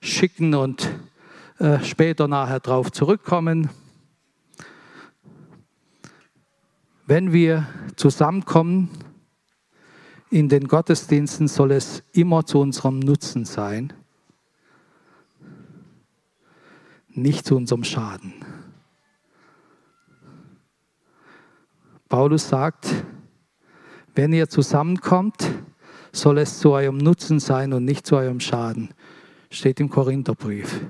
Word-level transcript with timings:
schicken 0.00 0.54
und 0.54 0.88
äh, 1.58 1.80
später 1.82 2.28
nachher 2.28 2.60
darauf 2.60 2.92
zurückkommen. 2.92 3.70
Wenn 7.06 7.32
wir 7.32 7.66
zusammenkommen 7.96 8.90
in 10.30 10.48
den 10.48 10.68
Gottesdiensten, 10.68 11.48
soll 11.48 11.72
es 11.72 12.02
immer 12.12 12.44
zu 12.44 12.60
unserem 12.60 12.98
Nutzen 12.98 13.44
sein, 13.44 13.92
nicht 17.08 17.46
zu 17.46 17.56
unserem 17.56 17.82
Schaden. 17.82 18.34
Paulus 22.08 22.48
sagt, 22.48 22.88
wenn 24.14 24.32
ihr 24.32 24.48
zusammenkommt, 24.48 25.50
soll 26.12 26.38
es 26.38 26.58
zu 26.58 26.72
eurem 26.72 26.98
Nutzen 26.98 27.38
sein 27.38 27.72
und 27.72 27.84
nicht 27.84 28.06
zu 28.06 28.16
eurem 28.16 28.40
Schaden. 28.40 28.90
Steht 29.50 29.80
im 29.80 29.88
Korintherbrief. 29.88 30.80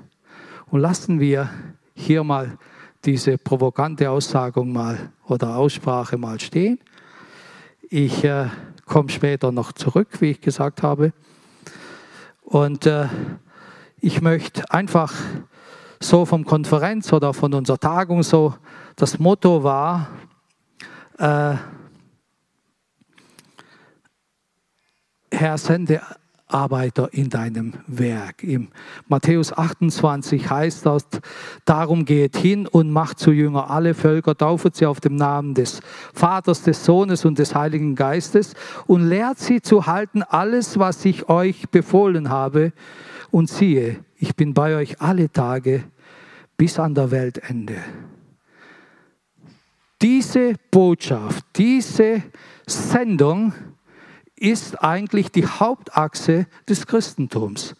Und 0.67 0.81
lassen 0.81 1.19
wir 1.19 1.49
hier 1.93 2.23
mal 2.23 2.57
diese 3.05 3.37
provokante 3.37 4.09
Aussagung 4.09 4.71
mal 4.71 5.11
oder 5.25 5.55
Aussprache 5.55 6.17
mal 6.17 6.39
stehen. 6.39 6.79
Ich 7.89 8.23
äh, 8.23 8.47
komme 8.85 9.09
später 9.09 9.51
noch 9.51 9.71
zurück, 9.71 10.09
wie 10.19 10.31
ich 10.31 10.41
gesagt 10.41 10.83
habe. 10.83 11.13
Und 12.41 12.85
äh, 12.85 13.07
ich 13.99 14.21
möchte 14.21 14.69
einfach 14.71 15.13
so 15.99 16.25
vom 16.25 16.45
Konferenz 16.45 17.11
oder 17.13 17.33
von 17.33 17.53
unserer 17.53 17.79
Tagung 17.79 18.23
so, 18.23 18.55
das 18.95 19.19
Motto 19.19 19.63
war, 19.63 20.09
äh, 21.17 21.55
Herr, 25.31 25.57
sende 25.57 26.01
Arbeiter 26.49 27.13
in 27.13 27.29
deinem 27.29 27.73
Werk. 27.87 28.43
Im 28.43 28.69
Matthäus 29.07 29.53
28 29.53 30.49
heißt 30.49 30.85
das, 30.85 31.05
darum 31.63 32.05
geht 32.05 32.35
hin 32.35 32.67
und 32.67 32.91
macht 32.91 33.19
zu 33.19 33.31
Jünger 33.31 33.69
alle 33.69 33.93
Völker, 33.93 34.35
taufet 34.35 34.75
sie 34.75 34.85
auf 34.85 34.99
dem 34.99 35.15
Namen 35.15 35.53
des 35.53 35.79
Vaters, 36.13 36.63
des 36.63 36.83
Sohnes 36.83 37.23
und 37.23 37.39
des 37.39 37.55
Heiligen 37.55 37.95
Geistes 37.95 38.53
und 38.87 39.07
lehrt 39.07 39.39
sie 39.39 39.61
zu 39.61 39.85
halten 39.85 40.23
alles, 40.23 40.79
was 40.79 41.05
ich 41.05 41.29
euch 41.29 41.69
befohlen 41.69 42.29
habe. 42.29 42.73
Und 43.31 43.49
siehe, 43.49 44.03
ich 44.17 44.35
bin 44.35 44.53
bei 44.53 44.75
euch 44.75 44.99
alle 45.01 45.31
Tage 45.31 45.83
bis 46.57 46.79
an 46.79 46.95
der 46.95 47.11
Weltende. 47.11 47.77
Diese 50.01 50.53
Botschaft, 50.71 51.45
diese 51.55 52.23
Sendung, 52.65 53.53
ist 54.41 54.81
eigentlich 54.81 55.31
die 55.31 55.45
Hauptachse 55.45 56.47
des 56.67 56.87
Christentums. 56.87 57.75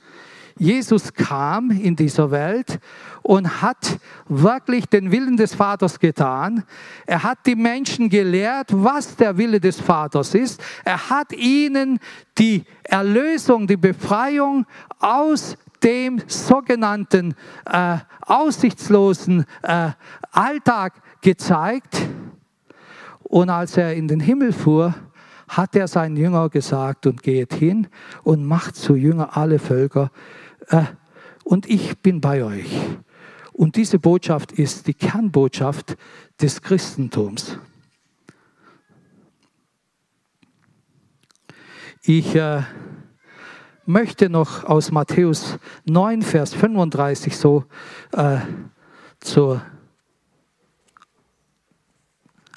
Jesus 0.60 1.14
kam 1.14 1.72
in 1.72 1.96
dieser 1.96 2.32
Welt 2.32 2.80
und 3.24 3.62
hat 3.62 3.98
wirklich 4.28 4.86
den 4.88 5.10
Willen 5.10 5.38
des 5.38 5.56
Vaters 5.56 6.00
getan. 6.00 6.64
Er 7.06 7.24
hat 7.24 7.40
die 7.46 7.56
Menschen 7.56 8.10
gelehrt, 8.10 8.68
was 8.72 9.16
der 9.16 9.38
Wille 9.38 9.62
des 9.62 9.80
Vaters 9.80 10.36
ist. 10.36 10.62
Er 10.84 11.10
hat 11.10 11.32
ihnen 11.32 12.00
die 12.38 12.66
Erlösung, 12.84 13.68
die 13.68 13.78
Befreiung 13.78 14.66
aus 15.00 15.56
dem 15.82 16.22
sogenannten 16.28 17.36
äh, 17.66 17.98
aussichtslosen 18.20 19.46
äh, 19.62 19.92
Alltag 20.32 20.94
gezeigt. 21.22 22.02
Und 23.24 23.50
als 23.50 23.78
er 23.78 23.94
in 23.94 24.10
den 24.10 24.20
Himmel 24.20 24.52
fuhr, 24.52 24.94
hat 25.50 25.76
er 25.76 25.88
seinen 25.88 26.16
Jünger 26.16 26.50
gesagt 26.50 27.08
und 27.08 27.24
geht 27.24 27.54
hin 27.54 27.88
und 28.24 28.46
macht 28.46 28.76
zu 28.76 28.96
Jünger 28.96 29.36
alle 29.36 29.60
Völker. 29.60 30.12
Äh, 30.68 30.84
und 31.44 31.68
ich 31.68 31.98
bin 31.98 32.22
bei 32.22 32.44
euch. 32.44 32.70
Und 33.52 33.76
diese 33.76 33.98
Botschaft 34.00 34.52
ist 34.52 34.88
die 34.88 34.94
Kernbotschaft 34.94 35.98
des 36.40 36.62
Christentums. 36.62 37.58
Ich 42.04 42.36
äh, 42.36 42.62
möchte 43.86 44.30
noch 44.30 44.64
aus 44.64 44.92
Matthäus 44.92 45.58
9, 45.86 46.22
Vers 46.22 46.54
35 46.54 47.36
so 47.36 47.66
äh, 48.14 48.38
zur 49.20 49.64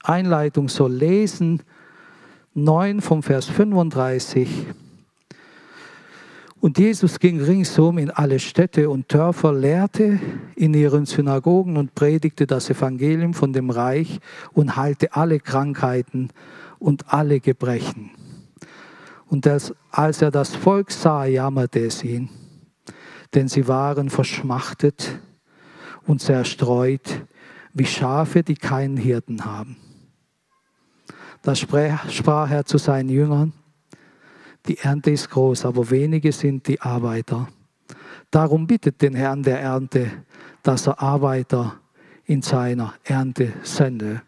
Einleitung 0.02 0.68
so 0.68 0.86
lesen 0.86 1.62
9 2.54 3.00
vom 3.00 3.22
Vers 3.22 3.46
35. 3.46 4.66
Und 6.60 6.78
Jesus 6.78 7.18
ging 7.18 7.40
ringsum 7.40 7.96
in 7.96 8.10
alle 8.10 8.38
Städte 8.38 8.90
und 8.90 9.12
Dörfer, 9.12 9.54
lehrte 9.54 10.20
in 10.54 10.74
ihren 10.74 11.06
Synagogen 11.06 11.78
und 11.78 11.94
predigte 11.94 12.46
das 12.46 12.68
Evangelium 12.68 13.32
von 13.32 13.54
dem 13.54 13.70
Reich 13.70 14.20
und 14.52 14.76
heilte 14.76 15.14
alle 15.14 15.40
Krankheiten 15.40 16.28
und 16.78 17.12
alle 17.12 17.40
Gebrechen. 17.40 18.10
Und 19.28 19.46
als, 19.46 19.74
als 19.90 20.20
er 20.20 20.30
das 20.30 20.54
Volk 20.54 20.90
sah, 20.90 21.24
jammerte 21.24 21.80
es 21.80 22.04
ihn, 22.04 22.28
denn 23.34 23.48
sie 23.48 23.66
waren 23.66 24.10
verschmachtet 24.10 25.18
und 26.06 26.20
zerstreut 26.20 27.24
wie 27.72 27.86
Schafe, 27.86 28.42
die 28.42 28.56
keinen 28.56 28.98
Hirten 28.98 29.46
haben. 29.46 29.78
Da 31.42 31.54
sprach 31.56 32.50
er 32.50 32.64
zu 32.64 32.78
seinen 32.78 33.08
Jüngern, 33.08 33.52
die 34.66 34.78
Ernte 34.78 35.10
ist 35.10 35.28
groß, 35.28 35.64
aber 35.64 35.90
wenige 35.90 36.30
sind 36.30 36.68
die 36.68 36.80
Arbeiter. 36.80 37.48
Darum 38.30 38.66
bittet 38.66 39.02
den 39.02 39.14
Herrn 39.14 39.42
der 39.42 39.60
Ernte, 39.60 40.24
dass 40.62 40.86
er 40.86 41.02
Arbeiter 41.02 41.80
in 42.24 42.42
seiner 42.42 42.94
Ernte 43.02 43.52
sende. 43.64 44.22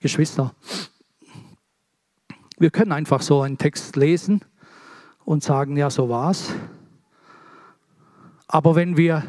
Geschwister, 0.00 0.54
wir 2.58 2.70
können 2.70 2.92
einfach 2.92 3.20
so 3.20 3.42
einen 3.42 3.58
Text 3.58 3.96
lesen 3.96 4.40
und 5.24 5.44
sagen, 5.44 5.76
ja, 5.76 5.90
so 5.90 6.08
war's. 6.08 6.54
Aber 8.48 8.74
wenn 8.74 8.96
wir 8.96 9.24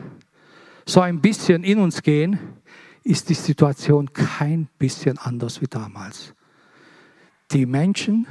so 0.85 1.01
ein 1.01 1.19
bisschen 1.21 1.63
in 1.63 1.79
uns 1.79 2.01
gehen, 2.01 2.39
ist 3.03 3.29
die 3.29 3.33
Situation 3.33 4.13
kein 4.13 4.67
bisschen 4.77 5.17
anders 5.17 5.61
wie 5.61 5.67
damals. 5.67 6.33
Die 7.51 7.65
Menschen 7.65 8.25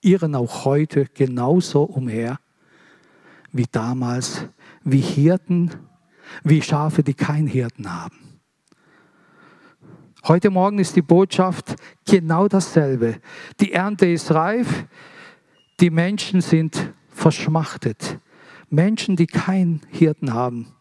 irren 0.00 0.34
auch 0.34 0.64
heute 0.64 1.06
genauso 1.06 1.82
umher 1.82 2.38
wie 3.52 3.66
damals, 3.70 4.46
wie 4.82 5.00
Hirten, 5.00 5.70
wie 6.42 6.60
Schafe, 6.60 7.02
die 7.02 7.14
keinen 7.14 7.46
Hirten 7.46 7.92
haben. 7.92 8.40
Heute 10.26 10.50
Morgen 10.50 10.78
ist 10.78 10.96
die 10.96 11.02
Botschaft 11.02 11.76
genau 12.06 12.48
dasselbe. 12.48 13.20
Die 13.60 13.72
Ernte 13.72 14.06
ist 14.06 14.32
reif, 14.32 14.86
die 15.80 15.90
Menschen 15.90 16.40
sind 16.40 16.92
verschmachtet. 17.08 18.18
Menschen, 18.70 19.16
die 19.16 19.26
keinen 19.26 19.82
Hirten 19.90 20.32
haben. 20.32 20.74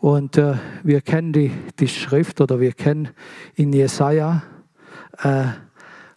Und 0.00 0.38
äh, 0.38 0.54
wir 0.82 1.02
kennen 1.02 1.34
die, 1.34 1.50
die 1.78 1.88
Schrift 1.88 2.40
oder 2.40 2.58
wir 2.58 2.72
kennen 2.72 3.10
in 3.54 3.70
Jesaja, 3.70 4.42
äh, 5.18 5.44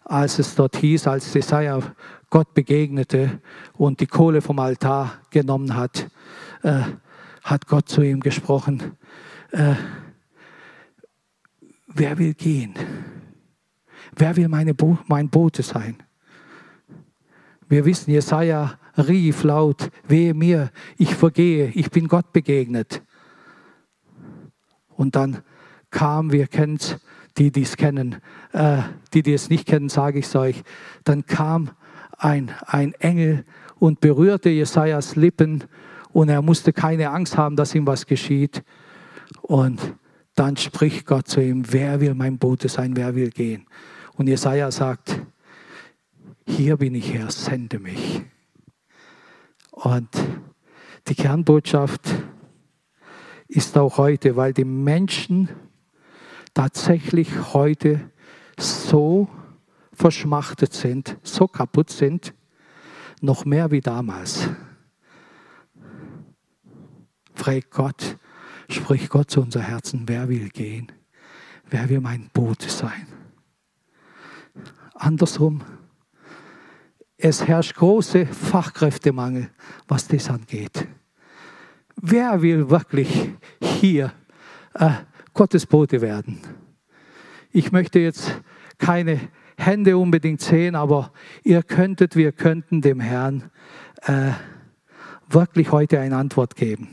als 0.04 0.38
es 0.38 0.54
dort 0.54 0.76
hieß, 0.76 1.06
als 1.06 1.32
Jesaja 1.34 1.80
Gott 2.30 2.54
begegnete 2.54 3.42
und 3.74 4.00
die 4.00 4.06
Kohle 4.06 4.40
vom 4.40 4.58
Altar 4.58 5.20
genommen 5.30 5.76
hat, 5.76 6.08
äh, 6.62 6.80
hat 7.42 7.66
Gott 7.66 7.90
zu 7.90 8.00
ihm 8.00 8.20
gesprochen: 8.20 8.96
äh, 9.50 9.74
Wer 11.88 12.16
will 12.16 12.32
gehen? 12.32 12.74
Wer 14.16 14.34
will 14.36 14.48
meine 14.48 14.72
Bo 14.72 14.96
mein 15.08 15.28
Bote 15.28 15.62
sein? 15.62 16.02
Wir 17.68 17.84
wissen, 17.84 18.10
Jesaja 18.10 18.78
rief 18.96 19.44
laut: 19.44 19.90
Wehe 20.08 20.32
mir, 20.32 20.70
ich 20.96 21.14
vergehe, 21.14 21.68
ich 21.74 21.90
bin 21.90 22.08
Gott 22.08 22.32
begegnet. 22.32 23.02
Und 24.96 25.16
dann 25.16 25.42
kam, 25.90 26.32
wir 26.32 26.46
kennen 26.46 26.76
es, 26.76 26.98
die, 27.36 27.50
die 27.50 27.62
es 27.62 27.76
kennen, 27.76 28.16
äh, 28.52 28.78
die, 29.12 29.22
die 29.22 29.32
es 29.32 29.50
nicht 29.50 29.66
kennen, 29.66 29.88
sage 29.88 30.20
ich 30.20 30.26
es 30.26 30.36
euch, 30.36 30.62
dann 31.02 31.26
kam 31.26 31.70
ein, 32.16 32.50
ein 32.66 32.92
Engel 32.94 33.44
und 33.78 34.00
berührte 34.00 34.50
Jesajas 34.50 35.16
Lippen 35.16 35.64
und 36.12 36.28
er 36.28 36.42
musste 36.42 36.72
keine 36.72 37.10
Angst 37.10 37.36
haben, 37.36 37.56
dass 37.56 37.74
ihm 37.74 37.86
was 37.86 38.06
geschieht. 38.06 38.62
Und 39.42 39.80
dann 40.36 40.56
spricht 40.56 41.06
Gott 41.06 41.28
zu 41.28 41.40
ihm, 41.40 41.64
wer 41.72 42.00
will 42.00 42.14
mein 42.14 42.38
Bote 42.38 42.68
sein, 42.68 42.96
wer 42.96 43.14
will 43.14 43.30
gehen? 43.30 43.66
Und 44.16 44.28
Jesaja 44.28 44.70
sagt, 44.70 45.20
hier 46.46 46.76
bin 46.76 46.94
ich 46.94 47.12
Herr, 47.12 47.30
sende 47.30 47.78
mich. 47.78 48.22
Und 49.70 50.08
die 51.08 51.14
Kernbotschaft 51.14 52.02
ist 53.48 53.76
auch 53.76 53.98
heute, 53.98 54.36
weil 54.36 54.52
die 54.52 54.64
Menschen 54.64 55.48
tatsächlich 56.54 57.52
heute 57.52 58.10
so 58.58 59.28
verschmachtet 59.92 60.72
sind, 60.72 61.18
so 61.22 61.46
kaputt 61.46 61.90
sind. 61.90 62.34
noch 63.20 63.46
mehr 63.46 63.70
wie 63.70 63.80
damals. 63.80 64.50
Fragt 67.34 67.70
Gott, 67.70 68.18
spricht 68.68 69.08
Gott 69.08 69.30
zu 69.30 69.40
unser 69.40 69.62
Herzen, 69.62 70.02
wer 70.06 70.28
will 70.28 70.50
gehen? 70.50 70.92
Wer 71.70 71.88
will 71.88 72.00
mein 72.00 72.28
Boot 72.34 72.62
sein? 72.62 73.06
Andersrum, 74.94 75.62
es 77.16 77.46
herrscht 77.46 77.74
große 77.76 78.26
Fachkräftemangel, 78.26 79.50
was 79.88 80.06
das 80.06 80.28
angeht. 80.28 80.86
Wer 81.96 82.42
will 82.42 82.70
wirklich 82.70 83.30
hier 83.60 84.12
äh, 84.74 84.90
Gottes 85.32 85.66
Bote 85.66 86.00
werden? 86.00 86.40
Ich 87.50 87.72
möchte 87.72 87.98
jetzt 87.98 88.40
keine 88.78 89.20
Hände 89.56 89.96
unbedingt 89.96 90.40
sehen, 90.40 90.74
aber 90.74 91.12
ihr 91.44 91.62
könntet, 91.62 92.16
wir 92.16 92.32
könnten 92.32 92.80
dem 92.80 93.00
Herrn 93.00 93.50
äh, 94.02 94.32
wirklich 95.28 95.70
heute 95.70 96.00
eine 96.00 96.16
Antwort 96.16 96.56
geben. 96.56 96.88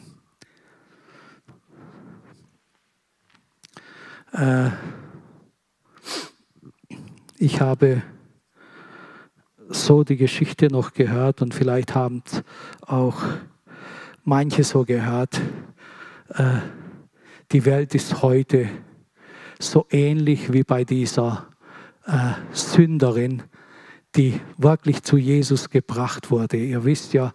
Äh, 4.33 4.69
ich 7.37 7.59
habe 7.59 8.03
so 9.69 10.03
die 10.03 10.17
Geschichte 10.17 10.67
noch 10.67 10.93
gehört 10.93 11.41
und 11.41 11.53
vielleicht 11.53 11.95
haben 11.95 12.23
auch 12.81 13.23
manche 14.23 14.63
so 14.63 14.83
gehört. 14.83 15.39
Äh, 16.33 16.59
die 17.51 17.65
Welt 17.65 17.95
ist 17.95 18.21
heute 18.21 18.69
so 19.59 19.85
ähnlich 19.89 20.51
wie 20.53 20.63
bei 20.63 20.83
dieser 20.83 21.47
äh, 22.05 22.33
Sünderin, 22.51 23.43
die 24.15 24.39
wirklich 24.57 25.03
zu 25.03 25.17
Jesus 25.17 25.69
gebracht 25.69 26.31
wurde. 26.31 26.57
Ihr 26.57 26.83
wisst 26.83 27.13
ja, 27.13 27.33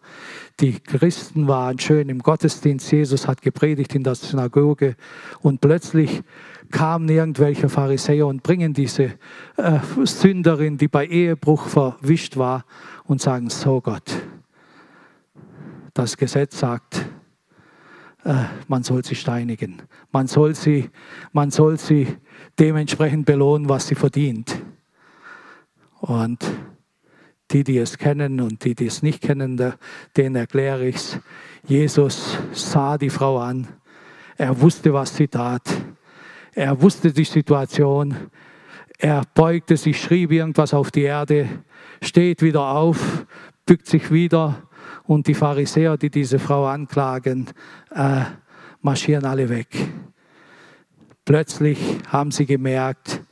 die 0.60 0.78
Christen 0.80 1.48
waren 1.48 1.78
schön 1.78 2.08
im 2.08 2.18
Gottesdienst, 2.18 2.92
Jesus 2.92 3.26
hat 3.26 3.40
gepredigt 3.40 3.94
in 3.94 4.04
der 4.04 4.14
Synagoge 4.14 4.96
und 5.40 5.60
plötzlich 5.60 6.22
kamen 6.70 7.08
irgendwelche 7.08 7.68
Pharisäer 7.68 8.26
und 8.26 8.42
bringen 8.42 8.74
diese 8.74 9.12
äh, 9.56 9.78
Sünderin, 10.04 10.76
die 10.78 10.88
bei 10.88 11.06
Ehebruch 11.06 11.68
verwischt 11.68 12.36
war, 12.36 12.64
und 13.04 13.20
sagen, 13.20 13.50
so 13.50 13.80
Gott, 13.80 14.10
das 15.96 16.16
Gesetz 16.16 16.58
sagt, 16.58 17.06
äh, 18.24 18.44
man 18.68 18.82
soll 18.82 19.04
sie 19.04 19.14
steinigen. 19.14 19.82
Man 20.12 20.26
soll 20.26 20.54
sie, 20.54 20.90
man 21.32 21.50
soll 21.50 21.78
sie 21.78 22.18
dementsprechend 22.58 23.24
belohnen, 23.24 23.68
was 23.68 23.88
sie 23.88 23.94
verdient. 23.94 24.62
Und 26.00 26.44
die, 27.50 27.64
die 27.64 27.78
es 27.78 27.96
kennen 27.96 28.40
und 28.40 28.64
die, 28.64 28.74
die 28.74 28.86
es 28.86 29.02
nicht 29.02 29.22
kennen, 29.22 29.74
denen 30.16 30.36
erkläre 30.36 30.86
ich 30.86 30.96
es. 30.96 31.18
Jesus 31.64 32.38
sah 32.52 32.98
die 32.98 33.10
Frau 33.10 33.38
an. 33.38 33.66
Er 34.36 34.60
wusste, 34.60 34.92
was 34.92 35.16
sie 35.16 35.28
tat. 35.28 35.62
Er 36.52 36.80
wusste 36.80 37.12
die 37.12 37.24
Situation. 37.24 38.14
Er 38.98 39.22
beugte 39.34 39.76
sich, 39.76 40.00
schrieb 40.00 40.32
irgendwas 40.32 40.74
auf 40.74 40.90
die 40.90 41.02
Erde, 41.02 41.48
steht 42.02 42.42
wieder 42.42 42.68
auf, 42.68 43.26
bückt 43.64 43.86
sich 43.86 44.10
wieder 44.10 44.65
und 45.06 45.26
die 45.26 45.34
Pharisäer, 45.34 45.96
die 45.96 46.10
diese 46.10 46.38
Frau 46.38 46.66
anklagen, 46.66 47.46
äh, 47.90 48.22
marschieren 48.80 49.24
alle 49.24 49.48
weg. 49.48 49.68
Plötzlich 51.24 51.78
haben 52.08 52.30
sie 52.30 52.46
gemerkt, 52.46 53.22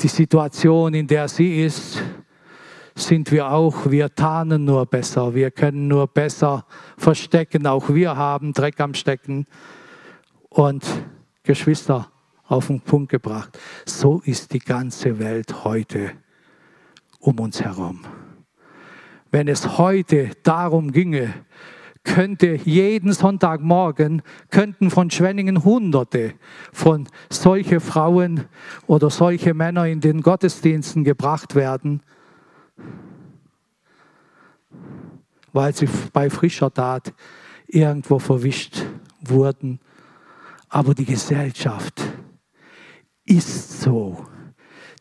die 0.00 0.08
Situation, 0.08 0.94
in 0.94 1.06
der 1.06 1.28
sie 1.28 1.62
ist, 1.62 2.02
sind 2.94 3.30
wir 3.30 3.50
auch, 3.50 3.90
wir 3.90 4.14
tarnen 4.14 4.64
nur 4.64 4.86
besser, 4.86 5.34
wir 5.34 5.50
können 5.50 5.88
nur 5.88 6.06
besser 6.06 6.66
verstecken, 6.96 7.66
auch 7.66 7.88
wir 7.88 8.16
haben 8.16 8.52
Dreck 8.52 8.80
am 8.80 8.94
Stecken. 8.94 9.46
Und 10.48 10.84
Geschwister, 11.42 12.08
auf 12.44 12.66
den 12.66 12.80
Punkt 12.80 13.10
gebracht. 13.10 13.58
So 13.86 14.20
ist 14.24 14.52
die 14.52 14.58
ganze 14.58 15.18
Welt 15.18 15.64
heute 15.64 16.12
um 17.18 17.40
uns 17.40 17.62
herum. 17.62 18.04
Wenn 19.32 19.48
es 19.48 19.78
heute 19.78 20.30
darum 20.42 20.92
ginge, 20.92 21.32
könnte 22.04 22.54
jeden 22.64 23.14
Sonntagmorgen, 23.14 24.20
könnten 24.50 24.90
von 24.90 25.10
Schwenningen 25.10 25.64
Hunderte 25.64 26.34
von 26.70 27.08
solche 27.30 27.80
Frauen 27.80 28.44
oder 28.86 29.08
solche 29.08 29.54
Männer 29.54 29.86
in 29.86 30.00
den 30.00 30.20
Gottesdiensten 30.20 31.02
gebracht 31.02 31.54
werden, 31.54 32.02
weil 35.54 35.74
sie 35.74 35.88
bei 36.12 36.28
frischer 36.28 36.72
Tat 36.72 37.14
irgendwo 37.66 38.18
verwischt 38.18 38.84
wurden. 39.22 39.80
Aber 40.68 40.92
die 40.92 41.06
Gesellschaft 41.06 42.02
ist 43.24 43.80
so. 43.80 44.26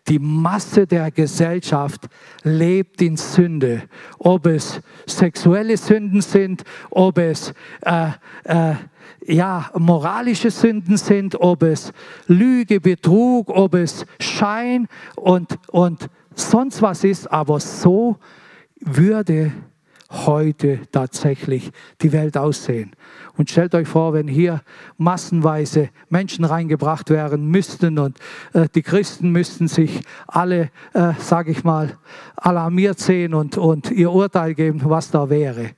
Die 0.08 0.20
Masse 0.20 0.88
der 0.88 1.12
Gesellschaft 1.12 2.08
lebt 2.44 3.02
in 3.02 3.18
Sünde. 3.18 3.84
Ob 4.18 4.48
es 4.48 4.82
sexuelle 5.06 5.78
Sünden 5.78 6.22
sind, 6.22 6.64
ob 6.90 7.18
es 7.20 7.54
äh, 7.82 8.10
äh, 8.46 8.76
ja, 9.26 9.70
moralische 9.78 10.50
Sünden 10.50 10.98
sind, 10.98 11.36
ob 11.40 11.64
es 11.64 11.94
Lüge, 12.28 12.82
Betrug, 12.82 13.50
ob 13.50 13.76
es 13.76 14.06
Schein 14.20 14.88
und, 15.16 15.60
und 15.70 16.10
sonst 16.34 16.82
was 16.82 17.04
ist. 17.04 17.32
Aber 17.32 17.60
so 17.60 18.18
würde 18.80 19.52
heute 20.12 20.80
tatsächlich 20.92 21.72
die 22.02 22.12
Welt 22.12 22.38
aussehen. 22.38 22.92
Und 23.38 23.50
stellt 23.50 23.74
euch 23.74 23.88
vor, 23.88 24.14
wenn 24.14 24.28
hier 24.28 24.62
massenweise 24.98 25.90
Menschen 26.10 26.46
reingebracht 26.46 27.10
werden 27.10 27.48
müssten 27.48 27.98
und 27.98 28.20
äh, 28.54 28.68
die 28.76 28.82
Christen 28.82 29.32
müssten 29.32 29.68
sich 29.68 30.02
alle, 30.28 30.70
äh, 30.94 31.14
sage 31.18 31.52
ich 31.52 31.64
mal, 31.64 31.98
alarmiert 32.36 33.00
sehen 33.00 33.34
und, 33.34 33.58
und 33.58 33.90
ihr 33.90 34.12
Urteil 34.12 34.54
geben, 34.54 34.82
was 34.84 35.12
da 35.12 35.30
wäre. 35.30 35.72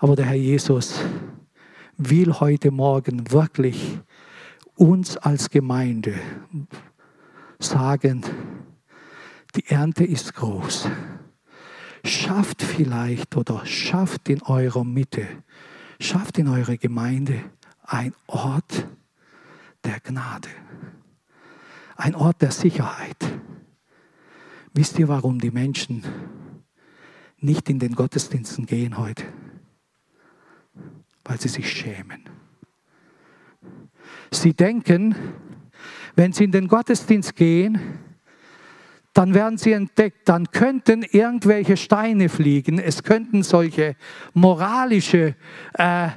Aber 0.00 0.16
der 0.16 0.26
Herr 0.26 0.34
Jesus 0.34 1.00
will 1.96 2.32
heute 2.40 2.72
Morgen 2.72 3.30
wirklich 3.30 3.98
uns 4.76 5.16
als 5.16 5.48
Gemeinde 5.48 6.14
sagen, 7.60 8.22
die 9.54 9.64
Ernte 9.68 10.04
ist 10.04 10.34
groß 10.34 10.88
schafft 12.04 12.62
vielleicht 12.62 13.36
oder 13.36 13.64
schafft 13.66 14.28
in 14.28 14.42
eurer 14.42 14.84
Mitte, 14.84 15.26
schafft 15.98 16.38
in 16.38 16.48
eurer 16.48 16.76
Gemeinde 16.76 17.40
ein 17.82 18.14
Ort 18.26 18.86
der 19.84 20.00
Gnade, 20.00 20.48
ein 21.96 22.14
Ort 22.14 22.42
der 22.42 22.50
Sicherheit. 22.50 23.16
Wisst 24.74 24.98
ihr, 24.98 25.08
warum 25.08 25.38
die 25.38 25.50
Menschen 25.50 26.04
nicht 27.38 27.70
in 27.70 27.78
den 27.78 27.94
Gottesdiensten 27.94 28.66
gehen 28.66 28.98
heute? 28.98 29.24
Weil 31.24 31.40
sie 31.40 31.48
sich 31.48 31.70
schämen. 31.70 32.28
Sie 34.30 34.52
denken, 34.52 35.14
wenn 36.16 36.32
sie 36.32 36.44
in 36.44 36.52
den 36.52 36.68
Gottesdienst 36.68 37.36
gehen, 37.36 37.98
dann 39.14 39.32
werden 39.32 39.58
sie 39.58 39.72
entdeckt, 39.72 40.28
dann 40.28 40.50
könnten 40.50 41.04
irgendwelche 41.04 41.76
Steine 41.76 42.28
fliegen, 42.28 42.80
es 42.80 43.04
könnten 43.04 43.44
solche 43.44 43.96
moralische 44.34 45.36
äh, 45.74 46.08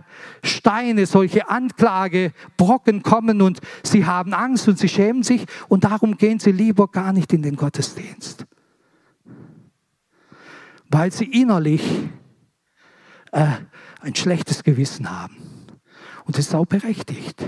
Steine, 0.43 1.05
solche 1.05 1.47
Anklagebrocken 1.47 3.03
kommen 3.03 3.43
und 3.43 3.59
sie 3.83 4.05
haben 4.05 4.33
Angst 4.33 4.67
und 4.67 4.79
sie 4.79 4.89
schämen 4.89 5.21
sich 5.21 5.45
und 5.69 5.83
darum 5.83 6.17
gehen 6.17 6.39
sie 6.39 6.51
lieber 6.51 6.87
gar 6.87 7.13
nicht 7.13 7.31
in 7.33 7.43
den 7.43 7.55
Gottesdienst, 7.55 8.47
weil 10.89 11.11
sie 11.11 11.25
innerlich 11.25 11.83
äh, 13.31 13.45
ein 14.01 14.15
schlechtes 14.15 14.63
Gewissen 14.63 15.09
haben. 15.09 15.37
Und 16.25 16.37
das 16.37 16.47
ist 16.47 16.55
auch 16.55 16.65
berechtigt. 16.65 17.45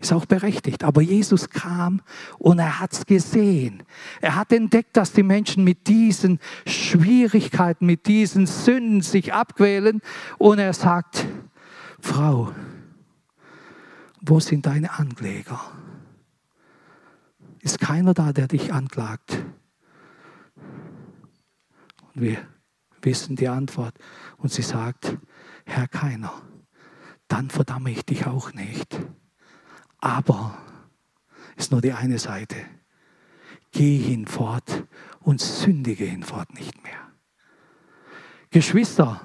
Ist 0.00 0.14
auch 0.14 0.24
berechtigt. 0.24 0.82
Aber 0.82 1.02
Jesus 1.02 1.50
kam 1.50 2.00
und 2.38 2.58
er 2.58 2.80
hat 2.80 2.94
es 2.94 3.04
gesehen. 3.04 3.82
Er 4.22 4.34
hat 4.34 4.50
entdeckt, 4.50 4.96
dass 4.96 5.12
die 5.12 5.22
Menschen 5.22 5.62
mit 5.62 5.86
diesen 5.88 6.38
Schwierigkeiten, 6.66 7.84
mit 7.84 8.06
diesen 8.06 8.46
Sünden 8.46 9.02
sich 9.02 9.34
abquälen. 9.34 10.00
Und 10.38 10.58
er 10.58 10.72
sagt, 10.72 11.26
Frau, 12.00 12.50
wo 14.22 14.40
sind 14.40 14.64
deine 14.64 14.98
Ankläger? 14.98 15.60
Ist 17.60 17.78
keiner 17.78 18.14
da, 18.14 18.32
der 18.32 18.48
dich 18.48 18.72
anklagt? 18.72 19.44
Und 22.14 22.22
wir 22.22 22.38
wissen 23.02 23.36
die 23.36 23.48
Antwort. 23.48 23.94
Und 24.38 24.50
sie 24.50 24.62
sagt, 24.62 25.18
Herr, 25.66 25.88
keiner. 25.88 26.32
Dann 27.28 27.50
verdamme 27.50 27.90
ich 27.90 28.02
dich 28.06 28.26
auch 28.26 28.54
nicht. 28.54 28.98
Aber 30.00 30.56
ist 31.56 31.72
nur 31.72 31.80
die 31.80 31.92
eine 31.92 32.18
Seite. 32.18 32.56
Geh 33.72 33.98
hinfort 33.98 34.84
und 35.20 35.40
sündige 35.40 36.04
hinfort 36.04 36.54
nicht 36.54 36.82
mehr. 36.82 36.92
Geschwister, 38.50 39.20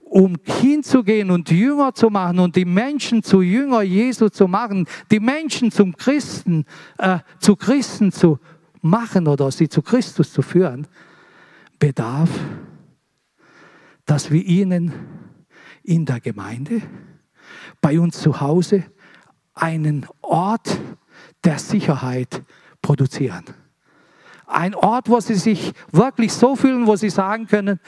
um 0.00 0.36
hinzugehen 0.44 1.30
und 1.30 1.50
Jünger 1.50 1.94
zu 1.94 2.10
machen 2.10 2.40
und 2.40 2.56
die 2.56 2.64
Menschen 2.64 3.22
zu 3.22 3.40
Jünger 3.40 3.82
Jesu 3.82 4.28
zu 4.28 4.48
machen, 4.48 4.86
die 5.10 5.20
Menschen 5.20 5.70
zum 5.70 5.96
Christen, 5.96 6.64
äh, 6.98 7.20
zu 7.38 7.56
Christen 7.56 8.10
zu 8.10 8.38
machen 8.82 9.28
oder 9.28 9.50
sie 9.50 9.68
zu 9.68 9.82
Christus 9.82 10.32
zu 10.32 10.42
führen, 10.42 10.86
bedarf, 11.78 12.30
dass 14.04 14.30
wir 14.30 14.44
ihnen 14.44 14.92
in 15.84 16.04
der 16.04 16.20
Gemeinde, 16.20 16.82
bei 17.80 17.98
uns 17.98 18.20
zu 18.20 18.40
Hause, 18.40 18.84
einen 19.54 20.06
Ort 20.22 20.78
der 21.44 21.58
Sicherheit 21.58 22.42
produzieren. 22.82 23.44
Ein 24.46 24.74
Ort, 24.74 25.08
wo 25.08 25.20
sie 25.20 25.34
sich 25.34 25.72
wirklich 25.92 26.32
so 26.32 26.56
fühlen, 26.56 26.86
wo 26.86 26.96
sie 26.96 27.10
sagen 27.10 27.46
können, 27.46 27.78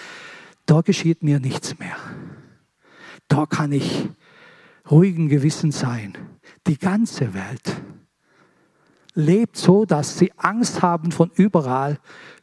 da 0.67 0.81
geschieht 0.81 1.23
mir 1.23 1.41
nichts 1.41 1.79
mehr. 1.79 1.97
Da 3.29 3.47
kann 3.47 3.73
ich 3.73 4.09
ruhigen 4.91 5.29
Gewissen 5.29 5.73
sein. 5.73 6.17
Die 6.67 6.79
ganze 6.79 7.35
Welt 7.35 7.83
lebt 9.15 9.57
so, 9.57 9.85
dass 9.85 10.19
sie 10.19 10.33
Angst 10.37 10.83
haben 10.83 11.13
von 11.13 11.31
überall, 11.35 11.99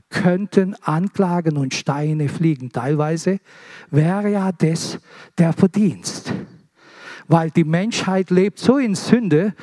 könnten 0.10 0.76
Anklagen 0.82 1.58
und 1.58 1.74
Steine 1.74 2.30
fliegen. 2.30 2.72
Teilweise 2.72 3.40
wäre 3.92 4.30
ja 4.30 4.52
das 4.52 5.00
der 5.38 5.54
Verdienst. 5.54 6.19
Weil 7.30 7.52
die 7.52 7.64
Menschheit 7.64 8.32
lebt 8.32 8.60
so 8.60 8.78
in 8.78 8.96
Sünde, 8.96 9.54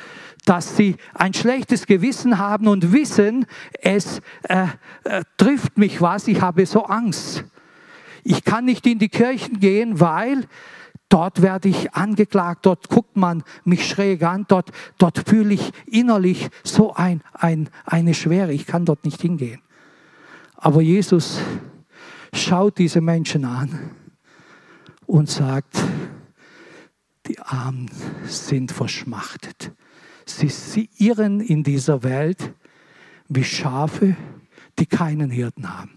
dass 0.45 0.77
sie 0.77 0.95
ein 1.13 1.33
schlechtes 1.33 1.85
Gewissen 1.85 2.37
haben 2.37 2.69
und 2.69 2.93
wissen, 2.93 3.45
es 3.81 4.21
äh, 4.43 4.67
äh, 5.03 5.23
trifft 5.35 5.77
mich 5.77 6.01
was, 6.01 6.29
ich 6.29 6.41
habe 6.41 6.65
so 6.65 6.85
Angst. 6.85 7.43
Ich 8.23 8.45
kann 8.45 8.63
nicht 8.63 8.87
in 8.87 8.99
die 8.99 9.09
Kirchen 9.09 9.59
gehen, 9.59 9.99
weil 9.99 10.45
dort 11.09 11.41
werde 11.41 11.67
ich 11.67 11.93
angeklagt, 11.93 12.65
dort 12.65 12.87
guckt 12.87 13.17
man 13.17 13.43
mich 13.65 13.85
schräg 13.85 14.23
an, 14.23 14.45
dort, 14.47 14.71
dort 14.97 15.27
fühle 15.27 15.53
ich 15.53 15.71
innerlich 15.85 16.49
so 16.63 16.93
ein, 16.93 17.21
ein, 17.33 17.69
eine 17.85 18.13
Schwere, 18.13 18.53
ich 18.53 18.65
kann 18.65 18.85
dort 18.85 19.03
nicht 19.03 19.21
hingehen. 19.21 19.61
Aber 20.55 20.81
Jesus 20.81 21.41
schaut 22.31 22.77
diese 22.77 23.01
Menschen 23.01 23.43
an 23.43 23.91
und 25.05 25.29
sagt, 25.29 25.83
die 27.27 27.39
Armen 27.39 27.89
sind 28.25 28.71
verschmachtet. 28.71 29.71
Sie, 30.25 30.49
sie 30.49 30.89
irren 30.97 31.39
in 31.39 31.63
dieser 31.63 32.03
Welt 32.03 32.53
wie 33.27 33.43
Schafe, 33.43 34.15
die 34.79 34.85
keinen 34.85 35.29
Hirten 35.29 35.77
haben. 35.77 35.91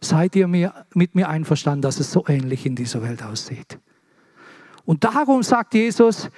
Seid 0.00 0.36
ihr 0.36 0.48
mir, 0.48 0.86
mit 0.94 1.14
mir 1.14 1.28
einverstanden, 1.28 1.82
dass 1.82 2.00
es 2.00 2.12
so 2.12 2.24
ähnlich 2.28 2.66
in 2.66 2.76
dieser 2.76 3.02
Welt 3.02 3.22
aussieht? 3.22 3.78
Und 4.84 5.04
darum 5.04 5.42
sagt 5.42 5.74
Jesus, 5.74 6.28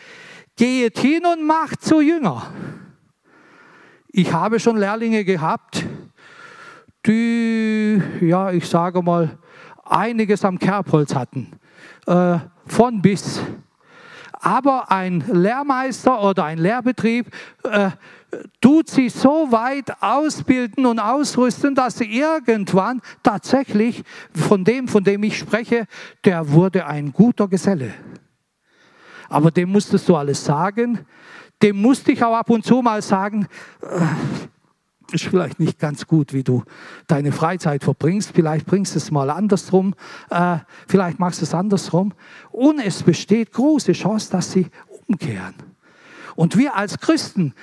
geht 0.54 0.98
hin 0.98 1.22
und 1.26 1.44
macht 1.44 1.82
zu 1.82 2.00
Jünger. 2.00 2.52
Ich 4.08 4.32
habe 4.32 4.60
schon 4.60 4.76
Lehrlinge 4.76 5.24
gehabt, 5.24 5.84
die, 7.06 8.00
ja, 8.20 8.50
ich 8.52 8.66
sage 8.66 9.02
mal, 9.02 9.38
einiges 9.84 10.44
am 10.44 10.58
Kerbholz 10.58 11.14
hatten, 11.14 11.52
äh, 12.06 12.38
von 12.66 13.02
bis. 13.02 13.40
Aber 14.40 14.90
ein 14.90 15.24
Lehrmeister 15.32 16.22
oder 16.22 16.44
ein 16.44 16.58
Lehrbetrieb 16.58 17.26
äh, 17.64 17.90
tut 18.60 18.90
sie 18.90 19.08
so 19.08 19.50
weit 19.50 20.02
ausbilden 20.02 20.86
und 20.86 20.98
ausrüsten, 20.98 21.74
dass 21.74 21.98
sie 21.98 22.04
irgendwann 22.04 23.00
tatsächlich 23.22 24.02
von 24.34 24.64
dem, 24.64 24.88
von 24.88 25.04
dem 25.04 25.22
ich 25.22 25.38
spreche, 25.38 25.86
der 26.24 26.50
wurde 26.50 26.86
ein 26.86 27.12
guter 27.12 27.48
Geselle. 27.48 27.94
Aber 29.28 29.50
dem 29.50 29.70
musstest 29.70 30.08
du 30.08 30.16
alles 30.16 30.44
sagen. 30.44 31.00
Dem 31.62 31.80
musste 31.80 32.12
ich 32.12 32.22
auch 32.22 32.36
ab 32.36 32.50
und 32.50 32.64
zu 32.64 32.82
mal 32.82 33.00
sagen, 33.02 33.48
äh, 33.82 33.86
ist 35.12 35.24
vielleicht 35.24 35.60
nicht 35.60 35.78
ganz 35.78 36.06
gut, 36.06 36.32
wie 36.32 36.42
du 36.42 36.64
deine 37.06 37.32
Freizeit 37.32 37.84
verbringst. 37.84 38.32
Vielleicht 38.34 38.66
bringst 38.66 38.94
du 38.94 38.98
es 38.98 39.10
mal 39.10 39.30
andersrum. 39.30 39.94
Äh, 40.30 40.58
vielleicht 40.88 41.18
machst 41.18 41.40
du 41.40 41.44
es 41.44 41.54
andersrum. 41.54 42.12
Und 42.50 42.80
es 42.80 43.02
besteht 43.02 43.52
große 43.52 43.92
Chance, 43.92 44.30
dass 44.30 44.52
sie 44.52 44.66
umkehren. 45.06 45.54
Und 46.34 46.58
wir 46.58 46.76
als 46.76 46.98
Christen 46.98 47.54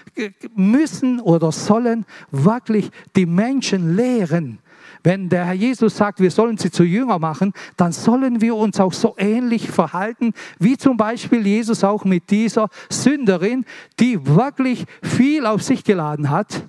müssen 0.55 1.19
oder 1.19 1.51
sollen 1.51 2.05
wirklich 2.31 2.89
die 3.15 3.27
Menschen 3.27 3.95
lehren. 3.95 4.59
Wenn 5.03 5.27
der 5.27 5.45
Herr 5.45 5.53
Jesus 5.53 5.97
sagt, 5.97 6.21
wir 6.21 6.31
sollen 6.31 6.57
sie 6.57 6.71
zu 6.71 6.83
Jünger 6.83 7.19
machen, 7.19 7.53
dann 7.75 7.91
sollen 7.91 8.41
wir 8.41 8.55
uns 8.55 8.79
auch 8.79 8.93
so 8.93 9.15
ähnlich 9.17 9.69
verhalten, 9.69 10.33
wie 10.59 10.77
zum 10.77 10.97
Beispiel 10.97 11.45
Jesus 11.45 11.83
auch 11.83 12.05
mit 12.05 12.29
dieser 12.29 12.69
Sünderin, 12.89 13.65
die 13.99 14.25
wirklich 14.25 14.85
viel 15.03 15.45
auf 15.45 15.61
sich 15.61 15.83
geladen 15.83 16.29
hat. 16.29 16.63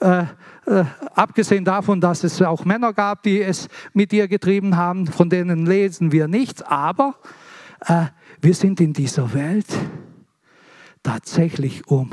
Äh, 0.00 0.24
äh, 0.66 0.84
abgesehen 1.14 1.64
davon, 1.64 2.00
dass 2.00 2.24
es 2.24 2.40
auch 2.42 2.64
Männer 2.64 2.92
gab, 2.92 3.22
die 3.22 3.40
es 3.42 3.68
mit 3.94 4.12
ihr 4.12 4.28
getrieben 4.28 4.76
haben, 4.76 5.06
von 5.06 5.30
denen 5.30 5.66
lesen 5.66 6.12
wir 6.12 6.28
nichts, 6.28 6.62
aber 6.62 7.16
äh, 7.86 8.06
wir 8.40 8.54
sind 8.54 8.80
in 8.80 8.92
dieser 8.92 9.32
Welt 9.34 9.66
tatsächlich, 11.02 11.86
um 11.88 12.10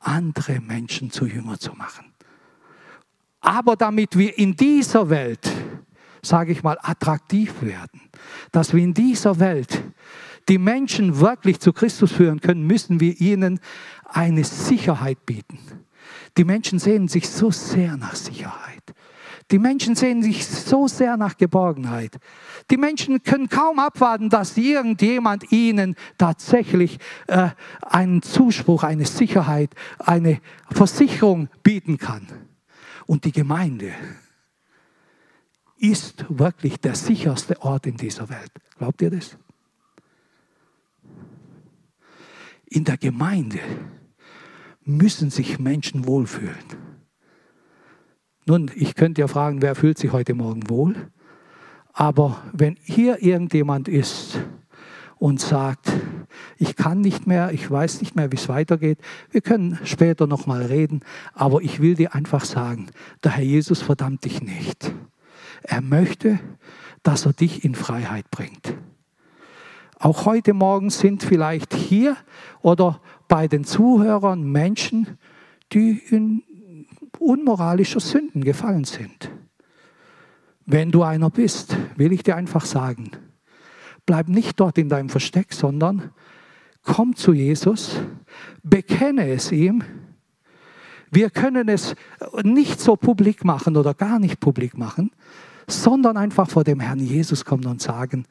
andere 0.00 0.60
Menschen 0.60 1.10
zu 1.10 1.26
Jünger 1.26 1.58
zu 1.58 1.72
machen. 1.74 2.12
Aber 3.40 3.76
damit 3.76 4.16
wir 4.16 4.38
in 4.38 4.56
dieser 4.56 5.10
Welt, 5.10 5.50
sage 6.22 6.52
ich 6.52 6.62
mal, 6.62 6.78
attraktiv 6.80 7.60
werden, 7.60 8.00
dass 8.52 8.72
wir 8.72 8.82
in 8.82 8.94
dieser 8.94 9.38
Welt 9.40 9.82
die 10.48 10.58
Menschen 10.58 11.18
wirklich 11.20 11.60
zu 11.60 11.72
Christus 11.72 12.12
führen 12.12 12.40
können, 12.40 12.66
müssen 12.66 13.00
wir 13.00 13.20
ihnen 13.20 13.60
eine 14.04 14.44
Sicherheit 14.44 15.26
bieten. 15.26 15.58
Die 16.36 16.44
Menschen 16.44 16.78
sehnen 16.78 17.08
sich 17.08 17.28
so 17.28 17.50
sehr 17.50 17.96
nach 17.96 18.14
Sicherheit. 18.14 18.82
Die 19.52 19.58
Menschen 19.60 19.94
sehnen 19.94 20.22
sich 20.24 20.44
so 20.44 20.88
sehr 20.88 21.16
nach 21.16 21.36
Geborgenheit. 21.36 22.18
Die 22.70 22.76
Menschen 22.76 23.22
können 23.22 23.48
kaum 23.48 23.78
abwarten, 23.78 24.28
dass 24.28 24.56
irgendjemand 24.56 25.52
ihnen 25.52 25.94
tatsächlich 26.18 26.98
äh, 27.28 27.50
einen 27.82 28.22
Zuspruch, 28.22 28.82
eine 28.82 29.06
Sicherheit, 29.06 29.70
eine 29.98 30.40
Versicherung 30.72 31.48
bieten 31.62 31.96
kann. 31.96 32.26
Und 33.06 33.24
die 33.24 33.30
Gemeinde 33.30 33.92
ist 35.78 36.24
wirklich 36.28 36.80
der 36.80 36.96
sicherste 36.96 37.62
Ort 37.62 37.86
in 37.86 37.96
dieser 37.96 38.28
Welt. 38.28 38.50
Glaubt 38.78 39.00
ihr 39.00 39.10
das? 39.10 39.36
In 42.68 42.82
der 42.82 42.96
Gemeinde 42.96 43.60
müssen 44.86 45.30
sich 45.30 45.58
Menschen 45.58 46.06
wohlfühlen. 46.06 46.54
Nun, 48.46 48.70
ich 48.74 48.94
könnte 48.94 49.20
ja 49.20 49.28
fragen, 49.28 49.60
wer 49.60 49.74
fühlt 49.74 49.98
sich 49.98 50.12
heute 50.12 50.34
Morgen 50.34 50.70
wohl? 50.70 51.10
Aber 51.92 52.42
wenn 52.52 52.76
hier 52.80 53.22
irgendjemand 53.22 53.88
ist 53.88 54.38
und 55.16 55.40
sagt, 55.40 55.92
ich 56.56 56.76
kann 56.76 57.00
nicht 57.00 57.26
mehr, 57.26 57.52
ich 57.52 57.68
weiß 57.68 58.00
nicht 58.00 58.14
mehr, 58.14 58.30
wie 58.30 58.36
es 58.36 58.48
weitergeht, 58.48 58.98
wir 59.30 59.40
können 59.40 59.78
später 59.84 60.26
nochmal 60.26 60.62
reden, 60.62 61.00
aber 61.34 61.62
ich 61.62 61.80
will 61.80 61.94
dir 61.94 62.14
einfach 62.14 62.44
sagen, 62.44 62.88
der 63.24 63.32
Herr 63.32 63.44
Jesus 63.44 63.82
verdammt 63.82 64.24
dich 64.24 64.42
nicht. 64.42 64.92
Er 65.62 65.80
möchte, 65.80 66.38
dass 67.02 67.26
er 67.26 67.32
dich 67.32 67.64
in 67.64 67.74
Freiheit 67.74 68.30
bringt. 68.30 68.74
Auch 69.98 70.26
heute 70.26 70.52
Morgen 70.52 70.90
sind 70.90 71.22
vielleicht 71.22 71.72
hier 71.72 72.16
oder 72.60 73.00
bei 73.28 73.48
den 73.48 73.64
Zuhörern 73.64 74.42
Menschen, 74.42 75.18
die 75.72 76.00
in 76.10 76.42
unmoralischer 77.18 78.00
Sünden 78.00 78.44
gefallen 78.44 78.84
sind. 78.84 79.30
Wenn 80.64 80.90
du 80.90 81.02
einer 81.02 81.30
bist, 81.30 81.76
will 81.96 82.12
ich 82.12 82.22
dir 82.22 82.36
einfach 82.36 82.64
sagen, 82.64 83.10
bleib 84.04 84.28
nicht 84.28 84.58
dort 84.60 84.78
in 84.78 84.88
deinem 84.88 85.08
Versteck, 85.08 85.52
sondern 85.52 86.10
komm 86.82 87.16
zu 87.16 87.32
Jesus, 87.32 88.00
bekenne 88.62 89.28
es 89.28 89.52
ihm. 89.52 89.82
Wir 91.10 91.30
können 91.30 91.68
es 91.68 91.94
nicht 92.42 92.80
so 92.80 92.96
publik 92.96 93.44
machen 93.44 93.76
oder 93.76 93.94
gar 93.94 94.18
nicht 94.18 94.40
publik 94.40 94.76
machen, 94.76 95.10
sondern 95.68 96.16
einfach 96.16 96.48
vor 96.48 96.64
dem 96.64 96.80
Herrn 96.80 97.00
Jesus 97.00 97.44
kommen 97.44 97.66
und 97.66 97.82
sagen, 97.82 98.26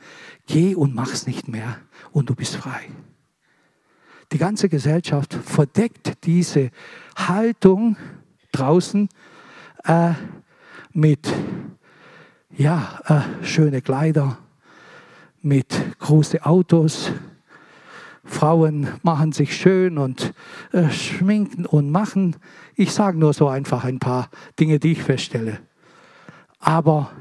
geh 0.46 0.76
und 0.76 0.96
mach's 0.96 1.28
nicht 1.28 1.48
mehr 1.48 1.78
und 2.12 2.30
du 2.30 2.36
bist 2.36 2.56
frei. 2.56 2.90
Die 4.32 4.38
ganze 4.38 4.70
Gesellschaft 4.70 5.34
verdeckt 5.34 6.26
diese 6.26 6.72
Haltung 7.16 7.96
draußen 8.52 9.10
äh, 9.84 10.14
mit 10.92 11.32
ja, 12.58 13.00
äh, 13.06 13.46
schöne 13.46 13.82
Kleider, 13.82 14.38
mit 15.42 15.76
großen 16.00 16.42
Autos. 16.42 17.12
Frauen 18.24 18.88
machen 19.04 19.32
sich 19.32 19.56
schön 19.56 19.98
und 19.98 20.34
äh, 20.72 20.90
schminken 20.90 21.66
und 21.66 21.92
machen. 21.92 22.38
Ich 22.76 22.92
sage 22.92 23.20
nur 23.20 23.34
so 23.34 23.48
einfach 23.48 23.84
ein 23.84 24.00
paar 24.00 24.30
Dinge, 24.60 24.80
die 24.80 24.94
ich 24.94 25.04
feststelle. 25.04 25.60
Aber 26.60 27.12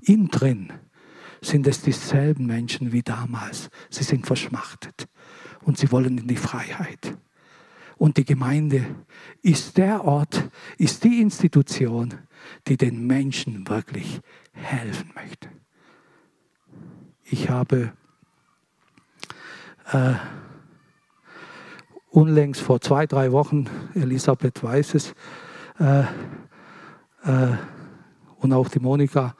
innen 0.00 0.28
drin 0.28 0.72
sind 1.42 1.66
es 1.66 1.82
dieselben 1.82 2.46
Menschen 2.46 2.92
wie 2.92 3.02
damals. 3.02 3.68
Sie 3.90 4.04
sind 4.04 4.26
verschmachtet 4.26 5.08
und 5.64 5.78
sie 5.78 5.90
wollen 5.92 6.18
in 6.18 6.28
die 6.28 6.36
Freiheit. 6.36 7.16
Und 7.98 8.16
die 8.16 8.24
Gemeinde 8.24 8.84
ist 9.42 9.76
der 9.76 10.04
Ort, 10.04 10.50
ist 10.76 11.04
die 11.04 11.20
Institution, 11.20 12.14
die 12.66 12.76
den 12.76 13.06
Menschen 13.06 13.68
wirklich 13.68 14.20
helfen 14.52 15.12
möchte. 15.14 15.48
Ich 17.24 17.48
habe 17.48 17.92
äh, 19.92 20.14
unlängst 22.10 22.60
vor 22.60 22.80
zwei, 22.80 23.06
drei 23.06 23.32
Wochen, 23.32 23.68
Elisabeth 23.94 24.62
weiß 24.62 24.94
es, 24.94 25.14
äh, 25.78 26.00
äh, 26.00 27.56
und 28.38 28.52
auch 28.52 28.68
die 28.68 28.80
Monika, 28.80 29.36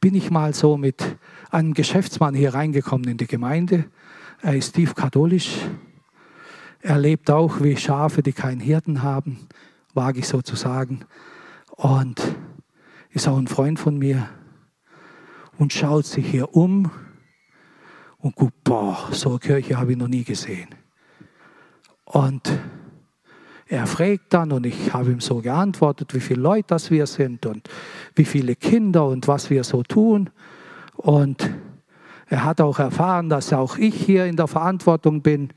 bin 0.00 0.14
ich 0.14 0.30
mal 0.30 0.54
so 0.54 0.76
mit 0.76 1.16
einem 1.50 1.74
Geschäftsmann 1.74 2.34
hier 2.34 2.54
reingekommen 2.54 3.08
in 3.08 3.16
die 3.16 3.26
Gemeinde. 3.26 3.86
Er 4.42 4.54
ist 4.54 4.74
tief 4.74 4.94
katholisch. 4.94 5.56
Er 6.80 6.98
lebt 6.98 7.30
auch 7.30 7.62
wie 7.62 7.76
Schafe, 7.76 8.22
die 8.22 8.32
keinen 8.32 8.60
Hirten 8.60 9.02
haben, 9.02 9.48
wage 9.94 10.18
ich 10.20 10.28
so 10.28 10.42
zu 10.42 10.56
sagen. 10.56 11.04
Und 11.70 12.20
ist 13.10 13.28
auch 13.28 13.38
ein 13.38 13.46
Freund 13.46 13.78
von 13.78 13.98
mir 13.98 14.28
und 15.58 15.72
schaut 15.72 16.04
sich 16.06 16.26
hier 16.26 16.54
um 16.54 16.90
und 18.18 18.34
guckt, 18.36 18.64
boah, 18.64 19.08
so 19.12 19.30
eine 19.30 19.38
Kirche 19.38 19.78
habe 19.78 19.92
ich 19.92 19.98
noch 19.98 20.08
nie 20.08 20.24
gesehen. 20.24 20.68
Und 22.04 22.50
er 23.66 23.86
fragt 23.86 24.34
dann 24.34 24.52
und 24.52 24.66
ich 24.66 24.92
habe 24.92 25.10
ihm 25.10 25.20
so 25.20 25.40
geantwortet, 25.40 26.14
wie 26.14 26.20
viele 26.20 26.42
Leute 26.42 26.66
das 26.68 26.90
wir 26.90 27.06
sind 27.06 27.46
und 27.46 27.68
wie 28.14 28.24
viele 28.24 28.56
Kinder 28.56 29.06
und 29.06 29.26
was 29.26 29.48
wir 29.48 29.64
so 29.64 29.82
tun. 29.82 30.30
Und 30.96 31.50
er 32.34 32.42
hat 32.42 32.60
auch 32.60 32.80
erfahren, 32.80 33.28
dass 33.28 33.52
auch 33.52 33.78
ich 33.78 33.94
hier 33.94 34.26
in 34.26 34.34
der 34.34 34.48
Verantwortung 34.48 35.22
bin. 35.22 35.50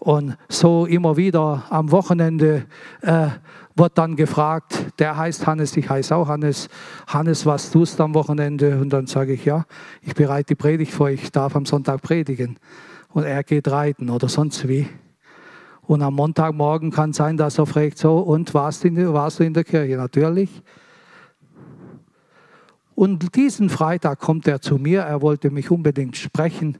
Und 0.00 0.36
so 0.48 0.84
immer 0.86 1.16
wieder 1.16 1.62
am 1.70 1.92
Wochenende 1.92 2.64
äh, 3.02 3.28
wird 3.76 3.96
dann 3.96 4.16
gefragt, 4.16 4.86
der 4.98 5.16
heißt 5.16 5.46
Hannes, 5.46 5.76
ich 5.76 5.88
heiße 5.88 6.16
auch 6.16 6.26
Hannes. 6.26 6.68
Hannes, 7.06 7.46
was 7.46 7.70
tust 7.70 8.00
du 8.00 8.02
am 8.02 8.14
Wochenende? 8.14 8.80
Und 8.80 8.92
dann 8.92 9.06
sage 9.06 9.34
ich, 9.34 9.44
ja, 9.44 9.66
ich 10.02 10.14
bereite 10.16 10.48
die 10.48 10.54
Predigt 10.56 10.92
vor, 10.92 11.10
ich 11.10 11.30
darf 11.30 11.54
am 11.54 11.64
Sonntag 11.64 12.02
predigen. 12.02 12.58
Und 13.10 13.22
er 13.22 13.44
geht 13.44 13.68
reiten 13.68 14.10
oder 14.10 14.28
sonst 14.28 14.66
wie. 14.66 14.88
Und 15.82 16.02
am 16.02 16.14
Montagmorgen 16.14 16.90
kann 16.90 17.12
sein, 17.12 17.36
dass 17.36 17.58
er 17.58 17.66
fragt, 17.66 17.98
so, 17.98 18.18
und 18.18 18.52
warst, 18.52 18.84
in, 18.84 19.12
warst 19.12 19.38
du 19.38 19.44
in 19.44 19.54
der 19.54 19.62
Kirche? 19.62 19.96
Natürlich. 19.96 20.50
Und 23.00 23.34
diesen 23.34 23.70
Freitag 23.70 24.18
kommt 24.18 24.46
er 24.46 24.60
zu 24.60 24.76
mir, 24.76 25.00
er 25.00 25.22
wollte 25.22 25.50
mich 25.50 25.70
unbedingt 25.70 26.18
sprechen 26.18 26.76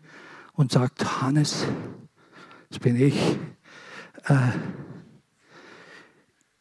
und 0.52 0.70
sagt, 0.70 1.22
Hannes, 1.22 1.64
das 2.68 2.78
bin 2.78 3.00
ich. 3.00 3.38
Äh, 4.26 4.50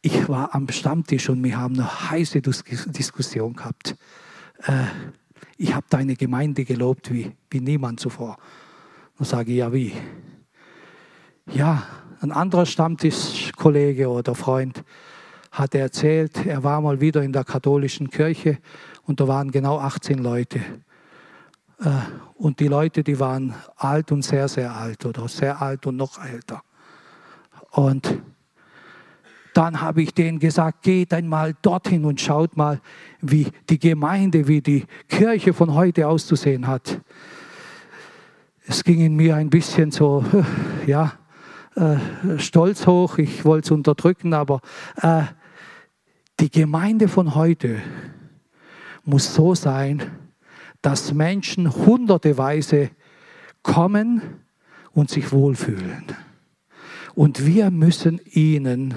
ich 0.00 0.30
war 0.30 0.54
am 0.54 0.66
Stammtisch 0.70 1.28
und 1.28 1.44
wir 1.44 1.58
haben 1.58 1.74
eine 1.74 2.10
heiße 2.10 2.40
Diskussion 2.40 3.52
gehabt. 3.52 3.96
Äh, 4.62 4.84
ich 5.58 5.74
habe 5.74 5.84
deine 5.90 6.14
Gemeinde 6.14 6.64
gelobt 6.64 7.12
wie, 7.12 7.30
wie 7.50 7.60
niemand 7.60 8.00
zuvor. 8.00 8.38
Dann 9.18 9.26
sage 9.26 9.50
ich, 9.50 9.58
ja 9.58 9.74
wie? 9.74 9.92
Ja, 11.52 11.82
ein 12.22 12.32
anderer 12.32 12.64
Stammtischkollege 12.64 14.08
oder 14.08 14.34
Freund 14.34 14.82
hat 15.50 15.74
erzählt, 15.74 16.46
er 16.46 16.64
war 16.64 16.80
mal 16.80 17.02
wieder 17.02 17.22
in 17.22 17.34
der 17.34 17.44
katholischen 17.44 18.08
Kirche 18.08 18.56
und 19.10 19.18
da 19.18 19.26
waren 19.26 19.50
genau 19.50 19.80
18 19.80 20.18
Leute. 20.18 20.60
Äh, 21.80 21.90
und 22.36 22.60
die 22.60 22.68
Leute, 22.68 23.02
die 23.02 23.18
waren 23.18 23.56
alt 23.76 24.12
und 24.12 24.22
sehr, 24.22 24.46
sehr 24.46 24.72
alt 24.72 25.04
oder 25.04 25.26
sehr 25.26 25.60
alt 25.60 25.84
und 25.84 25.96
noch 25.96 26.24
älter. 26.24 26.62
Und 27.72 28.22
dann 29.52 29.80
habe 29.80 30.02
ich 30.02 30.14
denen 30.14 30.38
gesagt, 30.38 30.82
geht 30.82 31.12
einmal 31.12 31.56
dorthin 31.60 32.04
und 32.04 32.20
schaut 32.20 32.56
mal, 32.56 32.80
wie 33.20 33.48
die 33.68 33.80
Gemeinde, 33.80 34.46
wie 34.46 34.60
die 34.60 34.86
Kirche 35.08 35.54
von 35.54 35.74
heute 35.74 36.06
auszusehen 36.06 36.68
hat. 36.68 37.00
Es 38.64 38.84
ging 38.84 39.00
in 39.00 39.16
mir 39.16 39.34
ein 39.34 39.50
bisschen 39.50 39.90
so, 39.90 40.24
ja, 40.86 41.14
äh, 41.74 41.96
stolz 42.38 42.86
hoch, 42.86 43.18
ich 43.18 43.44
wollte 43.44 43.66
es 43.66 43.70
unterdrücken, 43.72 44.34
aber 44.34 44.60
äh, 45.02 45.24
die 46.38 46.50
Gemeinde 46.50 47.08
von 47.08 47.34
heute 47.34 47.82
muss 49.10 49.34
so 49.34 49.54
sein, 49.54 50.02
dass 50.82 51.12
Menschen 51.12 51.74
hunderteweise 51.74 52.90
kommen 53.62 54.22
und 54.92 55.10
sich 55.10 55.32
wohlfühlen. 55.32 56.04
Und 57.14 57.44
wir 57.44 57.70
müssen 57.70 58.20
ihnen 58.24 58.94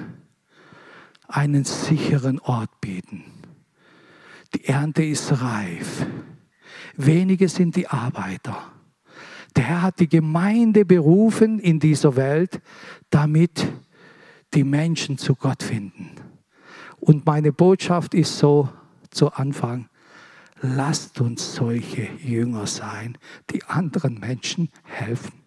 einen 1.27 1.65
sicheren 1.65 2.39
Ort 2.39 2.79
bieten. 2.79 3.23
Die 4.55 4.65
Ernte 4.65 5.03
ist 5.03 5.41
reif. 5.41 6.05
Wenige 6.95 7.49
sind 7.49 7.75
die 7.75 7.87
Arbeiter. 7.87 8.71
Der 9.55 9.63
Herr 9.63 9.81
hat 9.81 9.99
die 9.99 10.09
Gemeinde 10.09 10.85
berufen 10.85 11.59
in 11.59 11.79
dieser 11.79 12.15
Welt, 12.15 12.61
damit 13.09 13.67
die 14.53 14.63
Menschen 14.63 15.17
zu 15.17 15.35
Gott 15.35 15.63
finden. 15.63 16.11
Und 16.99 17.25
meine 17.25 17.51
Botschaft 17.51 18.13
ist 18.13 18.37
so 18.37 18.69
zu 19.09 19.31
Anfang, 19.33 19.89
lasst 20.63 21.19
uns 21.19 21.55
solche 21.55 22.03
Jünger 22.03 22.65
sein, 22.67 23.17
die 23.51 23.63
anderen 23.65 24.17
Menschen 24.19 24.69
helfen. 24.83 25.43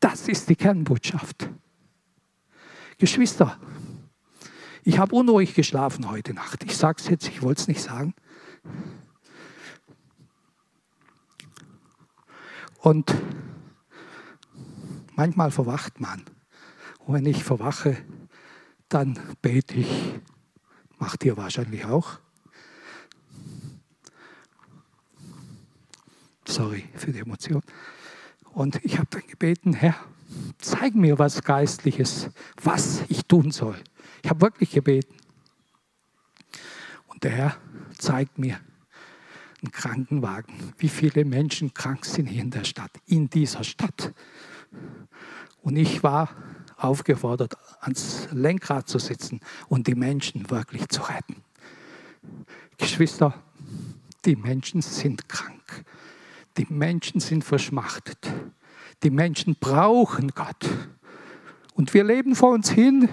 Das 0.00 0.28
ist 0.28 0.50
die 0.50 0.56
Kernbotschaft. 0.56 1.48
Geschwister, 2.98 3.56
ich 4.82 4.98
habe 4.98 5.14
unruhig 5.14 5.54
geschlafen 5.54 6.10
heute 6.10 6.34
Nacht. 6.34 6.64
Ich 6.64 6.76
sage 6.76 7.00
es 7.00 7.08
jetzt, 7.08 7.28
ich 7.28 7.40
wollte 7.40 7.62
es 7.62 7.68
nicht 7.68 7.82
sagen. 7.82 8.14
Und 12.80 13.14
manchmal 15.14 15.52
verwacht 15.52 16.00
man. 16.00 16.24
Und 16.98 17.14
wenn 17.14 17.26
ich 17.26 17.44
verwache, 17.44 17.96
dann 18.88 19.18
bete 19.40 19.74
ich. 19.76 20.20
Macht 20.98 21.24
ihr 21.24 21.36
wahrscheinlich 21.36 21.84
auch. 21.84 22.18
Sorry 26.46 26.84
für 26.94 27.12
die 27.12 27.20
Emotion. 27.20 27.62
Und 28.52 28.84
ich 28.84 28.98
habe 28.98 29.08
dann 29.10 29.26
gebeten, 29.26 29.72
Herr, 29.72 29.96
zeig 30.58 30.94
mir 30.94 31.18
was 31.18 31.42
Geistliches, 31.42 32.30
was 32.62 33.02
ich 33.08 33.24
tun 33.26 33.50
soll. 33.50 33.76
Ich 34.22 34.30
habe 34.30 34.40
wirklich 34.40 34.70
gebeten. 34.70 35.14
Und 37.06 37.24
der 37.24 37.30
Herr 37.32 37.56
zeigt 37.98 38.38
mir, 38.38 38.60
einen 39.64 39.72
Krankenwagen. 39.72 40.74
Wie 40.78 40.88
viele 40.88 41.24
Menschen 41.24 41.72
krank 41.72 42.04
sind 42.04 42.26
hier 42.26 42.42
in 42.42 42.50
der 42.50 42.64
Stadt, 42.64 42.90
in 43.06 43.30
dieser 43.30 43.64
Stadt. 43.64 44.12
Und 45.62 45.76
ich 45.76 46.02
war 46.02 46.28
aufgefordert, 46.76 47.56
ans 47.80 48.28
Lenkrad 48.32 48.88
zu 48.88 48.98
sitzen 48.98 49.40
und 49.68 49.86
die 49.86 49.94
Menschen 49.94 50.50
wirklich 50.50 50.88
zu 50.88 51.02
retten. 51.02 51.36
Geschwister, 52.76 53.42
die 54.24 54.36
Menschen 54.36 54.82
sind 54.82 55.28
krank. 55.28 55.84
Die 56.56 56.66
Menschen 56.68 57.20
sind 57.20 57.44
verschmachtet. 57.44 58.32
Die 59.02 59.10
Menschen 59.10 59.56
brauchen 59.58 60.28
Gott. 60.34 60.68
Und 61.74 61.92
wir 61.94 62.04
leben 62.04 62.34
vor 62.34 62.50
uns 62.50 62.70
hin 62.70 63.08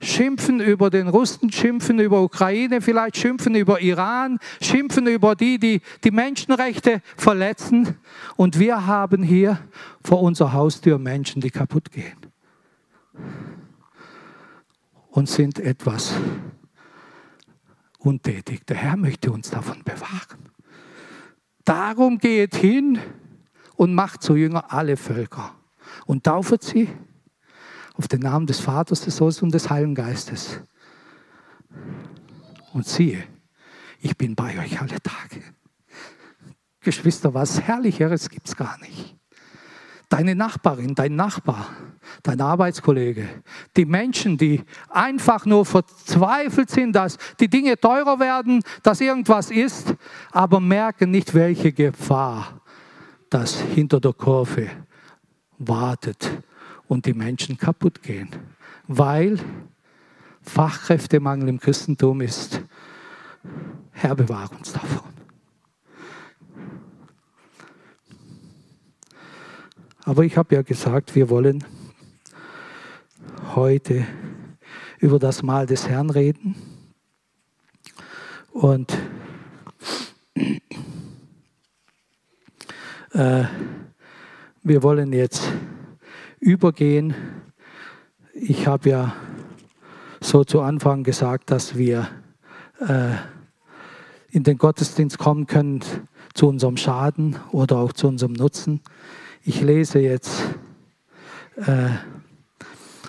schimpfen 0.00 0.60
über 0.60 0.90
den 0.90 1.08
Russen, 1.08 1.50
schimpfen 1.50 1.98
über 1.98 2.22
Ukraine, 2.22 2.80
vielleicht 2.80 3.16
schimpfen 3.16 3.54
über 3.54 3.80
Iran, 3.80 4.38
schimpfen 4.60 5.06
über 5.06 5.34
die, 5.34 5.58
die 5.58 5.80
die 6.04 6.10
Menschenrechte 6.10 7.02
verletzen. 7.16 7.96
Und 8.36 8.58
wir 8.58 8.86
haben 8.86 9.22
hier 9.22 9.58
vor 10.04 10.22
unserer 10.22 10.52
Haustür 10.52 10.98
Menschen, 10.98 11.40
die 11.40 11.50
kaputt 11.50 11.90
gehen 11.90 12.18
und 15.10 15.28
sind 15.28 15.58
etwas 15.58 16.12
untätig. 17.98 18.66
Der 18.66 18.76
Herr 18.76 18.96
möchte 18.96 19.32
uns 19.32 19.50
davon 19.50 19.82
bewahren. 19.82 20.47
Darum 21.68 22.16
geht 22.16 22.54
hin 22.54 22.98
und 23.76 23.94
macht 23.94 24.22
zu 24.22 24.36
Jünger 24.36 24.72
alle 24.72 24.96
Völker 24.96 25.54
und 26.06 26.24
taufet 26.24 26.62
sie 26.62 26.88
auf 27.92 28.08
den 28.08 28.20
Namen 28.20 28.46
des 28.46 28.58
Vaters, 28.58 29.02
des 29.02 29.16
Sohnes 29.16 29.42
und 29.42 29.52
des 29.52 29.68
Heiligen 29.68 29.94
Geistes. 29.94 30.60
Und 32.72 32.86
siehe, 32.86 33.22
ich 34.00 34.16
bin 34.16 34.34
bei 34.34 34.58
euch 34.58 34.80
alle 34.80 34.98
Tage. 35.02 35.42
Geschwister, 36.80 37.34
was 37.34 37.60
Herrlicheres 37.60 38.30
gibt 38.30 38.48
es 38.48 38.56
gar 38.56 38.78
nicht. 38.78 39.17
Deine 40.08 40.34
Nachbarin, 40.34 40.94
dein 40.94 41.16
Nachbar, 41.16 41.66
dein 42.22 42.40
Arbeitskollege, 42.40 43.28
die 43.76 43.84
Menschen, 43.84 44.38
die 44.38 44.62
einfach 44.88 45.44
nur 45.44 45.66
verzweifelt 45.66 46.70
sind, 46.70 46.92
dass 46.92 47.18
die 47.40 47.48
Dinge 47.48 47.78
teurer 47.78 48.18
werden, 48.18 48.62
dass 48.82 49.02
irgendwas 49.02 49.50
ist, 49.50 49.94
aber 50.32 50.60
merken 50.60 51.10
nicht, 51.10 51.34
welche 51.34 51.72
Gefahr 51.72 52.62
das 53.28 53.60
hinter 53.60 54.00
der 54.00 54.14
Kurve 54.14 54.70
wartet 55.58 56.42
und 56.86 57.04
die 57.04 57.14
Menschen 57.14 57.58
kaputt 57.58 58.02
gehen, 58.02 58.30
weil 58.86 59.38
Fachkräftemangel 60.40 61.48
im 61.48 61.60
Christentum 61.60 62.22
ist. 62.22 62.62
Herr, 63.92 64.14
bewahre 64.14 64.56
uns 64.56 64.72
davon. 64.72 65.07
Aber 70.08 70.24
ich 70.24 70.38
habe 70.38 70.54
ja 70.54 70.62
gesagt, 70.62 71.14
wir 71.14 71.28
wollen 71.28 71.62
heute 73.54 74.06
über 75.00 75.18
das 75.18 75.42
Mahl 75.42 75.66
des 75.66 75.86
Herrn 75.86 76.08
reden. 76.08 76.54
Und 78.50 78.96
äh, 83.12 83.44
wir 84.62 84.82
wollen 84.82 85.12
jetzt 85.12 85.52
übergehen. 86.40 87.14
Ich 88.32 88.66
habe 88.66 88.88
ja 88.88 89.14
so 90.22 90.42
zu 90.42 90.62
Anfang 90.62 91.04
gesagt, 91.04 91.50
dass 91.50 91.76
wir 91.76 92.08
äh, 92.80 93.10
in 94.30 94.42
den 94.42 94.56
Gottesdienst 94.56 95.18
kommen 95.18 95.46
können 95.46 95.84
zu 96.32 96.48
unserem 96.48 96.78
Schaden 96.78 97.36
oder 97.52 97.76
auch 97.76 97.92
zu 97.92 98.08
unserem 98.08 98.32
Nutzen. 98.32 98.80
Ich 99.48 99.62
lese 99.62 99.98
jetzt 100.00 100.42
äh, 101.56 101.88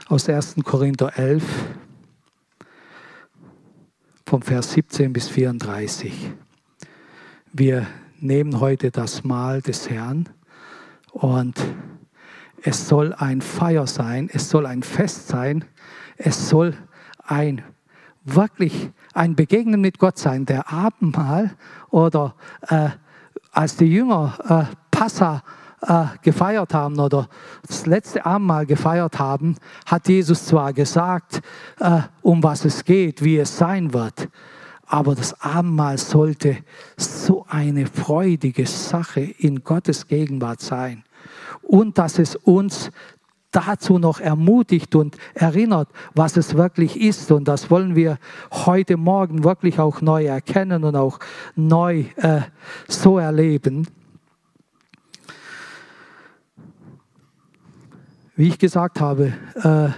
aus 0.08 0.30
1. 0.30 0.56
Korinther 0.64 1.20
11 1.20 1.44
vom 4.26 4.42
Vers 4.42 4.72
17 4.72 5.12
bis 5.12 5.28
34. 5.28 6.32
Wir 7.52 7.88
nehmen 8.22 8.62
heute 8.62 8.90
das 8.90 9.26
Mahl 9.26 9.62
des 9.62 9.90
Herrn 9.90 10.30
und 11.12 11.60
es 12.64 12.88
soll 12.88 13.14
ein 13.16 13.42
Feier 13.42 13.86
sein, 13.86 14.30
es 14.32 14.50
soll 14.50 14.66
ein 14.66 14.82
Fest 14.82 15.28
sein, 15.28 15.66
es 16.16 16.48
soll 16.48 16.74
ein 17.22 17.66
wirklich 18.24 18.92
ein 19.14 19.36
Begegnen 19.36 19.82
mit 19.82 20.00
Gott 20.00 20.18
sein. 20.18 20.46
Der 20.46 20.72
Abendmahl 20.72 21.58
oder 21.90 22.34
äh, 22.70 22.92
als 23.52 23.76
die 23.76 23.92
Jünger 23.94 24.70
äh, 24.72 24.76
Passa 24.90 25.44
äh, 25.82 26.06
gefeiert 26.22 26.74
haben 26.74 27.00
oder 27.00 27.28
das 27.68 27.86
letzte 27.86 28.26
Abendmahl 28.26 28.66
gefeiert 28.66 29.20
haben, 29.20 29.56
hat 29.86 30.08
Jesus 30.08 30.46
zwar 30.46 30.74
gesagt, 30.74 31.42
äh, 31.80 32.02
um 32.22 32.44
was 32.44 32.66
es 32.66 32.84
geht, 32.84 33.24
wie 33.24 33.38
es 33.38 33.58
sein 33.58 33.94
wird, 33.94 34.30
aber 34.88 35.16
das 35.16 35.40
Abendmahl 35.42 35.98
sollte 35.98 36.58
so 36.98 37.46
eine 37.48 37.86
freudige 37.86 38.66
Sache 38.66 39.22
in 39.22 39.64
Gottes 39.64 40.08
Gegenwart 40.08 40.62
sein 40.62 41.04
und 41.62 41.98
dass 41.98 42.20
es 42.20 42.36
uns 42.36 42.92
dazu 43.52 43.98
noch 43.98 44.20
ermutigt 44.20 44.96
und 44.96 45.18
erinnert, 45.34 45.90
was 46.14 46.38
es 46.38 46.56
wirklich 46.56 47.00
ist. 47.00 47.32
Und 47.32 47.48
das 47.48 47.72
wollen 47.72 47.96
wir 47.96 48.20
heute 48.52 48.98
Morgen 48.98 49.44
wirklich 49.44 49.80
auch 49.80 50.02
neu 50.02 50.26
erkennen 50.26 50.84
und 50.84 50.96
auch 50.96 51.20
neu 51.56 52.06
äh, 52.18 52.42
so 52.88 53.18
erleben. 53.18 53.88
Wie 58.40 58.48
ich 58.48 58.58
gesagt 58.58 59.02
habe, 59.02 59.34
äh, 59.56 59.90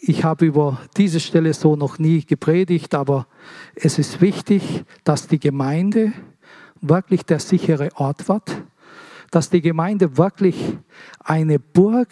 ich 0.00 0.22
habe 0.22 0.46
über 0.46 0.80
diese 0.96 1.18
Stelle 1.18 1.52
so 1.52 1.74
noch 1.74 1.98
nie 1.98 2.24
gepredigt, 2.24 2.94
aber 2.94 3.26
es 3.74 3.98
ist 3.98 4.20
wichtig, 4.20 4.84
dass 5.02 5.26
die 5.26 5.40
Gemeinde 5.40 6.12
wirklich 6.80 7.24
der 7.24 7.40
sichere 7.40 7.88
Ort 7.96 8.28
wird, 8.28 8.62
dass 9.32 9.50
die 9.50 9.62
Gemeinde 9.62 10.16
wirklich 10.16 10.78
eine 11.18 11.58
Burg, 11.58 12.10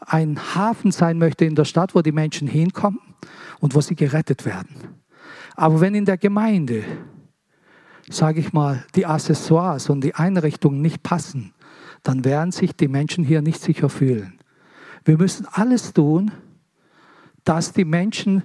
ein 0.00 0.40
Hafen 0.54 0.92
sein 0.92 1.18
möchte 1.18 1.44
in 1.44 1.54
der 1.54 1.66
Stadt, 1.66 1.94
wo 1.94 2.00
die 2.00 2.10
Menschen 2.10 2.48
hinkommen 2.48 3.00
und 3.60 3.74
wo 3.74 3.82
sie 3.82 3.96
gerettet 3.96 4.46
werden. 4.46 4.74
Aber 5.56 5.82
wenn 5.82 5.94
in 5.94 6.06
der 6.06 6.16
Gemeinde, 6.16 6.84
sage 8.08 8.40
ich 8.40 8.54
mal, 8.54 8.82
die 8.94 9.04
Accessoires 9.04 9.90
und 9.90 10.02
die 10.02 10.14
Einrichtungen 10.14 10.80
nicht 10.80 11.02
passen, 11.02 11.52
dann 12.02 12.24
werden 12.24 12.52
sich 12.52 12.74
die 12.74 12.88
Menschen 12.88 13.24
hier 13.24 13.42
nicht 13.42 13.60
sicher 13.60 13.88
fühlen. 13.88 14.38
Wir 15.04 15.18
müssen 15.18 15.46
alles 15.50 15.92
tun, 15.92 16.30
dass 17.44 17.72
die 17.72 17.84
Menschen 17.84 18.44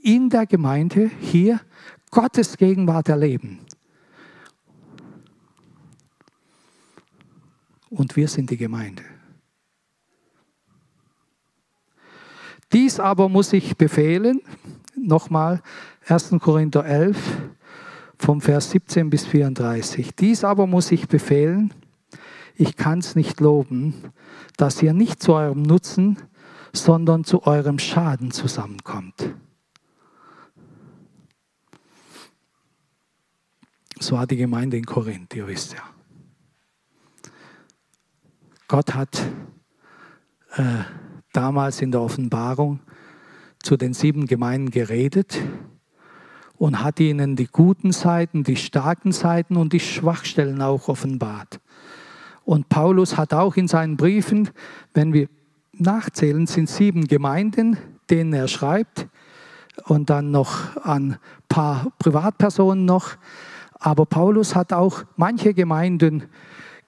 in 0.00 0.30
der 0.30 0.46
Gemeinde 0.46 1.10
hier 1.20 1.60
Gottes 2.10 2.56
Gegenwart 2.56 3.08
erleben. 3.08 3.60
Und 7.90 8.16
wir 8.16 8.28
sind 8.28 8.50
die 8.50 8.56
Gemeinde. 8.56 9.02
Dies 12.72 13.00
aber 13.00 13.28
muss 13.28 13.52
ich 13.54 13.76
befehlen, 13.76 14.42
nochmal 14.94 15.62
1. 16.06 16.34
Korinther 16.40 16.84
11 16.84 17.16
vom 18.18 18.40
Vers 18.40 18.70
17 18.72 19.08
bis 19.08 19.24
34. 19.26 20.14
Dies 20.14 20.44
aber 20.44 20.66
muss 20.66 20.92
ich 20.92 21.08
befehlen, 21.08 21.72
ich 22.58 22.76
kann 22.76 22.98
es 22.98 23.14
nicht 23.14 23.40
loben, 23.40 23.94
dass 24.56 24.82
ihr 24.82 24.92
nicht 24.92 25.22
zu 25.22 25.32
eurem 25.32 25.62
Nutzen, 25.62 26.18
sondern 26.72 27.24
zu 27.24 27.44
eurem 27.44 27.78
Schaden 27.78 28.32
zusammenkommt. 28.32 29.34
So 34.00 34.16
war 34.16 34.26
die 34.26 34.36
Gemeinde 34.36 34.76
in 34.76 34.84
Korinth, 34.84 35.34
ihr 35.34 35.46
wisst 35.46 35.72
ja. 35.72 35.82
Gott 38.66 38.94
hat 38.94 39.22
äh, 40.56 40.82
damals 41.32 41.80
in 41.80 41.92
der 41.92 42.02
Offenbarung 42.02 42.80
zu 43.62 43.76
den 43.76 43.94
sieben 43.94 44.26
Gemeinden 44.26 44.70
geredet 44.70 45.38
und 46.56 46.82
hat 46.82 46.98
ihnen 46.98 47.36
die 47.36 47.46
guten 47.46 47.92
Seiten, 47.92 48.42
die 48.42 48.56
starken 48.56 49.12
Seiten 49.12 49.56
und 49.56 49.72
die 49.72 49.80
Schwachstellen 49.80 50.60
auch 50.60 50.88
offenbart. 50.88 51.60
Und 52.48 52.70
Paulus 52.70 53.18
hat 53.18 53.34
auch 53.34 53.56
in 53.56 53.68
seinen 53.68 53.98
Briefen, 53.98 54.48
wenn 54.94 55.12
wir 55.12 55.28
nachzählen, 55.74 56.46
sind 56.46 56.70
sieben 56.70 57.06
Gemeinden, 57.06 57.76
denen 58.08 58.32
er 58.32 58.48
schreibt 58.48 59.06
und 59.84 60.08
dann 60.08 60.30
noch 60.30 60.74
an 60.78 61.12
ein 61.12 61.18
paar 61.50 61.92
Privatpersonen 61.98 62.86
noch. 62.86 63.16
Aber 63.74 64.06
Paulus 64.06 64.54
hat 64.54 64.72
auch 64.72 65.02
manche 65.16 65.52
Gemeinden 65.52 66.22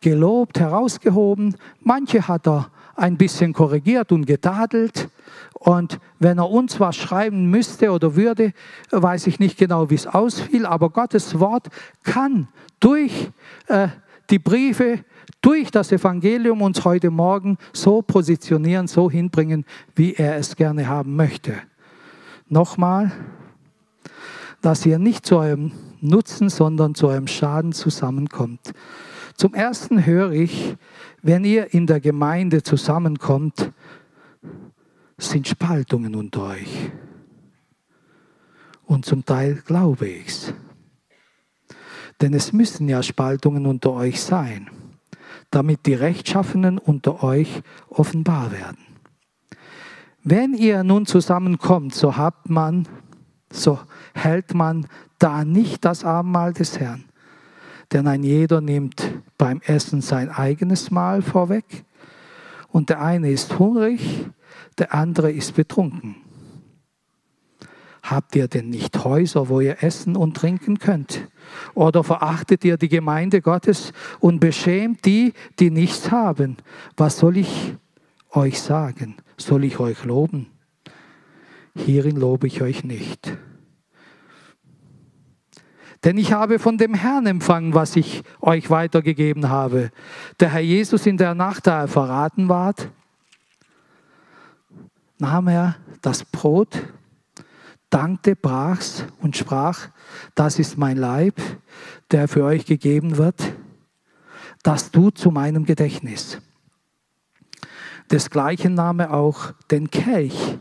gelobt, 0.01 0.59
herausgehoben, 0.59 1.55
manche 1.83 2.27
hat 2.27 2.49
er 2.49 2.71
ein 2.97 3.19
bisschen 3.19 3.53
korrigiert 3.53 4.13
und 4.13 4.25
getadelt. 4.25 5.11
Und 5.53 6.01
wenn 6.19 6.39
er 6.39 6.49
uns 6.49 6.81
was 6.81 6.97
schreiben 6.97 7.51
müsste 7.51 7.91
oder 7.91 8.17
würde, 8.17 8.55
weiß 8.93 9.27
ich 9.27 9.39
nicht 9.39 9.59
genau, 9.59 9.91
wie 9.91 9.97
es 9.97 10.07
ausfiel, 10.07 10.65
aber 10.65 10.89
Gottes 10.89 11.39
Wort 11.39 11.69
kann 12.03 12.49
durch 12.81 13.29
äh, 13.67 13.89
die 14.31 14.39
Briefe 14.39 15.01
durch 15.41 15.71
das 15.71 15.91
Evangelium 15.93 16.63
uns 16.63 16.85
heute 16.85 17.11
Morgen 17.11 17.57
so 17.73 18.03
positionieren, 18.03 18.87
so 18.87 19.11
hinbringen, 19.11 19.65
wie 19.95 20.15
er 20.15 20.37
es 20.37 20.57
gerne 20.57 20.89
haben 20.89 21.17
möchte. 21.17 21.55
Nochmal, 22.49 23.13
dass 24.61 24.85
ihr 24.85 24.99
nicht 24.99 25.25
zu 25.25 25.39
eurem 25.39 25.73
Nutzen, 26.01 26.49
sondern 26.51 26.95
zu 26.95 27.09
eurem 27.09 27.27
Schaden 27.27 27.73
zusammenkommt. 27.73 28.73
Zum 29.35 29.55
Ersten 29.55 30.05
höre 30.05 30.33
ich, 30.33 30.77
wenn 31.23 31.45
ihr 31.45 31.73
in 31.73 31.87
der 31.87 32.01
Gemeinde 32.01 32.63
zusammenkommt, 32.63 33.73
sind 35.17 35.49
Spaltungen 35.49 36.15
unter 36.15 36.43
euch. 36.43 36.91
Und 38.85 39.07
zum 39.07 39.25
Teil 39.25 39.63
glaube 39.65 40.09
ich 40.09 40.27
es. 40.27 40.55
Denn 42.21 42.35
es 42.35 42.53
müssen 42.53 42.89
ja 42.89 43.03
Spaltungen 43.03 43.65
unter 43.67 43.93
euch 43.93 44.21
sein 44.21 44.69
damit 45.51 45.87
die 45.87 45.95
Rechtschaffenen 45.95 46.79
unter 46.79 47.23
euch 47.23 47.63
offenbar 47.89 48.53
werden. 48.53 48.79
Wenn 50.23 50.55
ihr 50.55 50.85
nun 50.85 51.07
zusammenkommt, 51.07 51.95
so 51.95 52.17
habt 52.17 52.51
man, 52.51 52.87
so 53.51 53.79
hält 54.15 54.55
man 54.55 54.87
da 55.19 55.45
nicht 55.45 55.85
das 55.85 56.05
Abendmahl 56.05 56.53
des 56.53 56.79
Herrn. 56.79 57.05
Denn 57.93 58.07
ein 58.07 58.23
jeder 58.23 58.61
nimmt 58.61 59.21
beim 59.39 59.61
Essen 59.63 60.01
sein 60.01 60.31
eigenes 60.31 60.91
Mahl 60.91 61.23
vorweg 61.23 61.85
und 62.69 62.89
der 62.89 63.03
eine 63.03 63.31
ist 63.31 63.59
hungrig, 63.59 64.27
der 64.79 64.95
andere 64.95 65.33
ist 65.33 65.55
betrunken. 65.57 66.17
Habt 68.11 68.35
ihr 68.35 68.49
denn 68.49 68.71
nicht 68.71 69.05
Häuser, 69.05 69.49
wo 69.49 69.61
ihr 69.61 69.85
essen 69.85 70.17
und 70.17 70.37
trinken 70.37 70.81
könnt? 70.81 71.29
Oder 71.75 72.03
verachtet 72.03 72.65
ihr 72.65 72.77
die 72.77 72.89
Gemeinde 72.89 73.41
Gottes 73.41 73.93
und 74.19 74.41
beschämt 74.41 75.05
die, 75.05 75.33
die 75.61 75.71
nichts 75.71 76.11
haben? 76.11 76.57
Was 76.97 77.19
soll 77.19 77.37
ich 77.37 77.77
euch 78.33 78.61
sagen? 78.61 79.15
Soll 79.37 79.63
ich 79.63 79.79
euch 79.79 80.05
loben? 80.05 80.49
Hierin 81.77 82.17
lobe 82.17 82.49
ich 82.49 82.63
euch 82.63 82.83
nicht. 82.83 83.39
Denn 86.03 86.19
ich 86.19 86.33
habe 86.33 86.59
von 86.59 86.79
dem 86.79 86.95
Herrn 86.95 87.27
empfangen, 87.27 87.75
was 87.75 87.95
ich 87.95 88.25
euch 88.41 88.71
weitergegeben 88.71 89.51
habe. 89.51 89.93
Der 90.41 90.51
Herr 90.51 90.61
Jesus 90.61 91.07
in 91.07 91.17
der 91.17 91.37
Nacht, 91.37 91.69
da 91.69 91.83
er 91.83 91.89
verraten 91.89 92.49
ward, 92.49 92.91
nahm 95.19 95.47
er 95.47 95.77
das 96.03 96.25
Brot, 96.25 96.83
dankte, 97.91 98.37
brach's 98.37 99.05
und 99.21 99.37
sprach, 99.37 99.89
das 100.35 100.59
ist 100.59 100.79
mein 100.79 100.97
Leib, 100.97 101.41
der 102.11 102.29
für 102.29 102.45
euch 102.45 102.65
gegeben 102.65 103.17
wird, 103.17 103.53
das 104.63 104.91
tut 104.91 105.19
zu 105.19 105.31
meinem 105.31 105.65
Gedächtnis. 105.65 106.39
Desgleichen 108.11 108.75
nahm 108.75 109.01
er 109.01 109.15
auch 109.15 109.53
den 109.71 109.91
Kelch 109.91 110.59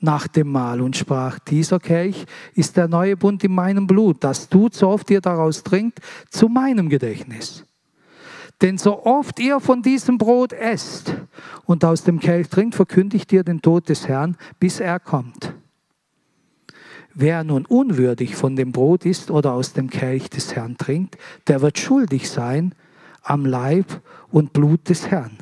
nach 0.00 0.26
dem 0.26 0.50
Mahl 0.50 0.80
und 0.80 0.96
sprach, 0.96 1.38
dieser 1.38 1.78
Kelch 1.78 2.26
ist 2.54 2.76
der 2.76 2.88
neue 2.88 3.16
Bund 3.16 3.44
in 3.44 3.54
meinem 3.54 3.86
Blut, 3.86 4.24
das 4.24 4.48
tut, 4.48 4.74
so 4.74 4.88
oft 4.88 5.08
ihr 5.10 5.20
daraus 5.20 5.62
trinkt, 5.62 6.00
zu 6.28 6.48
meinem 6.48 6.88
Gedächtnis. 6.88 7.64
Denn 8.60 8.78
so 8.78 9.04
oft 9.04 9.38
ihr 9.38 9.60
von 9.60 9.82
diesem 9.82 10.18
Brot 10.18 10.52
esst 10.52 11.14
und 11.64 11.84
aus 11.84 12.02
dem 12.04 12.20
Kelch 12.20 12.48
trinkt, 12.48 12.74
verkündigt 12.74 13.32
ihr 13.32 13.44
den 13.44 13.62
Tod 13.62 13.88
des 13.88 14.08
Herrn, 14.08 14.36
bis 14.58 14.80
er 14.80 15.00
kommt. 15.00 15.54
Wer 17.14 17.44
nun 17.44 17.66
unwürdig 17.66 18.36
von 18.36 18.56
dem 18.56 18.72
Brot 18.72 19.04
isst 19.04 19.30
oder 19.30 19.52
aus 19.52 19.72
dem 19.72 19.90
Kelch 19.90 20.30
des 20.30 20.54
Herrn 20.54 20.78
trinkt, 20.78 21.18
der 21.46 21.60
wird 21.60 21.78
schuldig 21.78 22.30
sein 22.30 22.74
am 23.22 23.44
Leib 23.44 24.00
und 24.30 24.52
Blut 24.52 24.88
des 24.88 25.10
Herrn. 25.10 25.36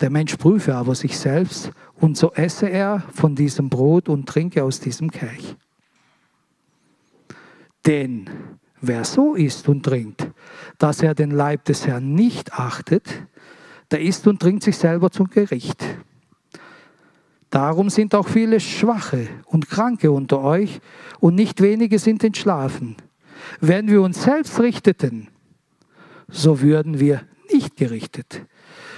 Der 0.00 0.10
Mensch 0.10 0.36
prüfe 0.36 0.74
aber 0.74 0.94
sich 0.94 1.18
selbst 1.18 1.70
und 1.94 2.18
so 2.18 2.32
esse 2.32 2.68
er 2.68 3.00
von 3.14 3.34
diesem 3.34 3.70
Brot 3.70 4.08
und 4.08 4.28
trinke 4.28 4.62
aus 4.62 4.80
diesem 4.80 5.10
Kelch. 5.10 5.56
Denn 7.86 8.28
wer 8.80 9.04
so 9.04 9.34
isst 9.34 9.68
und 9.68 9.82
trinkt, 9.84 10.28
dass 10.78 11.02
er 11.02 11.14
den 11.14 11.30
Leib 11.30 11.64
des 11.64 11.86
Herrn 11.86 12.14
nicht 12.14 12.52
achtet, 12.52 13.26
der 13.90 14.02
isst 14.02 14.26
und 14.26 14.40
trinkt 14.40 14.62
sich 14.62 14.76
selber 14.76 15.10
zum 15.10 15.30
Gericht. 15.30 15.82
Darum 17.56 17.88
sind 17.88 18.14
auch 18.14 18.28
viele 18.28 18.60
Schwache 18.60 19.28
und 19.46 19.70
Kranke 19.70 20.12
unter 20.12 20.42
euch 20.42 20.78
und 21.20 21.36
nicht 21.36 21.62
wenige 21.62 21.98
sind 21.98 22.22
entschlafen. 22.22 22.96
Wenn 23.62 23.88
wir 23.88 24.02
uns 24.02 24.24
selbst 24.24 24.60
richteten, 24.60 25.28
so 26.28 26.60
würden 26.60 27.00
wir 27.00 27.22
nicht 27.50 27.78
gerichtet. 27.78 28.42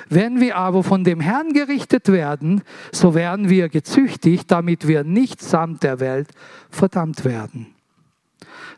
Wenn 0.09 0.41
wir 0.41 0.57
aber 0.57 0.83
von 0.83 1.05
dem 1.05 1.21
Herrn 1.21 1.53
gerichtet 1.53 2.09
werden, 2.09 2.63
so 2.91 3.15
werden 3.15 3.49
wir 3.49 3.69
gezüchtigt, 3.69 4.51
damit 4.51 4.89
wir 4.89 5.05
nicht 5.05 5.41
samt 5.41 5.85
der 5.85 6.01
Welt 6.01 6.31
verdammt 6.69 7.25
werden. 7.25 7.69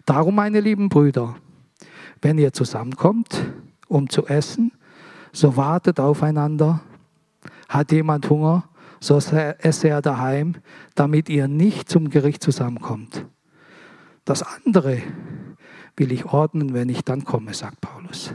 Darum, 0.05 0.35
meine 0.35 0.61
lieben 0.61 0.91
Brüder, 0.91 1.37
wenn 2.21 2.37
ihr 2.37 2.53
zusammenkommt, 2.53 3.51
um 3.89 4.11
zu 4.11 4.27
essen, 4.27 4.73
so 5.33 5.57
wartet 5.57 5.99
aufeinander. 6.01 6.83
Hat 7.67 7.93
jemand 7.93 8.29
Hunger, 8.29 8.65
so 9.01 9.17
esse 9.17 9.89
er 9.89 10.03
daheim, 10.03 10.57
damit 10.95 11.29
ihr 11.29 11.49
nicht 11.49 11.89
zum 11.89 12.11
Gericht 12.11 12.43
zusammenkommt. 12.43 13.27
Das 14.25 14.43
andere 14.43 15.03
will 15.97 16.13
ich 16.13 16.27
ordnen, 16.27 16.75
wenn 16.75 16.89
ich 16.89 17.03
dann 17.03 17.25
komme, 17.25 17.55
sagt 17.55 17.81
Paulus. 17.81 18.35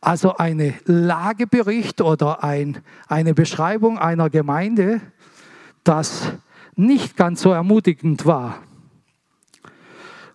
Also 0.00 0.36
eine 0.36 0.74
Lagebericht 0.84 2.00
oder 2.00 2.44
ein, 2.44 2.78
eine 3.08 3.34
Beschreibung 3.34 3.98
einer 3.98 4.30
Gemeinde, 4.30 5.00
das 5.82 6.32
nicht 6.76 7.16
ganz 7.16 7.42
so 7.42 7.50
ermutigend 7.50 8.24
war. 8.24 8.62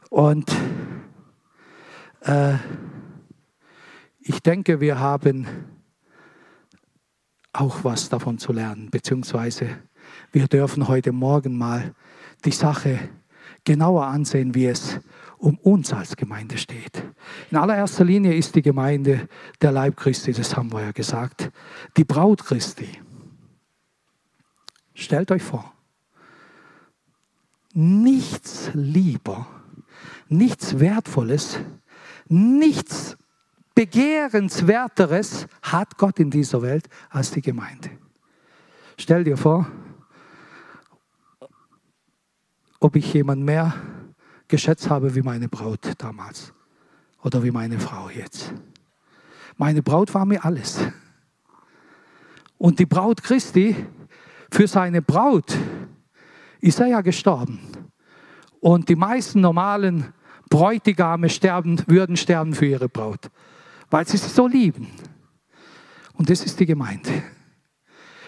Und 0.10 0.52
äh, 2.22 2.56
ich 4.20 4.44
denke, 4.44 4.82
wir 4.82 5.00
haben 5.00 5.48
auch 7.54 7.84
was 7.84 8.10
davon 8.10 8.38
zu 8.38 8.54
lernen, 8.54 8.90
beziehungsweise 8.90 9.78
wir 10.32 10.48
dürfen 10.48 10.88
heute 10.88 11.12
Morgen 11.12 11.58
mal 11.58 11.94
die 12.46 12.52
Sache 12.52 13.00
genauer 13.64 14.06
ansehen, 14.06 14.56
wie 14.56 14.66
es 14.66 15.00
um 15.38 15.58
uns 15.58 15.92
als 15.92 16.16
Gemeinde 16.16 16.58
steht. 16.58 17.04
In 17.50 17.58
allererster 17.58 18.04
Linie 18.06 18.34
ist 18.34 18.56
die 18.56 18.62
Gemeinde 18.62 19.28
der 19.62 19.72
Leib 19.72 19.98
Christi, 19.98 20.34
das 20.34 20.56
haben 20.56 20.72
wir 20.72 20.82
ja 20.82 20.92
gesagt, 20.92 21.52
die 21.98 22.04
Braut 22.04 22.46
Christi. 22.46 22.90
Stellt 24.94 25.32
euch 25.32 25.42
vor, 25.42 25.74
nichts 27.74 28.70
lieber, 28.74 29.48
nichts 30.28 30.80
Wertvolles, 30.80 31.60
nichts 32.28 33.18
Begehrenswerteres 33.76 35.48
hat 35.62 35.98
Gott 35.98 36.20
in 36.20 36.30
dieser 36.30 36.62
Welt 36.62 36.90
als 37.10 37.32
die 37.32 37.42
Gemeinde. 37.42 37.90
Stell 38.98 39.24
dir 39.24 39.38
vor, 39.38 39.66
ob 42.80 42.96
ich 42.96 43.14
jemand 43.14 43.44
mehr 43.44 43.74
geschätzt 44.48 44.90
habe 44.90 45.16
wie 45.16 45.22
meine 45.22 45.48
Braut 45.48 45.94
damals 45.98 46.54
oder 47.24 47.44
wie 47.44 47.52
meine 47.52 47.80
Frau 47.80 48.10
jetzt. 48.10 48.54
Meine 49.58 49.82
Braut 49.82 50.14
war 50.14 50.26
mir 50.26 50.44
alles. 50.44 50.80
Und 52.58 52.80
die 52.80 52.86
Braut 52.86 53.24
Christi, 53.24 53.76
für 54.52 54.68
seine 54.68 55.02
Braut 55.02 55.58
ist 56.60 56.80
er 56.80 56.88
ja 56.88 57.02
gestorben. 57.02 57.60
Und 58.60 58.90
die 58.90 58.96
meisten 58.96 59.42
normalen 59.42 60.14
Bräutigame 60.50 61.30
sterben, 61.30 61.82
würden 61.88 62.18
sterben 62.18 62.54
für 62.54 62.66
ihre 62.66 62.90
Braut, 62.90 63.32
weil 63.92 64.08
sie 64.08 64.18
sie 64.18 64.30
so 64.30 64.48
lieben. 64.48 64.88
Und 66.14 66.30
das 66.30 66.44
ist 66.44 66.60
die 66.60 66.66
Gemeinde. 66.66 67.24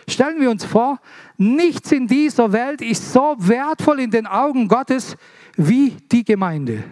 Stellen 0.08 0.40
wir 0.42 0.52
uns 0.52 0.66
vor, 0.66 1.00
nichts 1.38 1.92
in 1.92 2.08
dieser 2.08 2.52
Welt 2.52 2.82
ist 2.82 3.14
so 3.14 3.36
wertvoll 3.40 4.02
in 4.02 4.12
den 4.12 4.28
Augen 4.28 4.68
Gottes 4.68 5.16
wie 5.56 5.92
die 6.12 6.26
Gemeinde, 6.26 6.84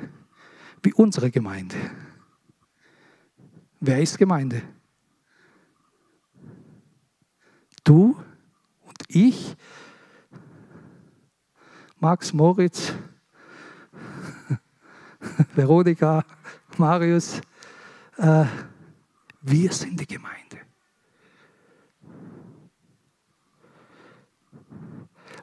wie 0.82 0.94
unsere 0.94 1.30
Gemeinde. 1.30 1.76
Wer 3.82 4.02
ist 4.02 4.18
Gemeinde? 4.18 4.62
Du 7.84 8.16
und 8.86 9.04
ich, 9.10 9.56
Max, 12.00 12.32
Moritz, 12.32 12.94
Veronika, 15.56 16.24
Marius, 16.78 17.42
äh, 18.22 18.46
wir 19.42 19.74
sind 19.74 20.00
die 20.00 20.08
Gemeinde. 20.08 20.60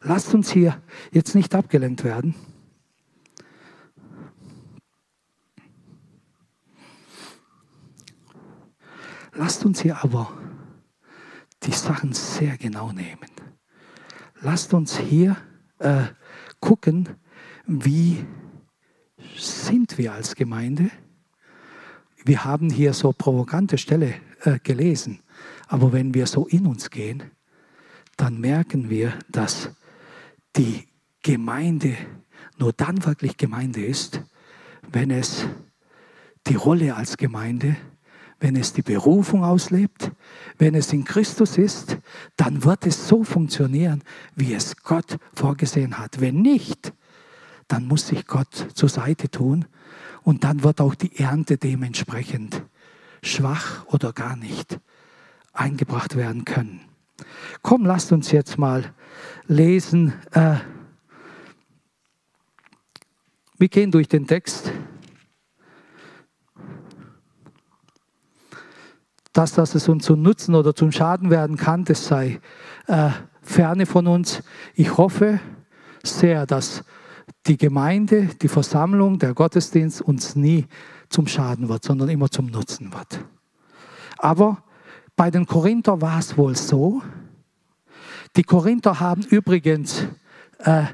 Lasst 0.00 0.32
uns 0.32 0.52
hier 0.52 0.80
jetzt 1.10 1.34
nicht 1.34 1.54
abgelenkt 1.54 2.04
werden. 2.04 2.36
Lasst 9.34 9.64
uns 9.64 9.80
hier 9.80 10.02
aber 10.02 10.32
die 11.64 11.72
Sachen 11.72 12.12
sehr 12.12 12.56
genau 12.56 12.92
nehmen. 12.92 13.30
Lasst 14.40 14.72
uns 14.72 14.96
hier 14.96 15.36
äh, 15.78 16.04
gucken, 16.60 17.08
wie 17.66 18.24
sind 19.36 19.98
wir 19.98 20.12
als 20.12 20.36
Gemeinde. 20.36 20.90
Wir 22.28 22.44
haben 22.44 22.68
hier 22.68 22.92
so 22.92 23.14
provokante 23.14 23.78
Stelle 23.78 24.12
äh, 24.42 24.58
gelesen, 24.62 25.20
aber 25.66 25.94
wenn 25.94 26.12
wir 26.12 26.26
so 26.26 26.46
in 26.46 26.66
uns 26.66 26.90
gehen, 26.90 27.22
dann 28.18 28.38
merken 28.38 28.90
wir, 28.90 29.14
dass 29.30 29.70
die 30.54 30.86
Gemeinde 31.22 31.96
nur 32.58 32.74
dann 32.74 33.06
wirklich 33.06 33.38
Gemeinde 33.38 33.82
ist, 33.82 34.20
wenn 34.92 35.10
es 35.10 35.46
die 36.46 36.56
Rolle 36.56 36.96
als 36.96 37.16
Gemeinde, 37.16 37.78
wenn 38.40 38.56
es 38.56 38.74
die 38.74 38.82
Berufung 38.82 39.42
auslebt, 39.42 40.12
wenn 40.58 40.74
es 40.74 40.92
in 40.92 41.04
Christus 41.04 41.56
ist, 41.56 41.96
dann 42.36 42.62
wird 42.62 42.84
es 42.84 43.08
so 43.08 43.24
funktionieren, 43.24 44.04
wie 44.36 44.52
es 44.52 44.76
Gott 44.76 45.16
vorgesehen 45.32 45.96
hat. 45.96 46.20
Wenn 46.20 46.42
nicht, 46.42 46.92
dann 47.68 47.86
muss 47.86 48.08
sich 48.08 48.26
Gott 48.26 48.66
zur 48.74 48.90
Seite 48.90 49.30
tun 49.30 49.64
und 50.28 50.44
dann 50.44 50.62
wird 50.62 50.82
auch 50.82 50.94
die 50.94 51.18
Ernte 51.18 51.56
dementsprechend 51.56 52.62
schwach 53.22 53.86
oder 53.86 54.12
gar 54.12 54.36
nicht 54.36 54.78
eingebracht 55.54 56.16
werden 56.16 56.44
können. 56.44 56.82
Komm, 57.62 57.86
lasst 57.86 58.12
uns 58.12 58.30
jetzt 58.30 58.58
mal 58.58 58.92
lesen. 59.46 60.12
Äh, 60.32 60.56
wir 63.56 63.68
gehen 63.68 63.90
durch 63.90 64.06
den 64.06 64.26
Text. 64.26 64.70
dass, 69.32 69.52
dass 69.52 69.74
es 69.76 69.88
uns 69.88 70.04
zum 70.04 70.20
Nutzen 70.20 70.54
oder 70.54 70.74
zum 70.74 70.92
Schaden 70.92 71.30
werden 71.30 71.56
kann, 71.56 71.84
das 71.84 72.06
sei 72.06 72.40
äh, 72.86 73.10
ferne 73.40 73.86
von 73.86 74.08
uns. 74.08 74.42
Ich 74.74 74.98
hoffe 74.98 75.40
sehr, 76.02 76.44
dass 76.44 76.84
die 77.46 77.56
Gemeinde, 77.56 78.28
die 78.40 78.48
Versammlung, 78.48 79.18
der 79.18 79.34
Gottesdienst 79.34 80.02
uns 80.02 80.36
nie 80.36 80.66
zum 81.08 81.26
Schaden 81.26 81.68
wird, 81.68 81.84
sondern 81.84 82.08
immer 82.08 82.30
zum 82.30 82.46
Nutzen 82.46 82.92
wird. 82.92 83.24
Aber 84.18 84.62
bei 85.16 85.30
den 85.30 85.46
Korinther 85.46 86.00
war 86.00 86.18
es 86.18 86.36
wohl 86.36 86.56
so. 86.56 87.02
Die 88.36 88.42
Korinther 88.42 89.00
haben 89.00 89.22
übrigens 89.22 90.04
äh, 90.58 90.84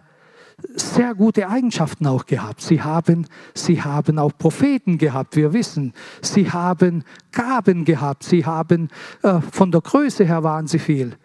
sehr 0.75 1.15
gute 1.15 1.49
Eigenschaften 1.49 2.07
auch 2.07 2.27
gehabt. 2.27 2.61
Sie 2.61 2.81
haben, 2.81 3.27
sie 3.55 3.83
haben 3.83 4.19
auch 4.19 4.33
Propheten 4.37 4.99
gehabt, 4.99 5.37
wir 5.37 5.53
wissen. 5.53 5.93
Sie 6.23 6.51
haben 6.51 7.05
Gaben 7.33 7.85
gehabt. 7.85 8.23
Sie 8.23 8.47
haben, 8.47 8.89
äh, 9.23 9.41
von 9.41 9.73
der 9.73 9.81
Größe 9.81 10.25
her 10.25 10.43
waren 10.43 10.67
sie 10.67 10.79
viel. 10.79 11.17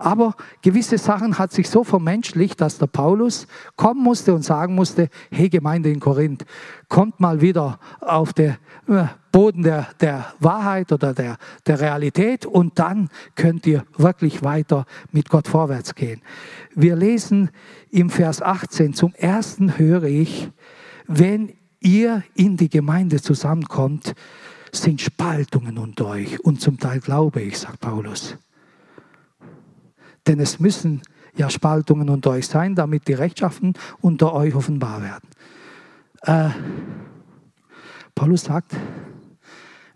Aber 0.00 0.36
gewisse 0.62 0.96
Sachen 0.96 1.38
hat 1.38 1.50
sich 1.50 1.68
so 1.68 1.82
vermenschlicht, 1.82 2.60
dass 2.60 2.78
der 2.78 2.86
Paulus 2.86 3.48
kommen 3.74 4.00
musste 4.00 4.32
und 4.32 4.42
sagen 4.42 4.76
musste, 4.76 5.08
hey 5.32 5.48
Gemeinde 5.48 5.90
in 5.90 5.98
Korinth, 5.98 6.44
kommt 6.88 7.18
mal 7.18 7.40
wieder 7.40 7.80
auf 8.00 8.32
den 8.32 8.56
äh, 8.86 9.06
Boden 9.32 9.64
der, 9.64 9.88
der 10.00 10.32
Wahrheit 10.38 10.92
oder 10.92 11.14
der, 11.14 11.36
der 11.66 11.80
Realität 11.80 12.46
und 12.46 12.78
dann 12.78 13.08
könnt 13.34 13.66
ihr 13.66 13.84
wirklich 13.96 14.44
weiter 14.44 14.86
mit 15.10 15.30
Gott 15.30 15.48
vorwärts 15.48 15.96
gehen. 15.96 16.22
Wir 16.76 16.94
lesen 16.94 17.50
im 17.90 18.08
Vers 18.08 18.40
18, 18.40 18.94
zum 18.94 19.12
ersten 19.14 19.78
höre 19.78 20.04
ich, 20.04 20.48
wenn 21.08 21.54
ihr 21.80 22.22
in 22.34 22.56
die 22.56 22.68
Gemeinde 22.68 23.20
zusammenkommt, 23.20 24.14
sind 24.70 25.00
Spaltungen 25.00 25.76
unter 25.76 26.06
euch 26.06 26.38
und 26.44 26.60
zum 26.60 26.78
Teil 26.78 27.00
glaube 27.00 27.40
ich, 27.40 27.58
sagt 27.58 27.80
Paulus. 27.80 28.36
Denn 30.28 30.38
es 30.40 30.60
müssen 30.60 31.00
ja 31.34 31.48
Spaltungen 31.48 32.10
unter 32.10 32.30
euch 32.30 32.46
sein, 32.46 32.74
damit 32.74 33.08
die 33.08 33.14
Rechtschaffen 33.14 33.72
unter 34.00 34.34
euch 34.34 34.54
offenbar 34.54 35.02
werden. 35.02 35.28
Äh, 36.22 36.50
Paulus 38.14 38.44
sagt, 38.44 38.76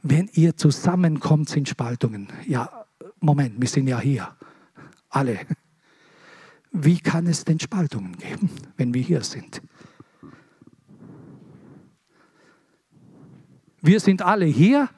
wenn 0.03 0.29
ihr 0.33 0.57
zusammenkommt, 0.57 1.49
sind 1.49 1.69
Spaltungen. 1.69 2.29
Ja, 2.47 2.87
Moment, 3.21 3.61
wir 3.61 3.69
sind 3.69 3.87
ja 3.89 4.01
hier. 4.01 4.35
Alle. 5.11 5.41
Wie 6.73 6.99
kann 6.99 7.27
es 7.27 7.45
denn 7.45 7.61
Spaltungen 7.61 8.17
geben, 8.17 8.51
wenn 8.79 8.95
wir 8.95 9.03
hier 9.03 9.23
sind? 9.23 9.61
Wir 13.83 14.01
sind 14.01 14.23
alle 14.23 14.47
hier 14.47 14.89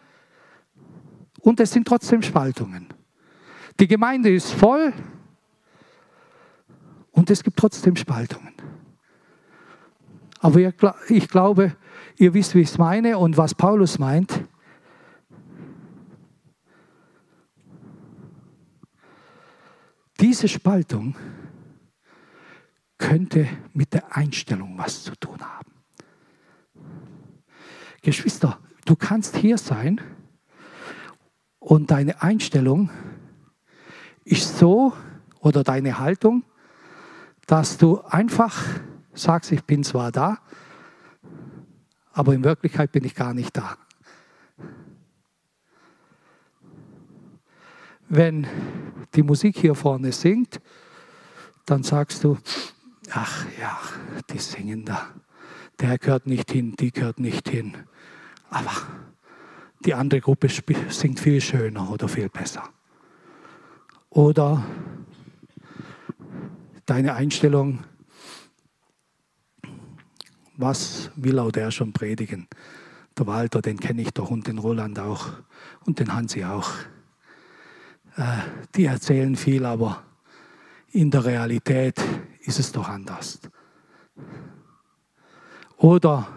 und 1.40 1.58
es 1.58 1.72
sind 1.72 1.88
trotzdem 1.88 2.22
Spaltungen. 2.22 2.86
Die 3.80 3.88
Gemeinde 3.88 4.32
ist 4.32 4.52
voll, 4.52 4.92
und 7.24 7.30
es 7.30 7.42
gibt 7.42 7.56
trotzdem 7.58 7.96
Spaltungen. 7.96 8.52
Aber 10.40 10.60
ich 11.08 11.28
glaube, 11.28 11.74
ihr 12.18 12.34
wisst, 12.34 12.54
wie 12.54 12.60
ich 12.60 12.68
es 12.68 12.76
meine 12.76 13.16
und 13.16 13.38
was 13.38 13.54
Paulus 13.54 13.98
meint. 13.98 14.44
Diese 20.20 20.48
Spaltung 20.48 21.16
könnte 22.98 23.48
mit 23.72 23.94
der 23.94 24.14
Einstellung 24.14 24.76
was 24.76 25.04
zu 25.04 25.16
tun 25.16 25.38
haben. 25.40 25.72
Geschwister, 28.02 28.58
du 28.84 28.96
kannst 28.96 29.34
hier 29.36 29.56
sein 29.56 29.98
und 31.58 31.90
deine 31.90 32.20
Einstellung 32.20 32.90
ist 34.24 34.58
so 34.58 34.92
oder 35.40 35.64
deine 35.64 35.98
Haltung 35.98 36.44
dass 37.46 37.76
du 37.76 38.00
einfach 38.02 38.62
sagst, 39.12 39.52
ich 39.52 39.64
bin 39.64 39.84
zwar 39.84 40.12
da, 40.12 40.38
aber 42.12 42.34
in 42.34 42.44
Wirklichkeit 42.44 42.92
bin 42.92 43.04
ich 43.04 43.14
gar 43.14 43.34
nicht 43.34 43.56
da. 43.56 43.76
Wenn 48.08 48.46
die 49.14 49.22
Musik 49.22 49.58
hier 49.58 49.74
vorne 49.74 50.12
singt, 50.12 50.60
dann 51.66 51.82
sagst 51.82 52.22
du, 52.24 52.38
ach 53.10 53.46
ja, 53.58 53.78
die 54.30 54.38
singen 54.38 54.84
da. 54.84 55.08
Der 55.80 55.98
gehört 55.98 56.26
nicht 56.26 56.50
hin, 56.52 56.76
die 56.78 56.92
gehört 56.92 57.18
nicht 57.18 57.48
hin. 57.48 57.76
Aber 58.50 58.70
die 59.84 59.94
andere 59.94 60.20
Gruppe 60.20 60.48
singt 60.48 61.18
viel 61.18 61.40
schöner 61.40 61.90
oder 61.90 62.08
viel 62.08 62.28
besser. 62.28 62.68
Oder 64.10 64.64
deine 66.86 67.14
Einstellung, 67.14 67.84
was 70.56 71.10
will 71.16 71.38
auch 71.38 71.50
der 71.50 71.70
schon 71.70 71.92
predigen? 71.92 72.48
Der 73.18 73.26
Walter, 73.26 73.62
den 73.62 73.78
kenne 73.78 74.02
ich 74.02 74.10
doch 74.10 74.30
und 74.30 74.46
den 74.46 74.58
Roland 74.58 74.98
auch 74.98 75.28
und 75.84 75.98
den 75.98 76.12
Hansi 76.12 76.44
auch. 76.44 76.70
Äh, 78.16 78.38
die 78.74 78.84
erzählen 78.84 79.36
viel, 79.36 79.64
aber 79.64 80.04
in 80.90 81.10
der 81.10 81.24
Realität 81.24 82.00
ist 82.40 82.58
es 82.58 82.72
doch 82.72 82.88
anders. 82.88 83.40
Oder 85.76 86.28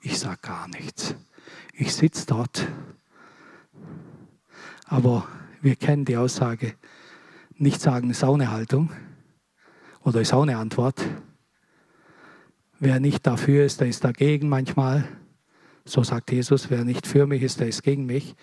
ich 0.00 0.18
sage 0.18 0.38
gar 0.40 0.68
nichts. 0.68 1.14
Ich 1.74 1.94
sitze 1.94 2.26
dort. 2.26 2.66
Aber 4.86 5.28
wir 5.60 5.76
kennen 5.76 6.04
die 6.04 6.16
Aussage, 6.16 6.74
nicht 7.60 7.80
sagen, 7.80 8.10
ist 8.10 8.24
auch 8.24 8.34
eine 8.34 8.50
Haltung 8.50 8.90
oder 10.02 10.20
ist 10.20 10.32
auch 10.32 10.42
eine 10.42 10.56
Antwort. 10.56 11.04
Wer 12.78 13.00
nicht 13.00 13.26
dafür 13.26 13.64
ist, 13.64 13.80
der 13.80 13.88
ist 13.88 14.04
dagegen 14.04 14.48
manchmal. 14.48 15.04
So 15.84 16.02
sagt 16.02 16.30
Jesus, 16.30 16.70
wer 16.70 16.84
nicht 16.84 17.06
für 17.06 17.26
mich 17.26 17.42
ist, 17.42 17.60
der 17.60 17.68
ist 17.68 17.82
gegen 17.82 18.06
mich. 18.06 18.36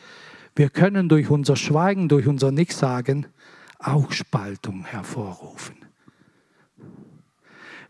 Wir 0.55 0.69
können 0.69 1.09
durch 1.09 1.29
unser 1.29 1.55
Schweigen, 1.55 2.09
durch 2.09 2.27
unser 2.27 2.51
Nichtsagen 2.51 3.27
auch 3.79 4.11
Spaltung 4.11 4.85
hervorrufen. 4.85 5.75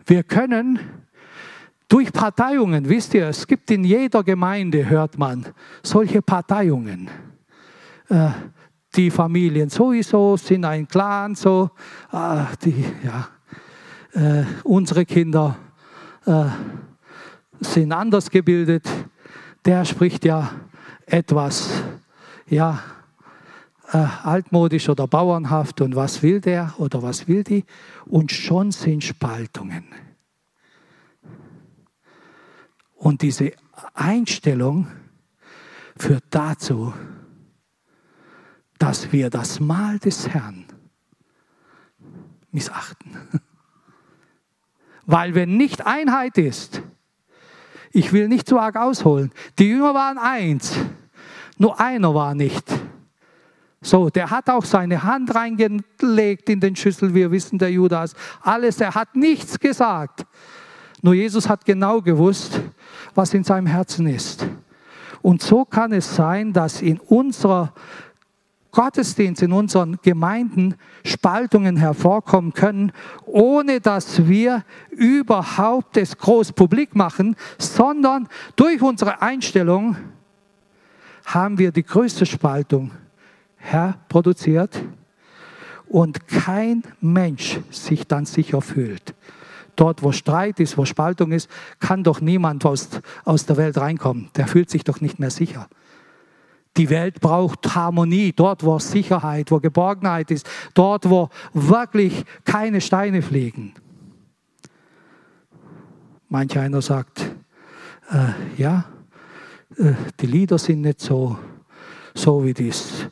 Wir 0.05 0.23
können 0.23 0.79
durch 1.87 2.11
Parteiungen, 2.11 2.89
wisst 2.89 3.13
ihr, 3.13 3.27
es 3.27 3.47
gibt 3.47 3.71
in 3.71 3.83
jeder 3.83 4.23
Gemeinde, 4.23 4.89
hört 4.89 5.17
man, 5.17 5.45
solche 5.83 6.21
Parteiungen. 6.21 7.09
Äh, 8.09 8.29
die 8.95 9.11
Familien 9.11 9.69
sowieso 9.69 10.37
sind 10.37 10.65
ein 10.65 10.87
Clan, 10.87 11.35
so, 11.35 11.71
ah, 12.11 12.47
die, 12.63 12.85
ja, 13.03 13.27
äh, 14.13 14.45
unsere 14.63 15.05
Kinder 15.05 15.57
äh, 16.25 16.45
sind 17.59 17.91
anders 17.91 18.29
gebildet. 18.29 18.87
Der 19.65 19.83
spricht 19.85 20.25
ja 20.25 20.51
etwas, 21.05 21.69
ja, 22.47 22.81
äh, 23.91 23.97
altmodisch 24.23 24.89
oder 24.89 25.07
bauernhaft 25.07 25.81
und 25.81 25.95
was 25.95 26.23
will 26.23 26.41
der 26.41 26.73
oder 26.77 27.03
was 27.03 27.27
will 27.27 27.43
die? 27.43 27.65
Und 28.05 28.31
schon 28.31 28.71
sind 28.71 29.03
Spaltungen. 29.03 29.85
Und 32.95 33.21
diese 33.21 33.51
Einstellung 33.93 34.87
führt 35.97 36.23
dazu, 36.31 36.93
dass 38.77 39.11
wir 39.11 39.29
das 39.29 39.59
Mahl 39.59 39.99
des 39.99 40.27
Herrn 40.29 40.65
missachten. 42.51 43.17
Weil 45.05 45.35
wenn 45.35 45.57
nicht 45.57 45.85
Einheit 45.85 46.37
ist, 46.37 46.81
ich 47.91 48.11
will 48.11 48.27
nicht 48.27 48.47
zu 48.47 48.59
arg 48.59 48.75
ausholen, 48.75 49.31
die 49.59 49.69
Jünger 49.69 49.93
waren 49.93 50.17
eins, 50.17 50.73
nur 51.57 51.79
einer 51.79 52.13
war 52.13 52.35
nicht. 52.35 52.65
So, 53.81 54.09
der 54.09 54.31
hat 54.31 54.49
auch 54.49 54.65
seine 54.65 55.03
Hand 55.03 55.35
reingelegt 55.35 56.49
in 56.49 56.59
den 56.59 56.75
Schüssel, 56.75 57.13
wir 57.13 57.29
wissen, 57.29 57.59
der 57.59 57.71
Judas, 57.71 58.15
alles, 58.41 58.81
er 58.81 58.95
hat 58.95 59.15
nichts 59.15 59.59
gesagt. 59.59 60.25
Nur 61.01 61.13
Jesus 61.13 61.47
hat 61.47 61.65
genau 61.65 62.01
gewusst, 62.01 62.59
was 63.13 63.33
in 63.35 63.43
seinem 63.43 63.67
Herzen 63.67 64.07
ist. 64.07 64.47
Und 65.21 65.43
so 65.43 65.65
kann 65.65 65.93
es 65.93 66.15
sein, 66.15 66.51
dass 66.51 66.81
in 66.81 66.99
unserer 66.99 67.73
Gottesdienst 68.75 69.41
in 69.41 69.53
unseren 69.53 69.97
Gemeinden 70.01 70.75
Spaltungen 71.05 71.77
hervorkommen 71.77 72.53
können, 72.53 72.91
ohne 73.25 73.79
dass 73.79 74.27
wir 74.27 74.65
überhaupt 74.91 75.95
es 75.95 76.17
groß 76.17 76.51
publik 76.51 76.93
machen, 76.93 77.37
sondern 77.57 78.27
durch 78.57 78.81
unsere 78.81 79.21
Einstellung 79.21 79.95
haben 81.25 81.57
wir 81.57 81.71
die 81.71 81.83
größte 81.83 82.25
Spaltung 82.25 82.91
herproduziert 83.55 84.83
und 85.87 86.27
kein 86.27 86.83
Mensch 86.99 87.59
sich 87.71 88.05
dann 88.05 88.25
sicher 88.25 88.61
fühlt. 88.61 89.15
Dort, 89.77 90.03
wo 90.03 90.11
Streit 90.11 90.59
ist, 90.59 90.77
wo 90.77 90.83
Spaltung 90.83 91.31
ist, 91.31 91.49
kann 91.79 92.03
doch 92.03 92.19
niemand 92.19 92.65
aus, 92.65 92.89
aus 93.23 93.45
der 93.45 93.55
Welt 93.55 93.77
reinkommen. 93.77 94.29
Der 94.35 94.47
fühlt 94.47 94.69
sich 94.69 94.83
doch 94.83 94.99
nicht 94.99 95.19
mehr 95.19 95.31
sicher. 95.31 95.69
Die 96.77 96.89
Welt 96.89 97.21
braucht 97.21 97.75
Harmonie, 97.75 98.33
dort 98.33 98.63
wo 98.63 98.79
Sicherheit, 98.79 99.49
wo 99.51 99.59
Geborgenheit 99.59 100.31
ist, 100.31 100.47
dort 100.73 101.09
wo 101.09 101.29
wirklich 101.53 102.25
keine 102.43 102.81
Steine 102.81 103.21
fliegen. 103.21 103.73
Manch 106.27 106.57
einer 106.57 106.81
sagt, 106.81 107.33
äh, 108.11 108.61
ja, 108.61 108.85
äh, 109.77 109.93
die 110.19 110.27
Lieder 110.27 110.57
sind 110.57 110.81
nicht 110.81 110.99
so, 110.99 111.37
so 112.13 112.43
wie 112.43 112.53
dies 112.53 113.07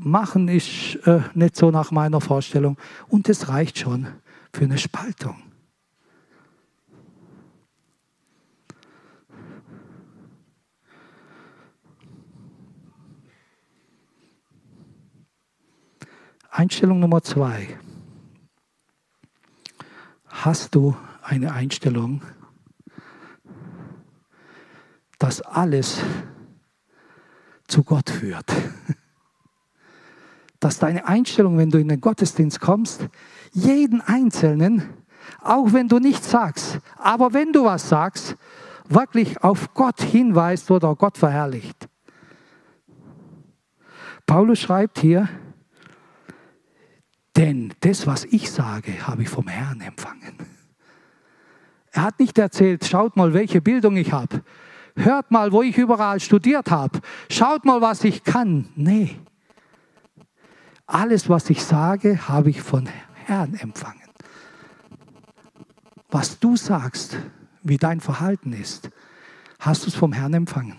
machen, 0.00 0.48
ist 0.48 0.96
äh, 1.06 1.20
nicht 1.34 1.56
so 1.56 1.70
nach 1.70 1.90
meiner 1.90 2.20
Vorstellung. 2.20 2.76
Und 3.08 3.28
das 3.28 3.48
reicht 3.48 3.78
schon 3.78 4.08
für 4.52 4.64
eine 4.64 4.78
Spaltung. 4.78 5.36
Einstellung 16.56 17.00
Nummer 17.00 17.22
zwei. 17.22 17.68
Hast 20.26 20.74
du 20.74 20.96
eine 21.22 21.52
Einstellung, 21.52 22.22
dass 25.18 25.42
alles 25.42 26.00
zu 27.68 27.84
Gott 27.84 28.08
führt? 28.08 28.50
Dass 30.58 30.78
deine 30.78 31.06
Einstellung, 31.06 31.58
wenn 31.58 31.68
du 31.68 31.78
in 31.78 31.88
den 31.88 32.00
Gottesdienst 32.00 32.58
kommst, 32.58 33.06
jeden 33.52 34.00
Einzelnen, 34.00 34.82
auch 35.42 35.74
wenn 35.74 35.88
du 35.88 35.98
nichts 35.98 36.30
sagst, 36.30 36.78
aber 36.96 37.34
wenn 37.34 37.52
du 37.52 37.64
was 37.64 37.90
sagst, 37.90 38.36
wirklich 38.88 39.44
auf 39.44 39.74
Gott 39.74 40.00
hinweist 40.00 40.70
oder 40.70 40.94
Gott 40.94 41.18
verherrlicht. 41.18 41.90
Paulus 44.24 44.58
schreibt 44.58 44.98
hier, 44.98 45.28
denn 47.36 47.74
das, 47.80 48.06
was 48.06 48.24
ich 48.24 48.50
sage, 48.50 49.06
habe 49.06 49.22
ich 49.22 49.28
vom 49.28 49.46
Herrn 49.46 49.80
empfangen. 49.80 50.36
Er 51.92 52.02
hat 52.02 52.18
nicht 52.18 52.38
erzählt, 52.38 52.84
schaut 52.84 53.16
mal, 53.16 53.34
welche 53.34 53.60
Bildung 53.60 53.96
ich 53.96 54.12
habe. 54.12 54.42
Hört 54.96 55.30
mal, 55.30 55.52
wo 55.52 55.62
ich 55.62 55.76
überall 55.76 56.20
studiert 56.20 56.70
habe. 56.70 57.00
Schaut 57.30 57.64
mal, 57.64 57.80
was 57.80 58.04
ich 58.04 58.24
kann. 58.24 58.68
Nee. 58.74 59.16
Alles, 60.86 61.28
was 61.28 61.50
ich 61.50 61.62
sage, 61.62 62.28
habe 62.28 62.50
ich 62.50 62.62
von 62.62 62.88
Herrn 63.26 63.54
empfangen. 63.54 64.00
Was 66.10 66.38
du 66.38 66.56
sagst, 66.56 67.18
wie 67.62 67.76
dein 67.76 68.00
Verhalten 68.00 68.52
ist, 68.52 68.90
hast 69.58 69.84
du 69.84 69.88
es 69.88 69.94
vom 69.94 70.12
Herrn 70.12 70.34
empfangen. 70.34 70.76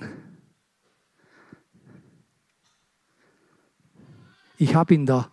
Ich 4.57 4.73
habe 4.73 4.95
in 4.95 5.05
der 5.05 5.29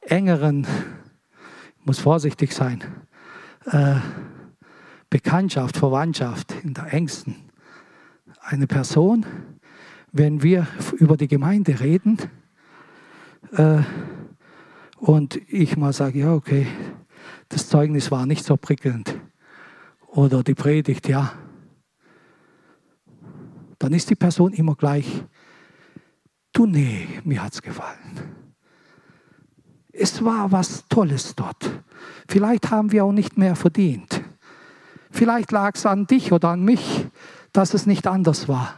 engeren, 0.00 0.66
muss 1.84 1.98
vorsichtig 1.98 2.52
sein, 2.54 2.82
äh, 3.66 3.96
Bekanntschaft, 5.08 5.76
Verwandtschaft, 5.76 6.54
in 6.62 6.74
der 6.74 6.92
engsten, 6.92 7.34
eine 8.40 8.66
Person, 8.66 9.26
wenn 10.12 10.42
wir 10.42 10.66
über 10.98 11.16
die 11.16 11.28
Gemeinde 11.28 11.80
reden 11.80 12.18
äh, 13.52 13.82
und 14.98 15.36
ich 15.48 15.76
mal 15.76 15.92
sage, 15.92 16.20
ja, 16.20 16.34
okay, 16.34 16.66
das 17.48 17.68
Zeugnis 17.68 18.10
war 18.10 18.26
nicht 18.26 18.44
so 18.44 18.56
prickelnd. 18.56 19.18
Oder 20.06 20.42
die 20.42 20.54
Predigt, 20.54 21.08
ja, 21.08 21.32
dann 23.78 23.92
ist 23.92 24.10
die 24.10 24.14
Person 24.14 24.52
immer 24.52 24.74
gleich, 24.74 25.24
du 26.52 26.66
nee, 26.66 27.08
mir 27.24 27.42
hat 27.42 27.54
es 27.54 27.62
gefallen. 27.62 28.49
Es 29.92 30.24
war 30.24 30.52
was 30.52 30.86
Tolles 30.88 31.34
dort. 31.34 31.70
Vielleicht 32.28 32.70
haben 32.70 32.92
wir 32.92 33.04
auch 33.04 33.12
nicht 33.12 33.36
mehr 33.36 33.56
verdient. 33.56 34.22
Vielleicht 35.10 35.50
lag 35.50 35.74
es 35.74 35.86
an 35.86 36.06
dich 36.06 36.32
oder 36.32 36.50
an 36.50 36.62
mich, 36.62 37.06
dass 37.52 37.74
es 37.74 37.86
nicht 37.86 38.06
anders 38.06 38.48
war. 38.48 38.74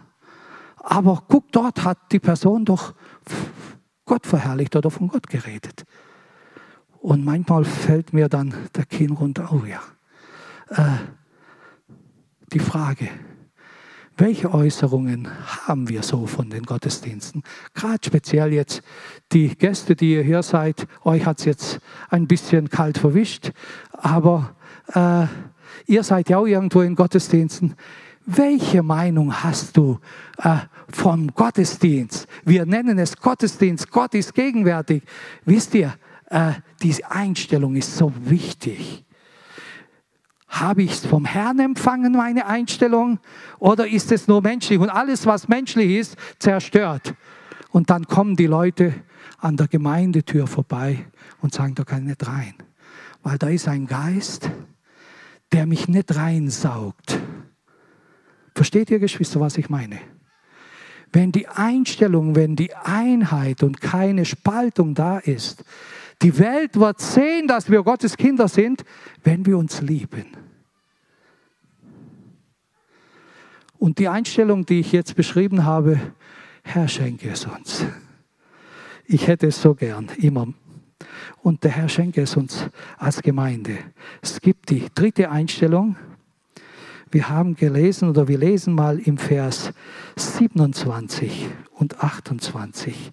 Aber 0.77 1.23
guck, 1.29 1.53
dort 1.53 1.85
hat 1.85 1.99
die 2.11 2.19
Person 2.19 2.65
doch 2.65 2.95
Gott 4.05 4.27
verherrlicht 4.27 4.75
oder 4.75 4.91
von 4.91 5.09
Gott 5.09 5.29
geredet. 5.29 5.85
Und 7.01 7.25
manchmal 7.25 7.65
fällt 7.65 8.13
mir 8.13 8.29
dann 8.29 8.55
der 8.75 8.87
Kinn 8.87 9.13
runter, 9.13 9.51
oh 9.53 9.65
ja. 9.65 9.81
Äh, 10.69 10.99
die 12.53 12.59
Frage, 12.59 13.09
welche 14.17 14.53
Äußerungen 14.53 15.29
haben 15.67 15.89
wir 15.89 16.03
so 16.03 16.27
von 16.27 16.51
den 16.51 16.65
Gottesdiensten? 16.65 17.43
Gerade 17.75 18.01
speziell 18.05 18.53
jetzt 18.53 18.83
die 19.33 19.57
Gäste, 19.57 19.97
die 19.97 20.15
ihr 20.15 20.23
hier 20.23 20.43
seid, 20.43 20.87
euch 21.05 21.25
hat 21.25 21.39
es 21.39 21.45
jetzt 21.47 21.81
ein 22.11 22.27
bisschen 22.27 22.69
kalt 22.69 22.99
verwischt, 22.99 23.53
aber 23.93 24.55
äh, 24.95 25.27
ihr 25.87 26.03
seid 26.03 26.29
ja 26.29 26.39
auch 26.39 26.47
irgendwo 26.47 26.83
in 26.83 26.95
Gottesdiensten. 26.95 27.75
Welche 28.27 28.83
Meinung 28.83 29.43
hast 29.43 29.77
du 29.77 29.99
äh, 30.39 30.59
vom 30.89 31.29
Gottesdienst? 31.35 32.29
Wir 32.45 32.67
nennen 32.67 32.99
es 32.99 33.17
Gottesdienst, 33.17 33.91
Gott 33.91 34.15
ist 34.15 34.35
gegenwärtig. 34.35 35.03
Wisst 35.45 35.75
ihr, 35.75 35.95
äh, 36.27 36.53
diese 36.83 37.11
Einstellung 37.11 37.77
ist 37.77 37.97
so 37.97 38.13
wichtig. 38.25 39.05
Habe 40.53 40.83
ich 40.83 40.93
es 40.93 41.07
vom 41.07 41.25
Herrn 41.25 41.59
empfangen, 41.61 42.13
meine 42.13 42.47
Einstellung? 42.47 43.19
Oder 43.59 43.89
ist 43.89 44.13
es 44.13 44.29
nur 44.29 44.43
menschlich? 44.43 44.79
Und 44.79 44.91
alles, 44.91 45.25
was 45.25 45.49
menschlich 45.49 45.93
ist, 45.93 46.17
zerstört. 46.39 47.15
Und 47.71 47.89
dann 47.89 48.07
kommen 48.07 48.37
die 48.37 48.47
Leute 48.47 48.93
an 49.39 49.57
der 49.57 49.67
Gemeindetür 49.67 50.47
vorbei 50.47 51.07
und 51.41 51.55
sagen, 51.55 51.75
da 51.75 51.85
kann 51.85 52.03
ich 52.03 52.09
nicht 52.09 52.29
rein. 52.29 52.53
Weil 53.23 53.39
da 53.39 53.49
ist 53.49 53.67
ein 53.67 53.87
Geist, 53.87 54.51
der 55.53 55.65
mich 55.65 55.89
nicht 55.89 56.15
reinsaugt. 56.15 57.19
Versteht 58.55 58.91
ihr, 58.91 58.99
Geschwister, 58.99 59.41
was 59.41 59.57
ich 59.57 59.71
meine? 59.71 60.01
Wenn 61.13 61.33
die 61.33 61.49
Einstellung, 61.49 62.37
wenn 62.37 62.57
die 62.57 62.75
Einheit 62.75 63.63
und 63.63 63.81
keine 63.81 64.27
Spaltung 64.27 64.95
da 64.95 65.19
ist, 65.19 65.65
die 66.23 66.39
Welt 66.39 66.77
wird 66.77 67.01
sehen, 67.01 67.49
dass 67.49 67.71
wir 67.71 67.83
Gottes 67.83 68.17
Kinder 68.17 68.49
sind, 68.49 68.85
wenn 69.25 69.45
wir 69.45 69.59
uns 69.59 69.83
lieben. 69.83 70.27
Und 73.79 73.99
die 73.99 74.09
Einstellung, 74.09 74.65
die 74.65 74.79
ich 74.79 74.93
jetzt 74.93 75.17
beschrieben 75.17 75.65
habe, 75.65 76.01
Herr, 76.63 76.87
schenke 76.87 77.31
es 77.31 77.47
uns. 77.47 77.85
Ich 79.07 79.27
hätte 79.27 79.49
es 79.49 79.61
so 79.61 79.75
gern, 79.75 80.09
immer. 80.19 80.47
Und 81.43 81.65
der 81.65 81.73
Herr 81.73 81.89
schenke 81.89 82.23
es 82.23 82.37
uns 82.37 82.69
als 82.97 83.21
Gemeinde. 83.23 83.77
Es 84.21 84.41
gibt 84.41 84.71
die 84.71 84.87
dritte 84.95 85.31
Einstellung. 85.31 85.97
Wir 87.11 87.29
haben 87.29 87.57
gelesen 87.57 88.09
oder 88.09 88.29
wir 88.29 88.39
lesen 88.39 88.75
mal 88.75 89.01
im 89.01 89.19
Vers 89.19 89.73
27 90.17 91.49
und 91.73 92.03
28 92.03 93.13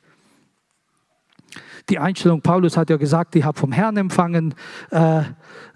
die 1.90 2.00
Einstellung, 2.00 2.42
Paulus 2.42 2.78
hat 2.78 2.90
ja 2.90 2.98
gesagt, 2.98 3.36
ich 3.36 3.44
habe 3.44 3.58
vom 3.58 3.72
Herrn 3.72 3.98
empfangen, 3.98 4.54
äh, 4.92 5.20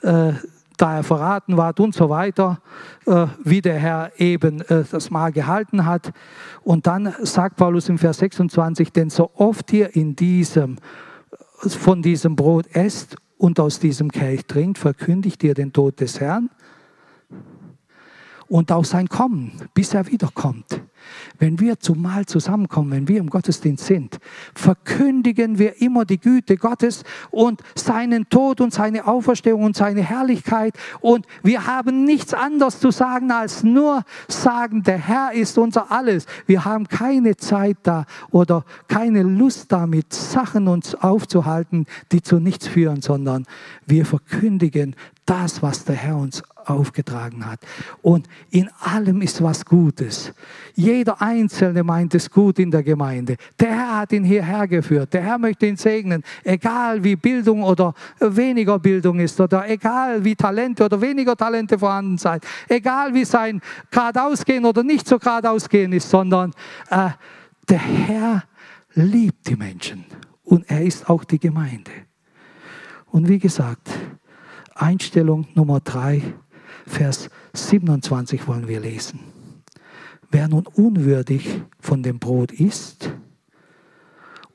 äh, 0.01 0.33
da 0.77 0.97
er 0.97 1.03
verraten 1.03 1.57
war 1.57 1.73
und 1.79 1.93
so 1.93 2.09
weiter, 2.09 2.59
äh, 3.05 3.27
wie 3.43 3.61
der 3.61 3.77
Herr 3.77 4.11
eben 4.17 4.61
äh, 4.61 4.83
das 4.89 5.11
Mal 5.11 5.31
gehalten 5.31 5.85
hat. 5.85 6.11
Und 6.61 6.87
dann 6.87 7.13
sagt 7.21 7.57
Paulus 7.57 7.89
im 7.89 7.97
Vers 7.97 8.17
26, 8.19 8.91
denn 8.91 9.09
so 9.09 9.31
oft 9.35 9.71
ihr 9.73 9.95
in 9.95 10.15
diesem, 10.15 10.77
von 11.57 12.01
diesem 12.01 12.35
Brot 12.35 12.67
esst 12.73 13.15
und 13.37 13.59
aus 13.59 13.79
diesem 13.79 14.11
Kelch 14.11 14.45
trinkt, 14.45 14.77
verkündigt 14.77 15.43
ihr 15.43 15.53
den 15.53 15.73
Tod 15.73 15.99
des 15.99 16.19
Herrn 16.19 16.49
und 18.47 18.71
auch 18.71 18.85
sein 18.85 19.07
Kommen, 19.07 19.51
bis 19.73 19.93
er 19.93 20.07
wiederkommt. 20.07 20.81
Wenn 21.39 21.59
wir 21.59 21.79
zumal 21.79 22.25
zusammenkommen, 22.25 22.91
wenn 22.91 23.07
wir 23.07 23.19
im 23.19 23.29
Gottesdienst 23.29 23.85
sind, 23.85 24.19
verkündigen 24.53 25.57
wir 25.59 25.81
immer 25.81 26.05
die 26.05 26.19
Güte 26.19 26.57
Gottes 26.57 27.03
und 27.31 27.61
seinen 27.75 28.29
Tod 28.29 28.61
und 28.61 28.73
seine 28.73 29.07
Auferstehung 29.07 29.63
und 29.63 29.75
seine 29.75 30.01
Herrlichkeit. 30.01 30.75
Und 31.01 31.25
wir 31.41 31.67
haben 31.67 32.05
nichts 32.05 32.33
anderes 32.33 32.79
zu 32.79 32.91
sagen, 32.91 33.31
als 33.31 33.63
nur 33.63 34.03
sagen, 34.27 34.83
der 34.83 34.97
Herr 34.97 35.33
ist 35.33 35.57
unser 35.57 35.91
Alles. 35.91 36.25
Wir 36.45 36.65
haben 36.65 36.87
keine 36.87 37.35
Zeit 37.37 37.77
da 37.83 38.05
oder 38.31 38.65
keine 38.87 39.23
Lust 39.23 39.71
damit, 39.71 40.13
Sachen 40.13 40.67
uns 40.67 40.95
aufzuhalten, 40.95 41.85
die 42.11 42.21
zu 42.21 42.39
nichts 42.39 42.67
führen, 42.67 43.01
sondern 43.01 43.45
wir 43.85 44.05
verkündigen 44.05 44.95
das, 45.25 45.61
was 45.61 45.85
der 45.85 45.95
Herr 45.95 46.17
uns 46.17 46.43
aufgetragen 46.65 47.45
hat. 47.45 47.59
Und 48.01 48.27
in 48.49 48.69
allem 48.79 49.21
ist 49.21 49.41
was 49.43 49.65
Gutes. 49.65 50.33
Jeder 50.75 51.21
Einzelne 51.21 51.83
meint 51.83 52.15
es 52.15 52.29
gut 52.29 52.59
in 52.59 52.71
der 52.71 52.83
Gemeinde. 52.83 53.35
Der 53.59 53.69
Herr 53.69 53.97
hat 53.99 54.13
ihn 54.13 54.23
hierher 54.23 54.67
geführt. 54.67 55.13
Der 55.13 55.21
Herr 55.21 55.37
möchte 55.37 55.65
ihn 55.65 55.77
segnen. 55.77 56.23
Egal 56.43 57.03
wie 57.03 57.15
Bildung 57.15 57.63
oder 57.63 57.93
weniger 58.19 58.79
Bildung 58.79 59.19
ist 59.19 59.39
oder 59.39 59.69
egal 59.69 60.23
wie 60.23 60.35
Talente 60.35 60.85
oder 60.85 60.99
weniger 60.99 61.35
Talente 61.35 61.77
vorhanden 61.77 62.17
sein. 62.17 62.39
Egal 62.67 63.13
wie 63.13 63.25
sein 63.25 63.61
geradeaus 63.91 64.43
gehen 64.45 64.65
oder 64.65 64.83
nicht 64.83 65.07
so 65.07 65.19
geradeaus 65.19 65.67
gehen 65.67 65.93
ist, 65.93 66.09
sondern 66.09 66.51
äh, 66.89 67.09
Der 67.69 67.79
Herr 67.79 68.43
liebt 68.93 69.47
die 69.47 69.55
Menschen 69.55 70.05
und 70.43 70.69
er 70.69 70.81
ist 70.83 71.09
auch 71.09 71.23
die 71.23 71.39
Gemeinde. 71.39 71.91
Und 73.07 73.27
wie 73.29 73.39
gesagt, 73.39 73.89
Einstellung 74.75 75.47
Nummer 75.53 75.79
3, 75.79 76.21
Vers 76.85 77.29
27 77.53 78.47
wollen 78.47 78.67
wir 78.67 78.79
lesen. 78.79 79.19
Wer 80.31 80.47
nun 80.47 80.65
unwürdig 80.65 81.61
von 81.79 82.01
dem 82.01 82.19
Brot 82.19 82.51
isst 82.51 83.11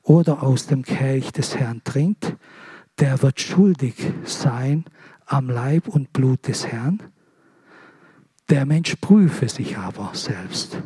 oder 0.03 0.43
aus 0.43 0.67
dem 0.67 0.83
Kelch 0.83 1.31
des 1.31 1.55
Herrn 1.55 1.81
trinkt, 1.83 2.35
der 2.99 3.21
wird 3.21 3.39
schuldig 3.39 3.95
sein 4.25 4.83
am 5.25 5.49
Leib 5.49 5.87
und 5.87 6.11
Blut 6.11 6.47
des 6.47 6.67
Herrn. 6.67 7.01
Der 8.49 8.65
Mensch 8.65 8.95
prüfe 8.97 9.47
sich 9.47 9.77
aber 9.77 10.11
selbst. 10.13 10.81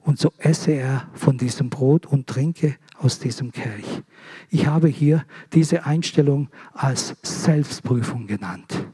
Und 0.00 0.18
so 0.18 0.32
esse 0.38 0.72
er 0.72 1.08
von 1.14 1.38
diesem 1.38 1.70
Brot 1.70 2.06
und 2.06 2.26
trinke 2.26 2.76
aus 2.98 3.18
diesem 3.18 3.52
Kelch. 3.52 4.02
Ich 4.50 4.66
habe 4.66 4.88
hier 4.88 5.24
diese 5.52 5.86
Einstellung 5.86 6.48
als 6.72 7.16
Selbstprüfung 7.22 8.26
genannt. 8.26 8.86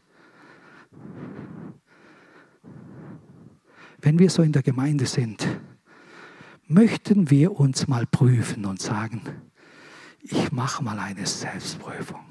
Wenn 4.01 4.19
wir 4.19 4.29
so 4.29 4.43
in 4.43 4.53
der 4.53 4.63
Gemeinde 4.63 5.07
sind, 5.07 5.47
möchten 6.67 7.31
wir 7.31 7.59
uns 7.59 7.89
mal 7.89 8.07
prüfen 8.07 8.67
und 8.67 8.81
sagen, 8.81 9.23
ich 10.21 10.53
mache 10.53 10.83
mal 10.83 10.99
eine 10.99 11.27
Selbstprüfung, 11.27 12.25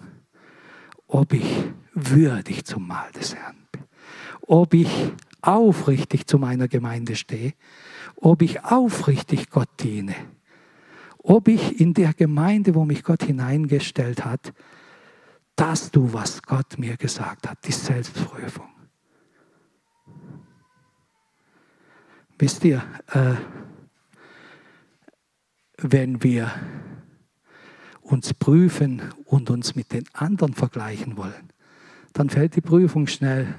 ob 1.08 1.34
ich 1.34 1.72
würdig 1.94 2.66
zum 2.66 2.88
Mahl 2.88 3.12
des 3.12 3.36
Herrn 3.36 3.58
bin, 3.72 3.84
ob 4.42 4.74
ich 4.74 5.14
aufrichtig 5.42 6.28
zu 6.28 6.38
meiner 6.38 6.68
Gemeinde 6.68 7.16
stehe, 7.16 7.54
ob 8.16 8.42
ich 8.42 8.64
aufrichtig 8.64 9.50
Gott 9.50 9.70
diene, 9.80 10.16
ob 11.24 11.48
ich 11.48 11.80
in 11.80 11.94
der 11.94 12.14
Gemeinde, 12.14 12.76
wo 12.76 12.86
mich 12.86 13.04
Gott 13.04 13.24
hineingestellt 13.24 14.24
hat, 14.24 14.54
das 15.56 15.90
tue, 15.90 16.14
was 16.14 16.42
Gott 16.42 16.78
mir 16.78 16.98
gesagt 16.98 17.50
hat, 17.50 17.58
die 17.66 17.72
Selbstprüfung. 17.72 18.68
Wisst 22.38 22.66
ihr, 22.66 22.84
äh, 23.12 23.36
wenn 25.78 26.24
wir 26.24 26.52
uns 28.02 28.34
prüfen 28.34 29.02
und 29.26 29.50
uns 29.50 29.76
mit 29.76 29.94
den 29.94 30.04
anderen 30.14 30.54
vergleichen 30.54 31.16
wollen, 31.16 31.54
dann 32.12 32.30
fällt 32.30 32.56
die 32.56 32.62
Prüfung 32.62 33.08
schnell 33.08 33.56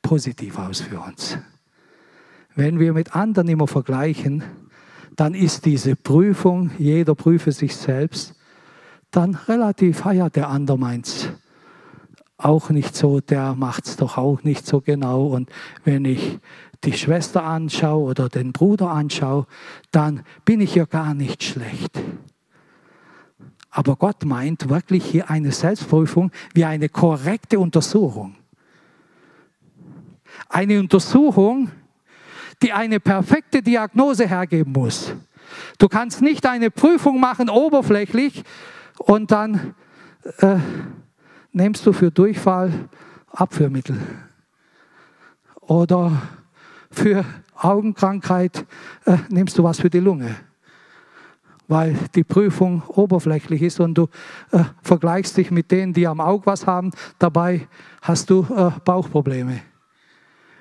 positiv 0.00 0.58
aus 0.58 0.80
für 0.80 1.00
uns. 1.00 1.38
Wenn 2.54 2.78
wir 2.78 2.94
mit 2.94 3.14
anderen 3.14 3.48
immer 3.48 3.66
vergleichen, 3.66 4.42
dann 5.16 5.34
ist 5.34 5.64
diese 5.64 5.96
Prüfung, 5.96 6.70
jeder 6.78 7.14
prüfe 7.14 7.52
sich 7.52 7.74
selbst, 7.74 8.34
dann 9.10 9.34
relativ, 9.34 10.04
ah 10.04 10.12
ja, 10.12 10.28
der 10.28 10.48
andere 10.48 10.78
meint's 10.78 11.30
auch 12.38 12.68
nicht 12.68 12.94
so, 12.94 13.20
der 13.20 13.54
macht's 13.54 13.96
doch 13.96 14.18
auch 14.18 14.42
nicht 14.42 14.66
so 14.66 14.80
genau. 14.82 15.26
Und 15.26 15.48
wenn 15.84 16.04
ich 16.04 16.38
die 16.84 16.92
Schwester 16.92 17.42
anschaue 17.44 18.10
oder 18.10 18.28
den 18.28 18.52
Bruder 18.52 18.90
anschaue, 18.90 19.46
dann 19.90 20.22
bin 20.44 20.60
ich 20.60 20.74
ja 20.74 20.84
gar 20.84 21.14
nicht 21.14 21.42
schlecht. 21.42 21.98
Aber 23.70 23.96
Gott 23.96 24.24
meint 24.24 24.68
wirklich 24.68 25.04
hier 25.04 25.30
eine 25.30 25.52
Selbstprüfung 25.52 26.30
wie 26.54 26.64
eine 26.64 26.88
korrekte 26.88 27.58
Untersuchung. 27.58 28.36
Eine 30.48 30.78
Untersuchung, 30.78 31.70
die 32.62 32.72
eine 32.72 33.00
perfekte 33.00 33.62
Diagnose 33.62 34.26
hergeben 34.26 34.72
muss. 34.72 35.12
Du 35.78 35.88
kannst 35.88 36.22
nicht 36.22 36.46
eine 36.46 36.70
Prüfung 36.70 37.20
machen 37.20 37.50
oberflächlich 37.50 38.42
und 38.98 39.30
dann 39.30 39.74
äh, 40.38 40.56
nimmst 41.52 41.86
du 41.86 41.92
für 41.92 42.10
Durchfall 42.10 42.88
Abführmittel 43.30 44.00
oder 45.60 46.22
für 46.90 47.24
Augenkrankheit 47.54 48.64
äh, 49.04 49.16
nimmst 49.28 49.58
du 49.58 49.64
was 49.64 49.80
für 49.80 49.90
die 49.90 50.00
Lunge, 50.00 50.36
weil 51.68 51.96
die 52.14 52.24
Prüfung 52.24 52.82
oberflächlich 52.86 53.62
ist 53.62 53.80
und 53.80 53.94
du 53.94 54.08
äh, 54.52 54.64
vergleichst 54.82 55.36
dich 55.36 55.50
mit 55.50 55.70
denen, 55.70 55.92
die 55.92 56.06
am 56.06 56.20
Auge 56.20 56.46
was 56.46 56.66
haben, 56.66 56.92
dabei 57.18 57.68
hast 58.02 58.30
du 58.30 58.46
äh, 58.54 58.70
Bauchprobleme. 58.84 59.60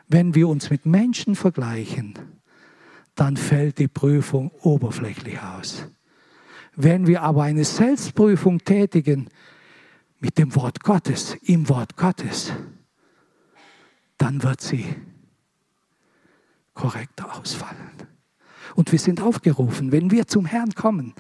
Wenn 0.08 0.36
wir 0.36 0.48
uns 0.48 0.70
mit 0.70 0.86
Menschen 0.86 1.36
vergleichen, 1.36 2.14
dann 3.16 3.38
fällt 3.38 3.80
die 3.80 3.88
Prüfung 3.88 4.52
oberflächlich 4.62 5.40
aus. 5.40 5.86
Wenn 6.76 7.08
wir 7.08 7.22
aber 7.22 7.44
eine 7.44 7.64
Selbstprüfung 7.64 8.60
tätigen 8.60 9.30
mit 10.20 10.38
dem 10.38 10.54
Wort 10.56 10.82
Gottes, 10.82 11.36
im 11.44 11.70
Wort 11.70 11.96
Gottes, 11.96 12.52
dann 14.18 14.44
wird 14.44 14.62
sie 14.62 14.86
korrekter 16.74 17.38
ausfallen. 17.38 17.92
Und 18.76 18.92
wir 18.92 19.00
sind 19.00 19.22
aufgerufen, 19.22 19.92
wenn 19.92 20.12
wir 20.12 20.28
zum 20.28 20.46
Herrn 20.46 20.74
kommen, 20.74 21.14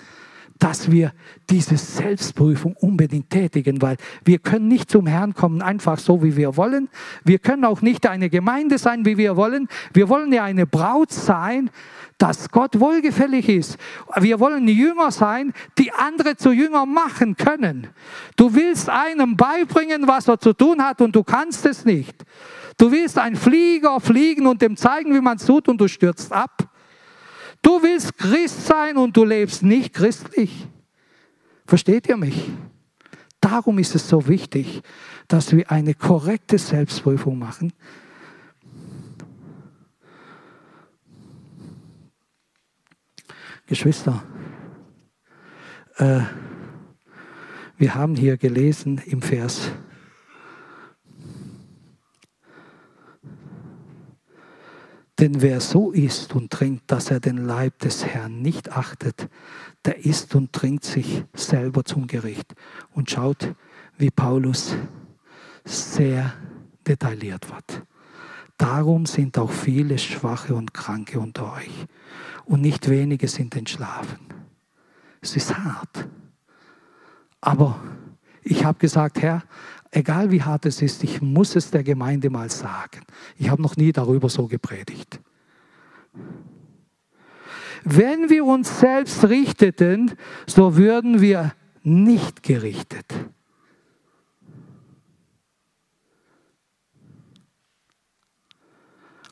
dass 0.59 0.89
wir 0.89 1.11
diese 1.49 1.77
Selbstprüfung 1.77 2.75
unbedingt 2.79 3.29
tätigen, 3.29 3.81
weil 3.81 3.97
wir 4.23 4.39
können 4.39 4.67
nicht 4.67 4.89
zum 4.89 5.05
Herrn 5.05 5.33
kommen 5.33 5.61
einfach 5.61 5.99
so, 5.99 6.23
wie 6.23 6.37
wir 6.37 6.55
wollen. 6.55 6.89
Wir 7.23 7.39
können 7.39 7.65
auch 7.65 7.81
nicht 7.81 8.07
eine 8.07 8.29
Gemeinde 8.29 8.77
sein, 8.77 9.05
wie 9.05 9.17
wir 9.17 9.35
wollen. 9.35 9.67
Wir 9.93 10.07
wollen 10.07 10.31
ja 10.31 10.43
eine 10.43 10.65
Braut 10.65 11.11
sein, 11.11 11.69
dass 12.17 12.49
Gott 12.49 12.79
wohlgefällig 12.79 13.49
ist. 13.49 13.77
Wir 14.17 14.39
wollen 14.39 14.67
Jünger 14.67 15.11
sein, 15.11 15.53
die 15.77 15.91
andere 15.91 16.37
zu 16.37 16.51
Jünger 16.51 16.85
machen 16.85 17.35
können. 17.35 17.87
Du 18.37 18.53
willst 18.53 18.89
einem 18.89 19.35
beibringen, 19.35 20.07
was 20.07 20.29
er 20.29 20.39
zu 20.39 20.53
tun 20.53 20.81
hat 20.81 21.01
und 21.01 21.13
du 21.15 21.23
kannst 21.23 21.65
es 21.65 21.83
nicht. 21.83 22.23
Du 22.77 22.91
willst 22.91 23.17
ein 23.17 23.35
Flieger 23.35 23.99
fliegen 23.99 24.47
und 24.47 24.61
dem 24.61 24.77
zeigen, 24.77 25.13
wie 25.13 25.21
man 25.21 25.37
es 25.37 25.45
tut 25.45 25.67
und 25.67 25.79
du 25.79 25.87
stürzt 25.87 26.31
ab. 26.31 26.69
Du 27.65 27.81
willst 27.81 28.15
Christ 28.19 28.67
sein 28.67 28.95
und 28.95 29.17
du 29.17 29.25
lebst 29.25 29.63
nicht 29.63 29.91
christlich. 29.91 30.67
Versteht 31.65 32.07
ihr 32.07 32.15
mich? 32.15 32.51
Darum 33.41 33.79
ist 33.79 33.95
es 33.95 34.07
so 34.07 34.27
wichtig, 34.27 34.83
dass 35.27 35.51
wir 35.51 35.71
eine 35.71 35.95
korrekte 35.95 36.59
Selbstprüfung 36.59 37.39
machen. 37.39 37.73
Geschwister, 43.65 44.21
äh, 45.95 46.21
wir 47.77 47.95
haben 47.95 48.15
hier 48.15 48.37
gelesen 48.37 49.01
im 49.07 49.23
Vers 49.23 49.71
Denn 55.25 55.41
wer 55.41 55.59
so 55.59 55.89
isst 55.89 56.35
und 56.35 56.51
trinkt, 56.51 56.91
dass 56.91 57.09
er 57.09 57.19
den 57.19 57.37
Leib 57.37 57.79
des 57.79 58.05
Herrn 58.05 58.43
nicht 58.43 58.71
achtet, 58.71 59.27
der 59.83 60.05
isst 60.05 60.35
und 60.35 60.53
trinkt 60.53 60.83
sich 60.83 61.23
selber 61.33 61.83
zum 61.83 62.05
Gericht. 62.05 62.53
Und 62.93 63.09
schaut, 63.09 63.55
wie 63.97 64.11
Paulus 64.11 64.75
sehr 65.63 66.31
detailliert 66.85 67.49
wird. 67.49 67.81
Darum 68.59 69.07
sind 69.07 69.39
auch 69.39 69.49
viele 69.49 69.97
Schwache 69.97 70.53
und 70.53 70.75
Kranke 70.75 71.19
unter 71.19 71.53
euch. 71.53 71.87
Und 72.43 72.61
nicht 72.61 72.87
wenige 72.87 73.27
sind 73.27 73.55
entschlafen. 73.55 74.27
Es 75.21 75.35
ist 75.35 75.57
hart. 75.57 76.07
Aber 77.41 77.79
ich 78.43 78.63
habe 78.63 78.77
gesagt, 78.77 79.23
Herr, 79.23 79.41
egal 79.95 80.29
wie 80.29 80.41
hart 80.41 80.65
es 80.65 80.81
ist, 80.81 81.03
ich 81.03 81.21
muss 81.21 81.55
es 81.55 81.71
der 81.71 81.83
Gemeinde 81.83 82.29
mal 82.29 82.49
sagen. 82.49 83.01
Ich 83.37 83.49
habe 83.49 83.61
noch 83.61 83.77
nie 83.77 83.91
darüber 83.91 84.29
so 84.29 84.47
gepredigt. 84.47 85.19
Wenn 87.83 88.29
wir 88.29 88.45
uns 88.45 88.79
selbst 88.79 89.23
richteten, 89.25 90.11
so 90.47 90.75
würden 90.75 91.21
wir 91.21 91.53
nicht 91.83 92.43
gerichtet. 92.43 93.05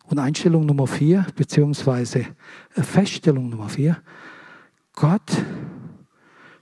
Und 0.06 0.20
Einstellung 0.20 0.66
Nummer 0.66 0.86
vier, 0.86 1.26
beziehungsweise 1.36 2.28
Feststellung 2.70 3.50
Nummer 3.50 3.70
vier, 3.70 4.02
Gott 4.94 5.32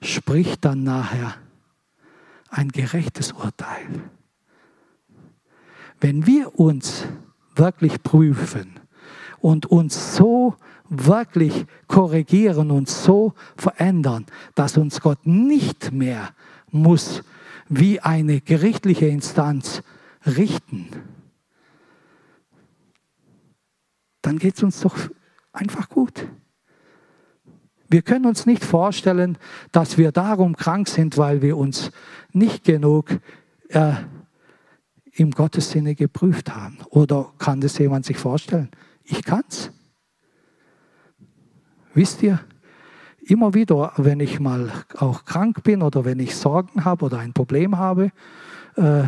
spricht 0.01 0.63
dann 0.63 0.83
nachher 0.83 1.35
ein 2.51 2.69
gerechtes 2.69 3.31
Urteil. 3.31 3.87
Wenn 5.99 6.25
wir 6.27 6.59
uns 6.59 7.05
wirklich 7.55 8.03
prüfen 8.03 8.79
und 9.39 9.65
uns 9.65 10.15
so 10.15 10.55
wirklich 10.89 11.65
korrigieren 11.87 12.69
und 12.69 12.89
so 12.89 13.33
verändern, 13.55 14.25
dass 14.55 14.77
uns 14.77 14.99
Gott 14.99 15.25
nicht 15.25 15.91
mehr 15.91 16.29
muss 16.69 17.23
wie 17.69 18.01
eine 18.01 18.41
gerichtliche 18.41 19.07
Instanz 19.07 19.81
richten, 20.25 20.89
dann 24.21 24.37
geht 24.37 24.57
es 24.57 24.63
uns 24.63 24.81
doch 24.81 24.97
einfach 25.53 25.87
gut. 25.89 26.27
Wir 27.91 28.01
können 28.01 28.25
uns 28.25 28.45
nicht 28.45 28.63
vorstellen, 28.63 29.37
dass 29.73 29.97
wir 29.97 30.13
darum 30.13 30.55
krank 30.55 30.87
sind, 30.87 31.17
weil 31.17 31.41
wir 31.41 31.57
uns 31.57 31.91
nicht 32.35 32.63
genug 32.63 33.19
äh, 33.69 33.93
im 35.13 35.31
Gottes 35.31 35.71
Sinne 35.71 35.95
geprüft 35.95 36.53
haben. 36.55 36.77
Oder 36.89 37.31
kann 37.37 37.61
das 37.61 37.77
jemand 37.77 38.05
sich 38.05 38.17
vorstellen? 38.17 38.69
Ich 39.03 39.23
kann's. 39.23 39.71
Wisst 41.93 42.23
ihr, 42.23 42.39
immer 43.25 43.53
wieder, 43.53 43.93
wenn 43.97 44.19
ich 44.19 44.39
mal 44.39 44.71
auch 44.97 45.25
krank 45.25 45.63
bin 45.63 45.81
oder 45.81 46.05
wenn 46.05 46.19
ich 46.19 46.35
Sorgen 46.35 46.85
habe 46.85 47.05
oder 47.05 47.19
ein 47.19 47.33
Problem 47.33 47.77
habe, 47.77 48.11
äh, 48.75 49.03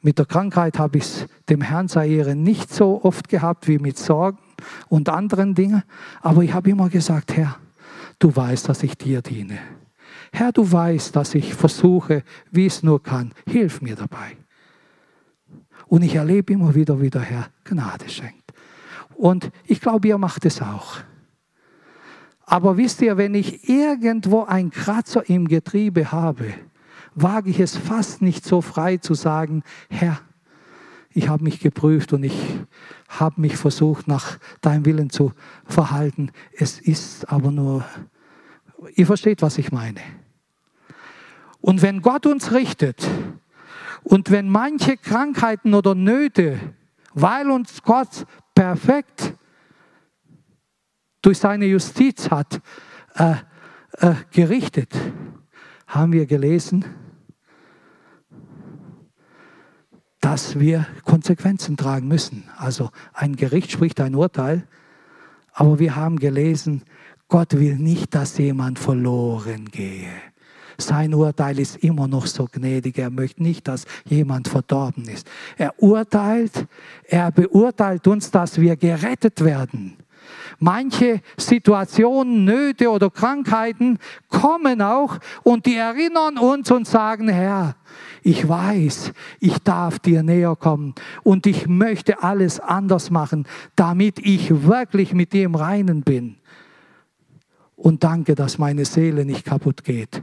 mit 0.00 0.18
der 0.18 0.26
Krankheit 0.26 0.78
habe 0.78 0.98
ich 0.98 1.04
es 1.04 1.26
dem 1.48 1.62
Herrn 1.62 1.88
sei 1.88 2.08
Ehre 2.10 2.34
nicht 2.34 2.72
so 2.72 3.02
oft 3.04 3.28
gehabt 3.28 3.68
wie 3.68 3.78
mit 3.78 3.96
Sorgen 3.96 4.38
und 4.88 5.08
anderen 5.08 5.54
Dingen, 5.54 5.82
aber 6.20 6.42
ich 6.42 6.52
habe 6.52 6.70
immer 6.70 6.90
gesagt, 6.90 7.36
Herr, 7.36 7.56
du 8.18 8.34
weißt, 8.34 8.68
dass 8.68 8.82
ich 8.82 8.98
dir 8.98 9.22
diene. 9.22 9.58
Herr, 10.36 10.50
du 10.50 10.72
weißt, 10.72 11.14
dass 11.14 11.36
ich 11.36 11.54
versuche, 11.54 12.24
wie 12.50 12.66
es 12.66 12.82
nur 12.82 13.00
kann. 13.00 13.32
Hilf 13.46 13.80
mir 13.80 13.94
dabei. 13.94 14.36
Und 15.86 16.02
ich 16.02 16.16
erlebe 16.16 16.52
immer 16.52 16.74
wieder, 16.74 17.00
wie 17.00 17.08
der 17.08 17.20
Herr 17.20 17.50
Gnade 17.62 18.08
schenkt. 18.08 18.52
Und 19.14 19.52
ich 19.64 19.80
glaube, 19.80 20.08
ihr 20.08 20.18
macht 20.18 20.44
es 20.44 20.60
auch. 20.60 20.96
Aber 22.40 22.76
wisst 22.76 23.00
ihr, 23.00 23.16
wenn 23.16 23.36
ich 23.36 23.68
irgendwo 23.68 24.42
ein 24.42 24.70
Kratzer 24.70 25.28
im 25.28 25.46
Getriebe 25.46 26.10
habe, 26.10 26.52
wage 27.14 27.50
ich 27.50 27.60
es 27.60 27.76
fast 27.76 28.20
nicht 28.20 28.44
so 28.44 28.60
frei 28.60 28.96
zu 28.96 29.14
sagen, 29.14 29.62
Herr, 29.88 30.18
ich 31.10 31.28
habe 31.28 31.44
mich 31.44 31.60
geprüft 31.60 32.12
und 32.12 32.24
ich 32.24 32.58
habe 33.06 33.40
mich 33.40 33.56
versucht, 33.56 34.08
nach 34.08 34.38
deinem 34.62 34.84
Willen 34.84 35.10
zu 35.10 35.30
verhalten. 35.64 36.32
Es 36.52 36.80
ist 36.80 37.30
aber 37.30 37.52
nur, 37.52 37.84
ihr 38.96 39.06
versteht, 39.06 39.42
was 39.42 39.58
ich 39.58 39.70
meine. 39.70 40.00
Und 41.64 41.80
wenn 41.80 42.02
Gott 42.02 42.26
uns 42.26 42.52
richtet 42.52 43.08
und 44.02 44.30
wenn 44.30 44.50
manche 44.50 44.98
Krankheiten 44.98 45.72
oder 45.72 45.94
Nöte, 45.94 46.60
weil 47.14 47.50
uns 47.50 47.82
Gott 47.82 48.26
perfekt 48.54 49.32
durch 51.22 51.38
seine 51.38 51.64
Justiz 51.64 52.30
hat 52.30 52.60
äh, 53.14 53.36
äh, 53.92 54.14
gerichtet, 54.30 54.94
haben 55.86 56.12
wir 56.12 56.26
gelesen, 56.26 56.84
dass 60.20 60.60
wir 60.60 60.86
Konsequenzen 61.06 61.78
tragen 61.78 62.08
müssen. 62.08 62.44
Also 62.58 62.90
ein 63.14 63.36
Gericht 63.36 63.72
spricht 63.72 64.02
ein 64.02 64.14
Urteil, 64.14 64.68
aber 65.54 65.78
wir 65.78 65.96
haben 65.96 66.18
gelesen, 66.18 66.82
Gott 67.28 67.54
will 67.54 67.76
nicht, 67.76 68.14
dass 68.14 68.36
jemand 68.36 68.78
verloren 68.78 69.70
gehe. 69.70 70.12
Sein 70.78 71.14
Urteil 71.14 71.58
ist 71.58 71.76
immer 71.76 72.08
noch 72.08 72.26
so 72.26 72.46
gnädig. 72.50 72.98
Er 72.98 73.10
möchte 73.10 73.42
nicht, 73.42 73.68
dass 73.68 73.84
jemand 74.04 74.48
verdorben 74.48 75.04
ist. 75.08 75.28
Er 75.56 75.74
urteilt, 75.82 76.66
er 77.04 77.30
beurteilt 77.30 78.06
uns, 78.06 78.30
dass 78.30 78.60
wir 78.60 78.76
gerettet 78.76 79.44
werden. 79.44 79.96
Manche 80.58 81.20
Situationen, 81.36 82.44
Nöte 82.44 82.90
oder 82.90 83.10
Krankheiten 83.10 83.98
kommen 84.28 84.80
auch 84.82 85.18
und 85.42 85.66
die 85.66 85.76
erinnern 85.76 86.38
uns 86.38 86.70
und 86.70 86.86
sagen, 86.86 87.28
Herr, 87.28 87.76
ich 88.22 88.48
weiß, 88.48 89.12
ich 89.40 89.58
darf 89.58 89.98
dir 89.98 90.22
näher 90.22 90.56
kommen 90.56 90.94
und 91.22 91.46
ich 91.46 91.66
möchte 91.66 92.22
alles 92.22 92.60
anders 92.60 93.10
machen, 93.10 93.46
damit 93.76 94.18
ich 94.18 94.64
wirklich 94.64 95.12
mit 95.12 95.32
dir 95.32 95.44
im 95.44 95.54
Reinen 95.54 96.02
bin. 96.02 96.36
Und 97.76 98.04
danke, 98.04 98.34
dass 98.34 98.56
meine 98.56 98.84
Seele 98.84 99.24
nicht 99.24 99.44
kaputt 99.44 99.84
geht 99.84 100.22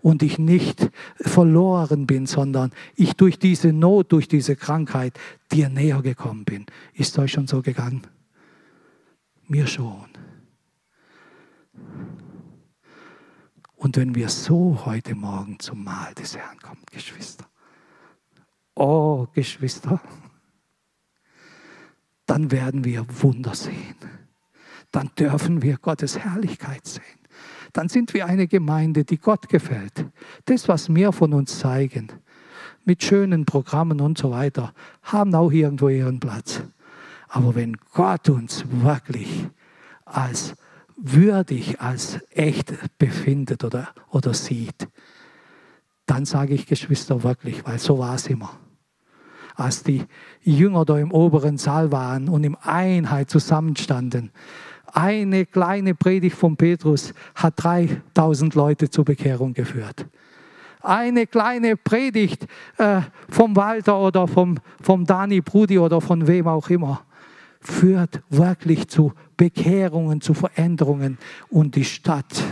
und 0.00 0.22
ich 0.22 0.38
nicht 0.38 0.90
verloren 1.16 2.06
bin, 2.06 2.26
sondern 2.26 2.72
ich 2.94 3.14
durch 3.14 3.38
diese 3.38 3.72
Not, 3.72 4.12
durch 4.12 4.28
diese 4.28 4.56
Krankheit 4.56 5.18
dir 5.52 5.68
näher 5.68 6.02
gekommen 6.02 6.44
bin. 6.44 6.66
Ist 6.94 7.18
euch 7.18 7.32
schon 7.32 7.46
so 7.46 7.62
gegangen? 7.62 8.02
Mir 9.46 9.66
schon. 9.66 10.06
Und 13.76 13.96
wenn 13.96 14.14
wir 14.14 14.28
so 14.28 14.84
heute 14.84 15.14
Morgen 15.14 15.58
zum 15.60 15.84
Mahl 15.84 16.12
des 16.14 16.36
Herrn 16.36 16.58
kommen, 16.58 16.82
Geschwister, 16.90 17.46
oh 18.74 19.26
Geschwister, 19.32 20.00
dann 22.26 22.50
werden 22.50 22.84
wir 22.84 23.06
Wunder 23.22 23.54
sehen. 23.54 23.96
Dann 24.90 25.10
dürfen 25.18 25.62
wir 25.62 25.76
Gottes 25.78 26.18
Herrlichkeit 26.18 26.86
sehen. 26.86 27.17
Dann 27.78 27.88
sind 27.88 28.12
wir 28.12 28.26
eine 28.26 28.48
Gemeinde, 28.48 29.04
die 29.04 29.18
Gott 29.18 29.48
gefällt. 29.48 30.04
Das, 30.46 30.66
was 30.66 30.92
wir 30.92 31.12
von 31.12 31.32
uns 31.32 31.60
zeigen, 31.60 32.08
mit 32.84 33.04
schönen 33.04 33.44
Programmen 33.44 34.00
und 34.00 34.18
so 34.18 34.32
weiter, 34.32 34.74
haben 35.04 35.32
auch 35.36 35.52
irgendwo 35.52 35.88
ihren 35.88 36.18
Platz. 36.18 36.60
Aber 37.28 37.54
wenn 37.54 37.76
Gott 37.92 38.30
uns 38.30 38.64
wirklich 38.68 39.46
als 40.04 40.56
würdig, 40.96 41.80
als 41.80 42.18
echt 42.30 42.74
befindet 42.98 43.62
oder, 43.62 43.90
oder 44.10 44.34
sieht, 44.34 44.88
dann 46.04 46.24
sage 46.24 46.54
ich 46.54 46.66
Geschwister 46.66 47.22
wirklich, 47.22 47.64
weil 47.64 47.78
so 47.78 48.00
war 48.00 48.16
es 48.16 48.26
immer. 48.26 48.58
Als 49.54 49.84
die 49.84 50.04
Jünger 50.42 50.84
da 50.84 50.98
im 50.98 51.12
oberen 51.12 51.58
Saal 51.58 51.92
waren 51.92 52.28
und 52.28 52.42
in 52.42 52.56
Einheit 52.56 53.30
zusammenstanden, 53.30 54.32
eine 54.94 55.46
kleine 55.46 55.94
Predigt 55.94 56.36
von 56.36 56.56
Petrus 56.56 57.12
hat 57.34 57.54
3000 57.56 58.54
Leute 58.54 58.90
zur 58.90 59.04
Bekehrung 59.04 59.54
geführt. 59.54 60.06
Eine 60.80 61.26
kleine 61.26 61.76
Predigt 61.76 62.46
äh, 62.78 63.00
vom 63.28 63.56
Walter 63.56 63.98
oder 63.98 64.28
vom, 64.28 64.58
vom 64.80 65.04
Dani 65.04 65.40
Brudi 65.40 65.78
oder 65.78 66.00
von 66.00 66.26
wem 66.26 66.46
auch 66.46 66.70
immer 66.70 67.04
führt 67.60 68.22
wirklich 68.30 68.88
zu 68.88 69.12
Bekehrungen, 69.36 70.20
zu 70.20 70.34
Veränderungen 70.34 71.18
und 71.48 71.74
die 71.74 71.84
Stadt 71.84 72.44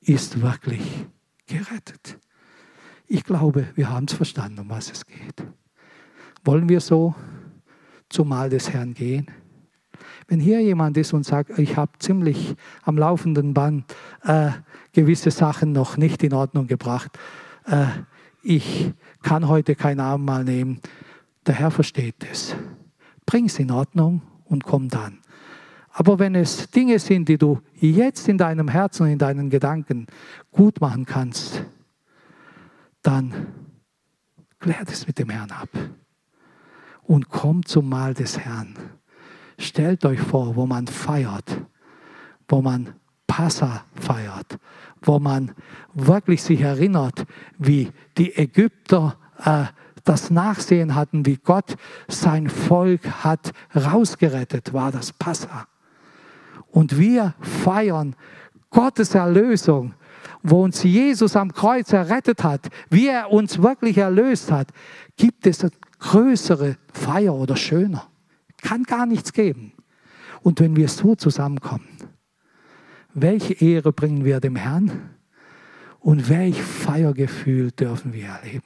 ist 0.00 0.42
wirklich 0.42 0.82
gerettet. 1.46 2.18
Ich 3.06 3.24
glaube, 3.24 3.68
wir 3.74 3.90
haben 3.90 4.06
es 4.06 4.14
verstanden, 4.14 4.60
um 4.60 4.70
was 4.70 4.90
es 4.90 5.06
geht. 5.06 5.46
Wollen 6.44 6.68
wir 6.68 6.80
so 6.80 7.14
zum 8.08 8.28
Mahl 8.28 8.50
des 8.50 8.70
Herrn 8.70 8.94
gehen? 8.94 9.26
Wenn 10.32 10.40
hier 10.40 10.62
jemand 10.62 10.96
ist 10.96 11.12
und 11.12 11.26
sagt, 11.26 11.58
ich 11.58 11.76
habe 11.76 11.92
ziemlich 11.98 12.54
am 12.84 12.96
laufenden 12.96 13.52
Band 13.52 13.84
äh, 14.24 14.52
gewisse 14.94 15.30
Sachen 15.30 15.72
noch 15.72 15.98
nicht 15.98 16.22
in 16.22 16.32
Ordnung 16.32 16.66
gebracht, 16.66 17.18
äh, 17.66 17.84
ich 18.42 18.94
kann 19.22 19.46
heute 19.46 19.74
kein 19.74 20.00
Abendmahl 20.00 20.44
nehmen, 20.44 20.80
der 21.46 21.56
Herr 21.56 21.70
versteht 21.70 22.26
es. 22.32 22.56
Bring 23.26 23.44
es 23.44 23.58
in 23.58 23.70
Ordnung 23.70 24.22
und 24.46 24.64
komm 24.64 24.88
dann. 24.88 25.18
Aber 25.90 26.18
wenn 26.18 26.34
es 26.34 26.70
Dinge 26.70 26.98
sind, 26.98 27.28
die 27.28 27.36
du 27.36 27.60
jetzt 27.74 28.26
in 28.26 28.38
deinem 28.38 28.68
Herzen 28.68 29.02
und 29.02 29.10
in 29.10 29.18
deinen 29.18 29.50
Gedanken 29.50 30.06
gut 30.50 30.80
machen 30.80 31.04
kannst, 31.04 31.62
dann 33.02 33.48
klärt 34.60 34.90
es 34.90 35.06
mit 35.06 35.18
dem 35.18 35.28
Herrn 35.28 35.50
ab 35.50 35.68
und 37.02 37.28
komm 37.28 37.66
zum 37.66 37.86
Mahl 37.90 38.14
des 38.14 38.38
Herrn. 38.38 38.74
Stellt 39.62 40.04
euch 40.04 40.18
vor, 40.18 40.56
wo 40.56 40.66
man 40.66 40.88
feiert, 40.88 41.62
wo 42.48 42.60
man 42.60 42.94
Passa 43.28 43.84
feiert, 43.94 44.58
wo 45.02 45.20
man 45.20 45.52
wirklich 45.94 46.42
sich 46.42 46.62
erinnert, 46.62 47.24
wie 47.58 47.92
die 48.18 48.36
Ägypter 48.36 49.16
äh, 49.44 49.66
das 50.02 50.30
Nachsehen 50.30 50.96
hatten, 50.96 51.24
wie 51.26 51.36
Gott 51.36 51.76
sein 52.08 52.48
Volk 52.50 53.06
hat 53.22 53.52
rausgerettet, 53.72 54.72
war 54.72 54.90
das 54.90 55.12
Passa. 55.12 55.68
Und 56.72 56.98
wir 56.98 57.34
feiern 57.40 58.16
Gottes 58.68 59.14
Erlösung, 59.14 59.94
wo 60.42 60.64
uns 60.64 60.82
Jesus 60.82 61.36
am 61.36 61.52
Kreuz 61.52 61.92
errettet 61.92 62.42
hat, 62.42 62.68
wie 62.90 63.06
er 63.06 63.30
uns 63.30 63.62
wirklich 63.62 63.98
erlöst 63.98 64.50
hat. 64.50 64.72
Gibt 65.16 65.46
es 65.46 65.62
eine 65.62 65.70
größere 66.00 66.78
Feier 66.92 67.34
oder 67.34 67.54
schöner? 67.54 68.08
Kann 68.62 68.84
gar 68.84 69.06
nichts 69.06 69.32
geben. 69.32 69.72
Und 70.42 70.60
wenn 70.60 70.76
wir 70.76 70.88
so 70.88 71.14
zusammenkommen, 71.14 71.86
welche 73.14 73.54
Ehre 73.54 73.92
bringen 73.92 74.24
wir 74.24 74.40
dem 74.40 74.56
Herrn 74.56 75.10
und 76.00 76.28
welch 76.28 76.60
Feiergefühl 76.62 77.70
dürfen 77.72 78.12
wir 78.12 78.26
erleben? 78.26 78.64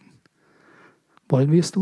Wollen 1.28 1.50
wir 1.50 1.60
es 1.60 1.72
tun? 1.72 1.74